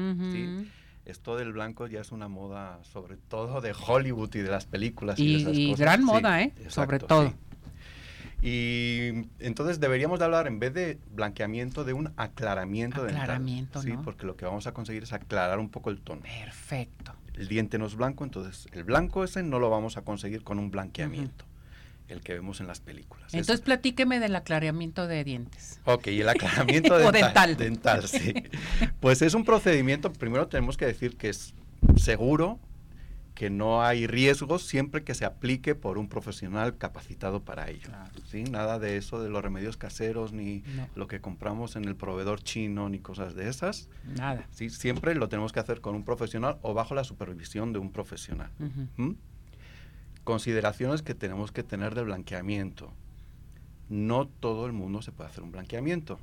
Esto 1.04 1.36
del 1.36 1.52
blanco 1.52 1.88
ya 1.88 2.00
es 2.00 2.14
una 2.14 2.30
moda, 2.30 2.80
sobre 2.86 3.18
todo 3.18 3.60
de 3.60 3.74
Hollywood 3.74 4.34
y 4.34 4.40
de 4.40 4.50
las 4.50 4.66
películas. 4.66 5.20
Y, 5.20 5.42
esas 5.42 5.58
y 5.58 5.74
gran 5.74 6.06
moda, 6.06 6.42
¿eh? 6.42 6.54
sobre 6.70 7.00
todo. 7.00 7.34
Y 8.42 9.28
entonces 9.40 9.80
deberíamos 9.80 10.20
de 10.20 10.26
hablar, 10.26 10.48
en 10.48 10.60
vez 10.60 10.74
de 10.74 11.00
blanqueamiento, 11.12 11.84
de 11.84 11.94
un 11.94 12.14
aclaramiento, 12.18 13.04
aclaramiento 13.04 13.82
dental. 13.82 13.98
Sí, 13.98 14.04
porque 14.04 14.26
lo 14.28 14.36
que 14.36 14.46
vamos 14.46 14.68
a 14.68 14.74
conseguir 14.74 15.04
es 15.04 15.14
aclarar 15.14 15.60
un 15.60 15.70
poco 15.70 15.90
el 15.90 16.00
tono. 16.02 16.22
Perfecto. 16.22 17.14
El 17.34 17.48
diente 17.48 17.78
no 17.78 17.86
es 17.86 17.96
blanco, 17.96 18.24
entonces 18.24 18.68
el 18.74 18.84
blanco 18.84 19.24
ese 19.24 19.44
no 19.44 19.60
lo 19.60 19.70
vamos 19.70 19.98
a 19.98 20.02
conseguir 20.02 20.44
con 20.44 20.60
un 20.60 20.72
blanqueamiento. 20.72 21.46
El 22.08 22.22
que 22.22 22.34
vemos 22.34 22.62
en 22.62 22.68
las 22.68 22.80
películas. 22.80 23.34
Entonces 23.34 23.60
platíqueme 23.60 24.22
del 24.22 24.34
aclaramiento 24.36 25.08
de 25.08 25.26
dientes. 25.26 25.82
Ok, 25.84 26.08
el 26.08 26.30
aclaramiento 26.30 26.98
dental. 27.12 27.58
dental, 27.58 28.08
sí. 28.08 28.34
Pues 29.02 29.22
es 29.22 29.34
un 29.34 29.44
procedimiento, 29.44 30.14
primero 30.14 30.48
tenemos 30.48 30.78
que 30.78 30.86
decir 30.86 31.18
que 31.18 31.30
es 31.30 31.54
seguro, 31.98 32.60
que 33.38 33.52
no 33.52 33.84
hay 33.84 34.08
riesgos 34.08 34.66
siempre 34.66 35.04
que 35.04 35.14
se 35.14 35.24
aplique 35.24 35.76
por 35.76 36.00
un 36.00 36.10
profesional 36.10 36.76
capacitado 36.80 37.44
para 37.46 37.70
ello. 37.70 37.92
¿sí? 38.26 38.44
Nada 38.46 38.80
de 38.80 38.98
eso 38.98 39.22
de 39.22 39.30
los 39.30 39.44
remedios 39.44 39.78
caseros, 39.78 40.34
ni 40.34 40.64
lo 40.96 41.06
que 41.06 41.22
compramos 41.22 41.76
en 41.76 41.86
el 41.86 41.96
proveedor 41.96 42.42
chino, 42.42 42.90
ni 42.90 42.98
cosas 42.98 43.36
de 43.36 43.48
esas. 43.48 43.90
Nada. 44.18 44.48
¿sí? 44.50 44.72
Siempre 44.72 45.14
lo 45.14 45.30
tenemos 45.30 45.54
que 45.54 45.60
hacer 45.60 45.82
con 45.82 45.94
un 45.94 46.04
profesional 46.04 46.58
o 46.64 46.74
bajo 46.74 46.96
la 46.96 47.04
supervisión 47.04 47.74
de 47.74 47.78
un 47.78 47.92
profesional. 47.92 48.50
¿Mm? 48.96 49.12
Consideraciones 50.24 51.04
que 51.04 51.14
tenemos 51.14 51.52
que 51.52 51.62
tener 51.62 51.94
de 51.94 52.06
blanqueamiento. 52.06 52.92
No 53.88 54.28
todo 54.28 54.66
el 54.66 54.74
mundo 54.74 55.04
se 55.04 55.12
puede 55.12 55.30
hacer 55.30 55.44
un 55.44 55.52
blanqueamiento. 55.52 56.20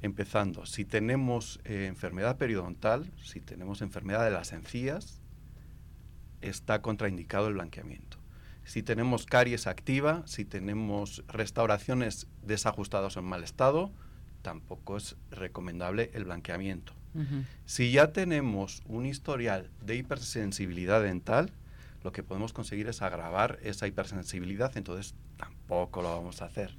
Empezando, 0.00 0.64
si 0.64 0.86
tenemos 0.86 1.60
eh, 1.66 1.84
enfermedad 1.86 2.38
periodontal, 2.38 3.12
si 3.22 3.40
tenemos 3.40 3.82
enfermedad 3.82 4.24
de 4.24 4.30
las 4.30 4.54
encías, 4.54 5.20
está 6.40 6.82
contraindicado 6.82 7.48
el 7.48 7.54
blanqueamiento. 7.54 8.18
Si 8.64 8.82
tenemos 8.82 9.24
caries 9.24 9.66
activa, 9.66 10.22
si 10.26 10.44
tenemos 10.44 11.24
restauraciones 11.28 12.26
desajustadas 12.42 13.16
o 13.16 13.20
en 13.20 13.26
mal 13.26 13.42
estado, 13.42 13.90
tampoco 14.42 14.96
es 14.96 15.16
recomendable 15.30 16.10
el 16.14 16.24
blanqueamiento. 16.24 16.92
Si 17.64 17.90
ya 17.90 18.12
tenemos 18.12 18.82
un 18.86 19.04
historial 19.04 19.70
de 19.82 19.96
hipersensibilidad 19.96 21.02
dental, 21.02 21.50
lo 22.04 22.12
que 22.12 22.22
podemos 22.22 22.52
conseguir 22.52 22.86
es 22.88 23.02
agravar 23.02 23.58
esa 23.62 23.88
hipersensibilidad, 23.88 24.76
entonces 24.76 25.14
tampoco 25.36 26.02
lo 26.02 26.14
vamos 26.14 26.42
a 26.42 26.44
hacer. 26.44 26.76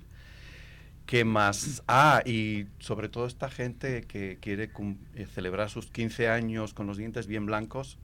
¿Qué 1.05 1.25
más? 1.25 1.81
Ah, 1.87 2.21
y 2.23 2.67
sobre 2.77 3.09
todo 3.09 3.25
esta 3.25 3.49
gente 3.49 4.03
que 4.03 4.37
quiere 4.39 4.71
eh, 5.15 5.25
celebrar 5.25 5.69
sus 5.69 5.87
15 5.87 6.29
años 6.29 6.73
con 6.73 6.85
los 6.85 6.97
dientes 6.97 7.25
bien 7.25 7.47
blancos, 7.47 7.97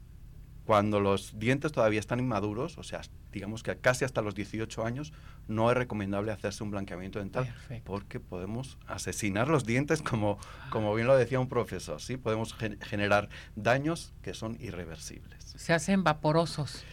cuando 0.66 1.00
los 1.00 1.38
dientes 1.38 1.72
todavía 1.72 2.00
están 2.00 2.20
inmaduros, 2.20 2.78
o 2.78 2.84
sea, 2.84 3.02
digamos 3.32 3.62
que 3.64 3.76
casi 3.78 4.04
hasta 4.04 4.22
los 4.22 4.34
18 4.34 4.84
años, 4.86 5.14
no 5.48 5.70
es 5.70 5.78
recomendable 5.78 6.32
hacerse 6.32 6.64
un 6.64 6.72
blanqueamiento 6.72 7.20
dental 7.20 7.54
porque 7.84 8.20
podemos 8.20 8.78
asesinar 8.88 9.48
los 9.48 9.66
dientes, 9.66 10.02
como, 10.02 10.40
como 10.72 10.94
bien 10.96 11.08
lo 11.08 11.16
decía 11.16 11.40
un 11.40 11.48
profesor, 11.50 12.02
¿sí? 12.02 12.18
Podemos 12.18 12.56
generar 12.82 13.30
daños 13.56 14.12
que 14.24 14.34
son 14.34 14.58
irreversibles. 14.60 15.54
Se 15.56 15.72
hacen 15.74 16.04
vaporosos. 16.04 16.84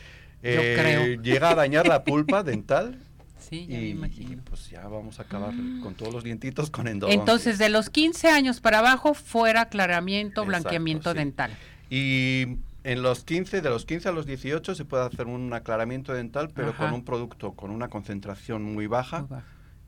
Eh, 0.42 0.76
creo. 0.78 1.22
Llega 1.22 1.50
a 1.50 1.54
dañar 1.54 1.86
la 1.86 2.04
pulpa 2.04 2.42
dental 2.44 2.98
Sí, 3.38 3.66
ya 3.66 3.76
me 3.78 3.84
y, 3.84 3.90
imagino. 3.90 4.32
y, 4.34 4.36
pues 4.36 4.70
ya 4.70 4.86
vamos 4.86 5.18
a 5.18 5.22
acabar 5.22 5.52
Ah. 5.52 5.80
con 5.82 5.94
todos 5.94 6.12
los 6.12 6.22
dientitos 6.24 6.70
con 6.70 6.86
endodoncia. 6.88 7.18
Entonces, 7.18 7.58
de 7.58 7.68
los 7.70 7.90
15 7.90 8.28
años 8.28 8.60
para 8.60 8.78
abajo, 8.80 9.14
fuera 9.14 9.62
aclaramiento, 9.62 10.42
Exacto, 10.42 10.46
blanqueamiento 10.46 11.12
sí. 11.12 11.18
dental. 11.18 11.56
Y 11.90 12.58
en 12.84 13.02
los 13.02 13.24
15, 13.24 13.60
de 13.60 13.70
los 13.70 13.84
15 13.86 14.08
a 14.08 14.12
los 14.12 14.26
18 14.26 14.74
se 14.74 14.84
puede 14.84 15.04
hacer 15.04 15.26
un 15.26 15.52
aclaramiento 15.52 16.12
dental, 16.12 16.50
pero 16.54 16.70
Ajá. 16.70 16.84
con 16.86 16.94
un 16.94 17.04
producto 17.04 17.52
con 17.52 17.70
una 17.70 17.88
concentración 17.88 18.62
muy 18.62 18.86
baja 18.86 19.26
Muy 19.28 19.40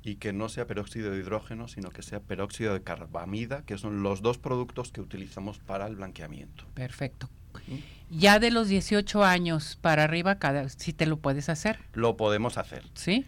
y 0.03 0.17
que 0.17 0.33
no 0.35 0.49
sea 0.51 0.67
peróxido 0.67 1.11
de 1.13 1.19
hidrógeno, 1.21 1.67
sino 1.67 1.89
que 1.91 2.03
sea 2.03 2.21
peróxido 2.21 2.75
de 2.75 2.83
carbamida, 2.83 3.63
que 3.63 3.79
son 3.79 4.03
los 4.03 4.21
dos 4.21 4.37
productos 4.37 4.93
que 4.93 5.01
utilizamos 5.01 5.59
para 5.59 5.87
el 5.87 5.97
blanqueamiento. 5.97 6.65
Perfecto. 6.75 7.31
Ya 8.11 8.39
de 8.39 8.51
los 8.51 8.69
18 8.69 9.25
años 9.25 9.79
para 9.81 10.05
arriba, 10.05 10.39
cada 10.39 10.69
sí 10.69 10.93
te 10.93 11.07
lo 11.07 11.17
puedes 11.17 11.49
hacer, 11.49 11.79
Lo 11.95 12.17
podemos 12.19 12.59
hacer. 12.59 12.85
¿sí? 12.95 13.25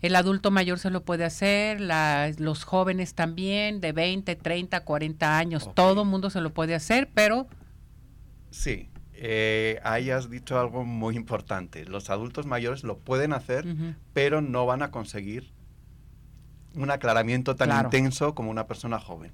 El 0.00 0.16
adulto 0.16 0.50
mayor 0.50 0.78
se 0.78 0.88
lo 0.90 1.02
puede 1.04 1.24
hacer, 1.24 1.80
la- 1.82 2.30
los 2.38 2.64
jóvenes 2.64 3.12
también, 3.14 3.80
de 3.82 3.92
20, 3.92 4.36
30, 4.36 4.80
40 4.84 5.36
años, 5.38 5.64
Ok. 5.64 5.74
todo 5.74 6.04
mundo 6.06 6.30
se 6.30 6.40
lo 6.40 6.54
puede 6.54 6.74
hacer, 6.74 7.10
pero 7.12 7.46
Sí, 8.50 8.88
eh, 9.18 9.80
ahí 9.84 10.10
has 10.10 10.28
dicho 10.30 10.58
algo 10.58 10.84
muy 10.84 11.16
importante. 11.16 11.84
Los 11.84 12.10
adultos 12.10 12.46
mayores 12.46 12.84
lo 12.84 12.98
pueden 12.98 13.32
hacer, 13.32 13.64
pero 14.12 14.40
no 14.40 14.66
van 14.66 14.82
a 14.82 14.90
conseguir 14.90 15.50
un 16.74 16.90
aclaramiento 16.90 17.56
tan 17.56 17.68
Claro. 17.68 17.86
intenso 17.88 18.34
como 18.34 18.50
una 18.50 18.66
persona 18.66 18.98
joven. 19.00 19.32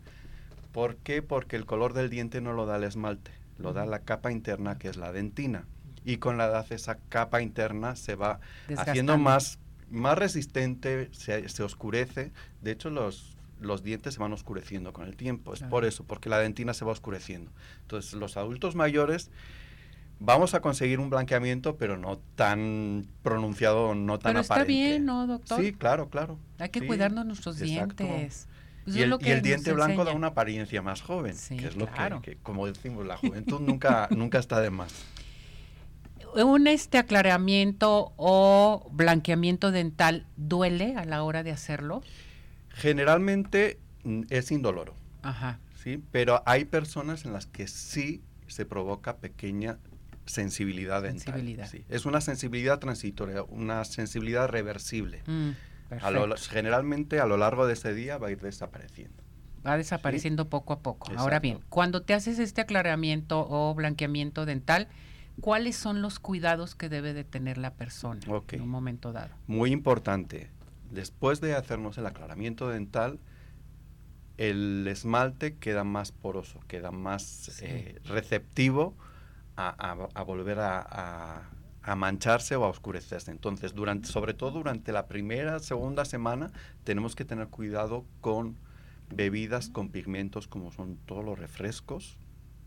¿Por 0.72 0.96
qué? 0.96 1.22
Porque 1.22 1.56
el 1.56 1.66
color 1.66 1.92
del 1.92 2.08
diente 2.10 2.40
no 2.40 2.52
lo 2.52 2.66
da 2.66 2.76
el 2.76 2.84
esmalte, 2.84 3.32
lo 3.58 3.72
da 3.72 3.84
la 3.84 3.98
capa 4.00 4.30
interna 4.32 4.78
que 4.78 4.88
es 4.88 4.96
la 4.96 5.12
dentina. 5.12 5.64
Y 6.04 6.16
con 6.18 6.36
la 6.38 6.46
edad 6.46 6.66
esa 6.72 6.98
capa 7.08 7.42
interna 7.42 7.94
se 7.96 8.14
va 8.14 8.40
haciendo 8.76 9.18
más, 9.18 9.58
más 9.90 10.16
resistente, 10.18 11.08
se, 11.12 11.48
se 11.48 11.62
oscurece. 11.62 12.32
De 12.60 12.72
hecho, 12.72 12.90
los, 12.90 13.36
los 13.60 13.82
dientes 13.84 14.14
se 14.14 14.20
van 14.20 14.32
oscureciendo 14.32 14.92
con 14.92 15.06
el 15.06 15.16
tiempo. 15.16 15.52
Es 15.52 15.60
Claro. 15.60 15.70
por 15.70 15.84
eso, 15.84 16.04
porque 16.04 16.28
la 16.28 16.38
dentina 16.38 16.74
se 16.74 16.84
va 16.84 16.92
oscureciendo. 16.92 17.50
Entonces, 17.82 18.14
los 18.14 18.36
adultos 18.36 18.74
mayores 18.74 19.30
vamos 20.24 20.54
a 20.54 20.60
conseguir 20.60 21.00
un 21.00 21.10
blanqueamiento, 21.10 21.76
pero 21.76 21.96
no 21.98 22.18
tan 22.36 23.06
pronunciado, 23.22 23.94
no 23.94 24.18
tan 24.18 24.30
pero 24.32 24.40
está 24.40 24.54
aparente. 24.54 24.72
bien, 24.72 25.04
¿no, 25.04 25.26
doctor? 25.26 25.60
Sí, 25.60 25.72
claro, 25.72 26.08
claro. 26.08 26.38
Hay 26.58 26.68
que 26.70 26.80
Sí, 26.80 26.86
cuidarnos 26.86 27.26
nuestros 27.26 27.60
exacto. 27.60 28.04
dientes. 28.04 28.46
Pues 28.84 28.96
y 28.96 29.02
el, 29.02 29.16
y 29.20 29.30
el 29.30 29.42
diente 29.42 29.72
blanco 29.72 29.96
da 29.98 30.10
enseñan. 30.10 30.16
una 30.16 30.26
apariencia 30.28 30.82
más 30.82 31.02
joven, 31.02 31.34
Sí, 31.36 31.56
que 31.56 31.66
es 31.68 31.76
lo 31.76 31.86
que- 31.86 31.92
claro. 31.92 32.20
que, 32.22 32.36
como 32.42 32.66
decimos, 32.66 33.06
la 33.06 33.16
juventud 33.16 33.60
nunca, 33.60 34.08
nunca 34.10 34.38
está 34.38 34.60
de 34.60 34.70
más. 34.70 34.92
un 36.34 36.66
este 36.66 36.98
aclaramiento 36.98 38.12
o 38.16 38.88
blanqueamiento 38.90 39.70
dental 39.70 40.26
duele 40.36 40.96
a 40.96 41.04
la 41.04 41.22
hora 41.22 41.42
de 41.42 41.50
hacerlo. 41.52 42.02
Generalmente 42.70 43.78
mm, 44.04 44.22
es 44.30 44.50
indoloro. 44.50 44.94
Ajá. 45.22 45.60
¿sí? 45.82 46.02
Pero 46.10 46.42
hay 46.46 46.64
personas 46.64 47.24
en 47.24 47.32
las 47.32 47.46
que 47.46 47.68
sí 47.68 48.22
se 48.48 48.64
provoca 48.66 49.16
pequeña 49.18 49.78
sensibilidad 50.26 51.02
dental. 51.02 51.20
Sensibilidad. 51.34 51.68
sí. 51.68 51.84
Es 51.88 52.06
una 52.06 52.20
sensibilidad 52.20 52.78
transitoria, 52.78 53.42
una 53.44 53.84
sensibilidad 53.84 54.48
reversible. 54.48 55.22
Mm, 55.26 55.50
A 56.00 56.10
lo- 56.10 56.36
generalmente 56.36 57.20
a 57.20 57.26
lo 57.26 57.36
largo 57.36 57.66
de 57.66 57.74
ese 57.74 57.92
día 57.92 58.16
va 58.18 58.28
a 58.28 58.30
ir 58.30 58.40
desapareciendo. 58.40 59.22
Va 59.66 59.76
desapareciendo 59.76 60.48
poco 60.48 60.72
a 60.72 60.80
poco. 60.80 61.12
Ahora 61.16 61.38
bien, 61.38 61.60
cuando 61.68 62.02
te 62.02 62.14
haces 62.14 62.38
este 62.38 62.60
aclaramiento 62.62 63.46
o 63.48 63.74
blanqueamiento 63.74 64.46
dental, 64.46 64.88
¿cuáles 65.40 65.76
son 65.76 66.00
los 66.02 66.18
cuidados 66.18 66.74
que 66.74 66.88
debe 66.88 67.12
de 67.12 67.24
tener 67.24 67.58
la 67.58 67.74
persona 67.74 68.20
en 68.50 68.60
un 68.62 68.68
momento 68.68 69.12
dado? 69.12 69.34
Muy 69.46 69.70
importante, 69.70 70.50
después 70.90 71.40
de 71.40 71.54
hacernos 71.54 71.98
el 71.98 72.06
aclaramiento 72.06 72.68
dental, 72.68 73.18
el 74.38 74.86
esmalte 74.88 75.56
queda 75.56 75.84
más 75.84 76.10
poroso, 76.12 76.60
queda 76.68 76.90
más 76.90 77.22
Sí. 77.22 77.64
eh, 77.66 78.00
receptivo 78.04 78.96
a, 79.56 79.68
a- 79.92 80.08
a 80.14 80.22
volver 80.22 80.58
a, 80.60 81.42
mancharse 81.96 82.56
o 82.56 82.64
a 82.64 82.68
oscurecerse. 82.68 83.30
Entonces, 83.30 83.74
durante, 83.74 84.08
sobre 84.08 84.34
todo 84.34 84.52
durante 84.52 84.92
la 84.92 85.06
primera, 85.06 85.58
segunda 85.58 86.04
semana, 86.04 86.50
tenemos 86.84 87.14
que 87.16 87.24
tener 87.24 87.48
cuidado 87.48 88.04
con 88.20 88.56
bebidas 89.14 89.68
con 89.68 89.90
pigmentos 89.90 90.46
como 90.48 90.70
son 90.72 90.96
todos 91.06 91.24
los 91.24 91.38
refrescos. 91.38 92.16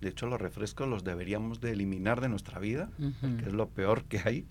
De 0.02 0.10
hecho, 0.10 0.28
los 0.28 0.40
refrescos 0.40 0.88
los 0.88 1.04
deberíamos 1.04 1.62
de 1.62 1.72
eliminar 1.72 2.22
de 2.22 2.30
nuestra 2.30 2.60
vida, 2.60 2.90
Ujú. 3.00 3.38
que 3.38 3.46
es 3.46 3.54
lo 3.54 3.70
peor 3.70 4.04
que 4.04 4.20
hay. 4.24 4.46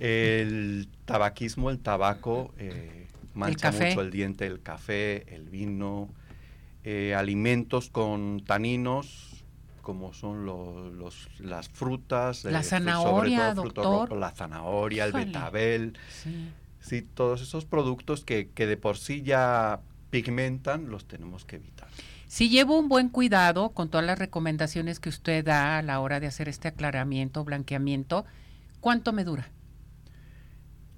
El 0.00 0.88
tabaquismo, 1.04 1.70
el 1.70 1.78
tabaco, 1.80 2.54
eh, 2.58 3.06
mancha 3.34 3.70
café. 3.70 3.88
mucho 3.88 4.00
el 4.00 4.10
diente, 4.10 4.46
el 4.46 4.62
café, 4.62 5.34
el 5.34 5.48
vino, 5.48 6.08
eh, 6.84 7.14
alimentos 7.14 7.90
con 7.90 8.42
taninos, 8.46 9.27
como 9.88 10.12
son 10.12 10.44
lo- 10.44 10.90
los, 10.90 11.28
las 11.40 11.70
frutas. 11.70 12.44
La 12.44 12.50
eh, 12.50 12.52
fru- 12.52 12.64
sobre 12.64 12.68
zanahoria, 12.68 13.54
todo 13.54 13.62
frutos 13.62 13.84
doctor. 13.84 14.08
rojos, 14.10 14.20
la 14.20 14.30
zanahoria, 14.32 15.08
Híjole. 15.08 15.22
el 15.22 15.26
betabel, 15.28 15.98
Sí. 16.10 16.50
sí, 16.80 17.00
todos 17.00 17.40
esos 17.40 17.64
productos 17.64 18.22
que, 18.22 18.50
que 18.50 18.66
de 18.66 18.76
por 18.76 18.98
sí 18.98 19.22
ya 19.22 19.80
pigmentan, 20.10 20.90
los 20.90 21.06
tenemos 21.08 21.46
que 21.46 21.56
evitar. 21.56 21.88
Si 22.26 22.50
llevo 22.50 22.78
un 22.78 22.90
buen 22.90 23.08
cuidado 23.08 23.70
con 23.70 23.88
todas 23.88 24.06
las 24.06 24.18
recomendaciones 24.18 25.00
que 25.00 25.08
usted 25.08 25.42
da 25.42 25.78
a 25.78 25.82
la 25.82 26.00
hora 26.00 26.20
de 26.20 26.26
hacer 26.26 26.50
este 26.50 26.68
aclaramiento, 26.68 27.42
blanqueamiento, 27.44 28.26
¿cuánto 28.80 29.14
me 29.14 29.24
dura? 29.24 29.48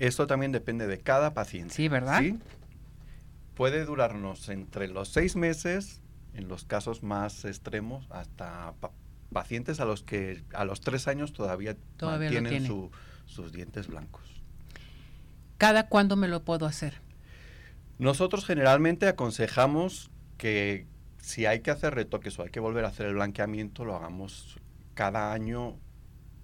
Esto 0.00 0.26
también 0.26 0.50
depende 0.50 0.88
de 0.88 0.98
cada 0.98 1.32
paciente. 1.32 1.72
Sí, 1.74 1.86
¿verdad? 1.86 2.18
¿sí? 2.22 2.36
Puede 3.54 3.84
durarnos 3.84 4.48
entre 4.48 4.88
los 4.88 5.10
seis 5.10 5.36
meses, 5.36 6.00
en 6.34 6.48
los 6.48 6.64
casos 6.64 7.02
más 7.02 7.44
extremos, 7.44 8.06
hasta 8.10 8.72
pa- 8.80 8.92
pacientes 9.32 9.80
a 9.80 9.84
los 9.84 10.02
que 10.02 10.42
a 10.54 10.64
los 10.64 10.80
tres 10.80 11.06
años 11.08 11.32
todavía, 11.32 11.76
Todavía 11.96 12.28
mantienen 12.30 12.50
tiene. 12.50 12.66
su- 12.66 12.90
sus 13.26 13.52
dientes 13.52 13.86
blancos. 13.88 14.22
¿Cada 15.58 15.88
cuándo 15.88 16.16
me 16.16 16.26
lo 16.28 16.42
puedo 16.42 16.66
hacer? 16.66 16.94
Nosotros 17.98 18.44
generalmente 18.46 19.06
aconsejamos 19.08 20.10
que 20.38 20.86
si 21.20 21.44
hay 21.46 21.60
que 21.60 21.70
hacer 21.70 21.94
retoques 21.94 22.38
o 22.38 22.42
hay 22.42 22.50
que 22.50 22.60
volver 22.60 22.84
a 22.84 22.88
hacer 22.88 23.06
el 23.06 23.14
blanqueamiento, 23.14 23.84
lo 23.84 23.94
hagamos 23.94 24.58
cada 24.94 25.32
año 25.32 25.76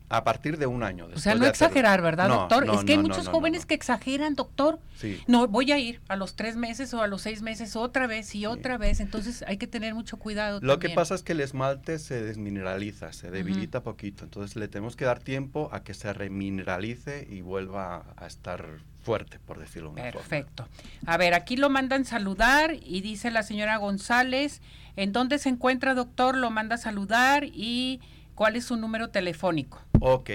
a 0.09 0.23
partir 0.25 0.57
de 0.59 0.67
un 0.67 0.83
año. 0.83 1.09
O 1.15 1.19
sea, 1.19 1.35
no 1.35 1.47
exagerar, 1.47 2.01
¿verdad, 2.01 2.29
No, 2.29 2.35
doctor? 2.41 2.67
no, 2.67 2.75
es 2.75 2.85
que 2.85 2.93
hay 2.93 2.99
no, 2.99 3.05
muchos 3.05 3.29
jóvenes 3.29 3.67
que 3.67 3.75
exageran, 3.75 4.35
doctor. 4.35 4.79
Sí. 4.97 5.21
No, 5.27 5.49
voy 5.49 5.73
a 5.73 5.79
ir 5.79 6.01
a 6.09 6.17
los 6.17 6.37
tres 6.37 6.57
meses 6.57 6.95
o 6.95 7.03
a 7.03 7.07
los 7.07 7.23
seis 7.23 7.43
meses 7.43 7.75
otra 7.75 8.07
vez 8.07 8.35
y 8.35 8.47
otra 8.47 8.79
vez. 8.79 9.01
Entonces 9.01 9.45
hay 9.47 9.57
que 9.57 9.67
tener 9.67 9.95
mucho 9.95 10.17
cuidado. 10.17 10.61
Lo 10.63 10.79
que 10.79 10.91
pasa 10.91 11.15
es 11.15 11.23
que 11.23 11.33
el 11.33 11.41
esmalte 11.41 11.99
se 11.99 12.23
desmineraliza, 12.23 13.13
se 13.13 13.31
debilita 13.31 13.83
poquito, 13.83 14.25
entonces 14.25 14.57
le 14.57 14.69
tenemos 14.69 14.97
que 14.97 15.05
dar 15.05 15.19
tiempo 15.19 15.69
a 15.73 15.83
que 15.83 15.95
se 15.95 16.13
remineralice 16.13 17.27
y 17.29 17.41
vuelva 17.41 18.05
a, 18.17 18.27
estar 18.27 18.65
fuerte, 19.03 19.39
por 19.39 19.59
decirlo 19.59 19.93
de 19.93 20.03
forma. 20.03 20.13
Perfecto. 20.13 20.69
A 21.07 21.17
ver, 21.17 21.35
aquí 21.35 21.57
lo 21.57 21.71
mandan 21.71 22.05
saludar 22.05 22.75
y 22.81 23.01
dice 23.01 23.31
la 23.31 23.43
señora 23.43 23.77
González, 23.77 24.61
¿en 24.97 25.13
dónde 25.13 25.39
se 25.39 25.49
encuentra, 25.49 25.95
doctor? 25.95 26.37
Lo 26.37 26.51
manda 26.51 26.77
saludar 26.77 27.45
y 27.45 28.01
cuál 28.37 28.55
es 28.55 28.67
su 28.67 28.77
número 28.77 29.09
telefónico. 29.09 29.83
Ok. 29.99 30.31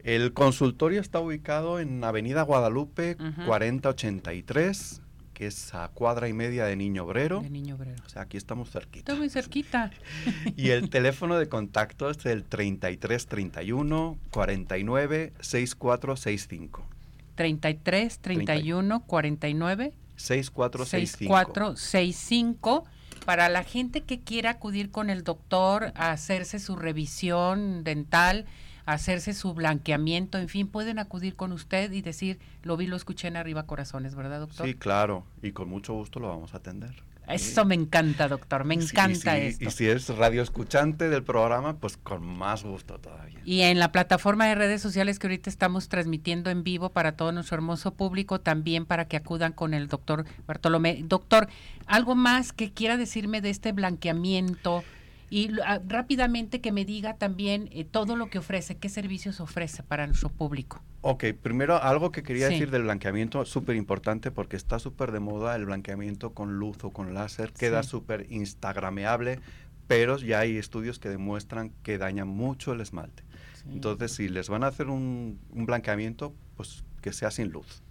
El 0.00 0.34
consultorio 0.34 1.00
está 1.00 1.18
ubicado 1.20 1.80
en 1.80 2.04
Avenida 2.04 2.42
Guadalupe 2.42 3.16
Ujú. 3.18 3.46
4083, 3.46 5.00
que 5.32 5.46
es 5.46 5.74
a 5.74 5.88
cuadra 5.88 6.28
y 6.28 6.32
media 6.32 6.64
de 6.66 6.76
Niño 6.76 7.04
Obrero. 7.04 7.40
De 7.40 7.50
Niño 7.50 7.76
Obrero. 7.76 8.02
O 8.04 8.08
sea, 8.08 8.22
aquí 8.22 8.36
estamos 8.36 8.70
cerquita. 8.70 8.98
Está 8.98 9.14
muy 9.14 9.30
cerquita. 9.30 9.90
Y 10.56 10.70
el 10.70 10.90
teléfono 10.90 11.38
de 11.38 11.48
contacto 11.48 12.10
es 12.10 12.24
el 12.26 12.44
3331 12.44 14.18
49 14.30 15.32
6465. 15.40 16.86
33 17.34 18.18
31 18.18 19.00
49 19.06 19.92
6465. 20.16 21.34
6465 21.34 22.84
para 23.26 23.48
la 23.48 23.64
gente 23.64 24.02
que 24.02 24.20
quiera 24.20 24.50
acudir 24.50 24.92
con 24.92 25.10
el 25.10 25.24
doctor 25.24 25.92
a 25.96 26.12
hacerse 26.12 26.60
su 26.60 26.76
revisión 26.76 27.82
dental, 27.82 28.46
a 28.86 28.92
hacerse 28.92 29.34
su 29.34 29.52
blanqueamiento, 29.52 30.38
en 30.38 30.48
fin, 30.48 30.68
pueden 30.68 31.00
acudir 31.00 31.34
con 31.34 31.50
usted 31.50 31.90
y 31.90 32.02
decir, 32.02 32.38
lo 32.62 32.76
vi, 32.76 32.86
lo 32.86 32.94
escuché 32.94 33.26
en 33.26 33.36
arriba 33.36 33.66
corazones, 33.66 34.14
¿verdad, 34.14 34.38
doctor? 34.38 34.64
Sí, 34.64 34.74
claro, 34.74 35.24
y 35.42 35.50
con 35.50 35.68
mucho 35.68 35.92
gusto 35.92 36.20
lo 36.20 36.28
vamos 36.28 36.54
a 36.54 36.58
atender. 36.58 36.94
Eso 37.28 37.64
me 37.64 37.74
encanta, 37.74 38.28
doctor, 38.28 38.64
me 38.64 38.80
Sí, 38.80 38.88
encanta 38.90 39.34
sí, 39.34 39.42
esto. 39.42 39.64
Y 39.64 39.70
si 39.70 39.86
es 39.88 40.08
radio 40.16 40.42
escuchante 40.42 41.08
del 41.08 41.24
programa, 41.24 41.76
pues 41.76 41.96
con 41.96 42.24
más 42.24 42.62
gusto 42.62 42.98
todavía. 43.00 43.40
Y 43.44 43.62
en 43.62 43.78
la 43.78 43.92
plataforma 43.92 44.46
de 44.46 44.54
redes 44.54 44.80
sociales 44.82 45.18
que 45.18 45.26
ahorita 45.26 45.50
estamos 45.50 45.88
transmitiendo 45.88 46.50
en 46.50 46.62
vivo 46.62 46.90
para 46.90 47.12
todo 47.12 47.32
nuestro 47.32 47.56
hermoso 47.56 47.94
público, 47.94 48.40
también 48.40 48.86
para 48.86 49.06
que 49.06 49.16
acudan 49.16 49.52
con 49.52 49.74
el 49.74 49.88
doctor 49.88 50.24
Bartolomé. 50.46 51.02
Doctor, 51.04 51.48
¿algo 51.86 52.14
más 52.14 52.52
que 52.52 52.72
quiera 52.72 52.96
decirme 52.96 53.40
de 53.40 53.50
este 53.50 53.72
blanqueamiento 53.72 54.84
y 55.30 55.50
ah, 55.64 55.80
rápidamente 55.86 56.60
que 56.60 56.72
me 56.72 56.84
diga 56.84 57.16
también 57.16 57.68
eh, 57.72 57.84
todo 57.84 58.16
lo 58.16 58.28
que 58.28 58.38
ofrece, 58.38 58.76
qué 58.76 58.88
servicios 58.88 59.40
ofrece 59.40 59.82
para 59.82 60.06
nuestro 60.06 60.28
público. 60.28 60.82
Ok, 61.02 61.24
primero 61.40 61.80
algo 61.82 62.10
que 62.10 62.22
quería 62.22 62.48
decir 62.48 62.70
del 62.70 62.82
blanqueamiento, 62.82 63.44
súper 63.44 63.76
importante 63.76 64.30
porque 64.30 64.56
está 64.56 64.78
súper 64.78 65.12
de 65.12 65.20
moda 65.20 65.54
el 65.54 65.66
blanqueamiento 65.66 66.32
con 66.32 66.58
luz 66.58 66.82
o 66.82 66.90
con 66.90 67.14
láser, 67.14 67.52
queda 67.52 67.82
súper 67.82 68.26
instagrameable, 68.30 69.40
pero 69.86 70.18
ya 70.18 70.40
hay 70.40 70.56
estudios 70.56 70.98
que 70.98 71.08
demuestran 71.08 71.70
que 71.82 71.98
daña 71.98 72.24
mucho 72.24 72.72
el 72.72 72.80
esmalte. 72.80 73.22
Entonces, 73.68 74.12
si 74.12 74.28
les 74.28 74.48
van 74.48 74.64
a 74.64 74.68
hacer 74.68 74.88
un, 74.88 75.38
blanqueamiento, 75.50 76.34
pues 76.56 76.84
que 77.02 77.12
sea 77.12 77.30
sin 77.30 77.50
luz. 77.50 77.82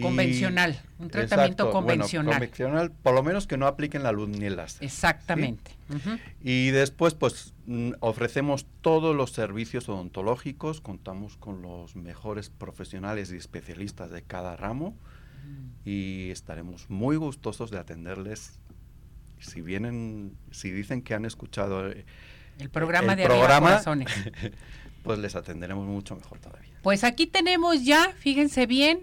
Convencional, 0.00 0.80
un 0.98 1.10
tratamiento 1.10 1.70
convencional. 1.70 2.34
convencional, 2.34 2.90
por 2.90 3.14
lo 3.14 3.22
menos 3.22 3.46
que 3.46 3.58
no 3.58 3.66
apliquen 3.66 4.02
la 4.02 4.12
luz 4.12 4.28
ni 4.28 4.46
el 4.46 4.56
láser. 4.56 4.84
Exactamente. 4.84 5.72
Y 6.42 6.70
después, 6.70 7.14
pues 7.14 7.52
mm, 7.66 7.92
ofrecemos 8.00 8.66
todos 8.80 9.14
los 9.14 9.32
servicios 9.32 9.90
odontológicos, 9.90 10.80
contamos 10.80 11.36
con 11.36 11.60
los 11.60 11.94
mejores 11.94 12.48
profesionales 12.48 13.30
y 13.32 13.36
especialistas 13.36 14.10
de 14.10 14.22
cada 14.22 14.56
ramo 14.56 14.96
mm. 15.44 15.88
y 15.88 16.30
estaremos 16.30 16.88
muy 16.88 17.16
gustosos 17.16 17.70
de 17.70 17.78
atenderles. 17.78 18.58
Si 19.40 19.60
vienen, 19.60 20.34
si 20.52 20.70
dicen 20.70 21.02
que 21.02 21.12
han 21.12 21.26
escuchado 21.26 21.90
eh, 21.90 22.06
el 22.58 22.70
programa 22.70 23.14
de 23.14 23.24
programa, 23.24 23.82
pues 25.02 25.18
les 25.18 25.36
atenderemos 25.36 25.86
mucho 25.86 26.16
mejor 26.16 26.38
todavía. 26.38 26.72
Pues 26.82 27.04
aquí 27.04 27.26
tenemos 27.26 27.84
ya, 27.84 28.12
fíjense 28.18 28.66
bien, 28.66 29.00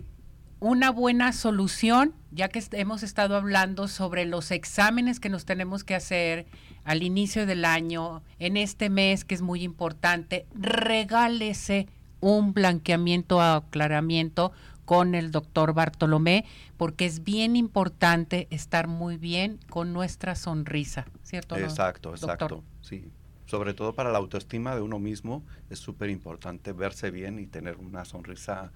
una 0.59 0.91
buena 0.91 1.31
solución, 1.31 2.13
ya 2.31 2.49
que 2.49 2.63
hemos 2.71 3.03
estado 3.03 3.35
hablando 3.35 3.87
sobre 3.87 4.25
los 4.25 4.51
exámenes 4.51 5.19
que 5.19 5.29
nos 5.29 5.45
tenemos 5.45 5.83
que 5.83 5.95
hacer 5.95 6.45
al 6.83 7.03
inicio 7.03 7.45
del 7.45 7.65
año, 7.65 8.23
en 8.39 8.57
este 8.57 8.89
mes 8.89 9.25
que 9.25 9.35
es 9.35 9.41
muy 9.41 9.63
importante, 9.63 10.45
regálese 10.53 11.87
un 12.19 12.53
blanqueamiento 12.53 13.37
o 13.37 13.41
aclaramiento 13.41 14.51
con 14.85 15.15
el 15.15 15.31
doctor 15.31 15.73
Bartolomé, 15.73 16.45
porque 16.75 17.05
es 17.05 17.23
bien 17.23 17.55
importante 17.55 18.47
estar 18.49 18.87
muy 18.87 19.17
bien 19.17 19.59
con 19.69 19.93
nuestra 19.93 20.35
sonrisa, 20.35 21.05
¿cierto? 21.23 21.55
Exacto, 21.57 22.11
exacto, 22.11 22.63
sí 22.81 23.11
sobre 23.49 23.73
todo 23.73 23.93
para 23.93 24.11
la 24.11 24.19
autoestima 24.19 24.75
de 24.75 24.81
uno 24.81 24.99
mismo, 24.99 25.43
es 25.71 25.79
súper 25.79 26.11
importante 26.11 26.71
verse 26.71 27.09
bien 27.09 27.39
y 27.39 27.47
tener 27.47 27.77
una 27.77 28.05
sonrisa 28.05 28.71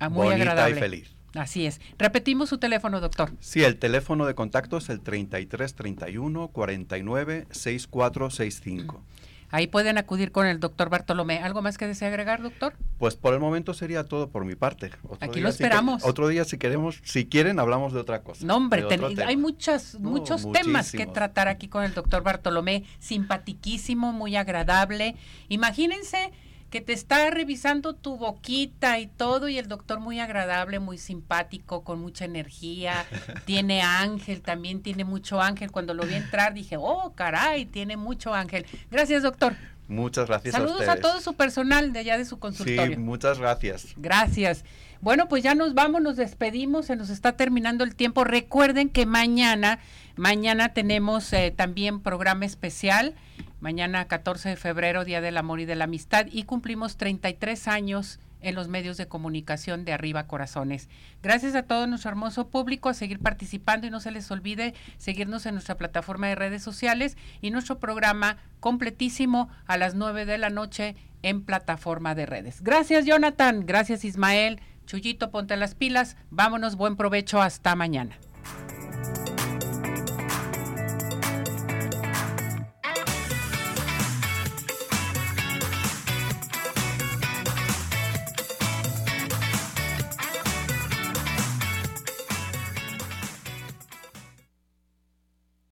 ah, 0.00 0.08
muy 0.08 0.26
bonita 0.26 0.50
agradable. 0.50 0.76
y 0.76 0.80
feliz. 0.80 1.15
Así 1.36 1.66
es. 1.66 1.80
Repetimos 1.98 2.48
su 2.48 2.58
teléfono, 2.58 3.00
doctor. 3.00 3.30
Sí, 3.40 3.62
el 3.62 3.76
teléfono 3.76 4.26
de 4.26 4.34
contacto 4.34 4.78
es 4.78 4.88
el 4.88 5.00
3331 5.00 6.48
49 6.48 7.46
6465. 7.50 9.02
Ahí 9.50 9.68
pueden 9.68 9.96
acudir 9.96 10.32
con 10.32 10.46
el 10.46 10.58
doctor 10.58 10.90
Bartolomé. 10.90 11.38
¿Algo 11.38 11.62
más 11.62 11.78
que 11.78 11.86
desea 11.86 12.08
agregar, 12.08 12.42
doctor? 12.42 12.74
Pues 12.98 13.14
por 13.14 13.32
el 13.32 13.40
momento 13.40 13.74
sería 13.74 14.04
todo 14.04 14.28
por 14.28 14.44
mi 14.44 14.56
parte. 14.56 14.90
Aquí 15.20 15.40
lo 15.40 15.48
esperamos. 15.48 16.04
otro 16.04 16.28
día, 16.28 16.44
si 16.44 16.58
queremos, 16.58 17.00
si 17.04 17.26
quieren, 17.26 17.60
hablamos 17.60 17.92
de 17.92 18.00
otra 18.00 18.22
cosa. 18.22 18.44
No, 18.44 18.56
hombre, 18.56 18.84
hay 19.24 19.36
muchas, 19.36 20.00
muchos 20.00 20.50
temas 20.50 20.90
que 20.90 21.06
tratar 21.06 21.48
aquí 21.48 21.68
con 21.68 21.84
el 21.84 21.94
doctor 21.94 22.22
Bartolomé. 22.22 22.84
Simpatiquísimo, 22.98 24.12
muy 24.12 24.34
agradable. 24.36 25.14
Imagínense 25.48 26.32
que 26.70 26.80
te 26.80 26.92
está 26.92 27.30
revisando 27.30 27.94
tu 27.94 28.16
boquita 28.16 28.98
y 28.98 29.06
todo 29.06 29.48
y 29.48 29.58
el 29.58 29.68
doctor 29.68 30.00
muy 30.00 30.20
agradable, 30.20 30.78
muy 30.78 30.98
simpático, 30.98 31.84
con 31.84 32.00
mucha 32.00 32.24
energía, 32.24 33.06
tiene 33.44 33.82
ángel, 33.82 34.42
también 34.42 34.82
tiene 34.82 35.04
mucho 35.04 35.40
ángel. 35.40 35.70
Cuando 35.70 35.94
lo 35.94 36.04
vi 36.04 36.14
entrar 36.14 36.54
dije, 36.54 36.76
oh, 36.78 37.12
caray, 37.14 37.66
tiene 37.66 37.96
mucho 37.96 38.34
ángel. 38.34 38.66
Gracias, 38.90 39.22
doctor. 39.22 39.54
Muchas 39.88 40.26
gracias 40.26 40.52
Saludos 40.52 40.88
a, 40.88 40.96
todo 40.96 41.20
su 41.20 41.34
personal 41.34 41.92
de 41.92 42.00
allá 42.00 42.18
de 42.18 42.24
su 42.24 42.38
consultorio. 42.40 42.96
Sí, 42.96 43.00
muchas 43.00 43.38
gracias. 43.38 43.94
Gracias. 43.96 44.64
Bueno, 45.00 45.28
pues 45.28 45.44
ya 45.44 45.54
nos 45.54 45.74
vamos, 45.74 46.02
nos 46.02 46.16
despedimos, 46.16 46.86
se 46.86 46.96
nos 46.96 47.10
está 47.10 47.36
terminando 47.36 47.84
el 47.84 47.94
tiempo. 47.94 48.24
Recuerden 48.24 48.88
que 48.88 49.06
mañana, 49.06 49.78
mañana 50.16 50.72
tenemos 50.72 51.32
eh, 51.32 51.54
también 51.56 52.00
programa 52.00 52.46
especial 52.46 53.14
Mañana 53.60 54.06
14 54.06 54.50
de 54.50 54.56
febrero, 54.56 55.04
Día 55.04 55.20
del 55.20 55.36
Amor 55.36 55.60
y 55.60 55.64
de 55.64 55.76
la 55.76 55.84
Amistad, 55.84 56.26
y 56.30 56.44
cumplimos 56.44 56.96
33 56.96 57.68
años 57.68 58.20
en 58.40 58.54
los 58.54 58.68
medios 58.68 58.96
de 58.96 59.08
comunicación 59.08 59.84
de 59.84 59.92
Arriba 59.92 60.26
Corazones. 60.26 60.88
Gracias 61.22 61.54
a 61.54 61.62
todo 61.62 61.86
nuestro 61.86 62.10
hermoso 62.10 62.48
público 62.48 62.88
a 62.88 62.94
seguir 62.94 63.18
participando 63.18 63.86
y 63.86 63.90
no 63.90 64.00
se 64.00 64.10
les 64.10 64.30
olvide 64.30 64.74
seguirnos 64.98 65.46
en 65.46 65.54
nuestra 65.54 65.76
plataforma 65.76 66.28
de 66.28 66.34
redes 66.34 66.62
sociales 66.62 67.16
y 67.40 67.50
nuestro 67.50 67.78
programa 67.78 68.36
completísimo 68.60 69.48
a 69.66 69.76
las 69.78 69.94
9 69.94 70.26
de 70.26 70.38
la 70.38 70.50
noche 70.50 70.96
en 71.22 71.42
plataforma 71.42 72.14
de 72.14 72.26
redes. 72.26 72.62
Gracias 72.62 73.04
Jonathan, 73.04 73.66
gracias 73.66 74.04
Ismael, 74.04 74.60
Chuyito, 74.86 75.30
ponte 75.30 75.56
las 75.56 75.74
pilas, 75.74 76.16
vámonos, 76.30 76.76
buen 76.76 76.96
provecho, 76.96 77.42
hasta 77.42 77.74
mañana. 77.74 78.16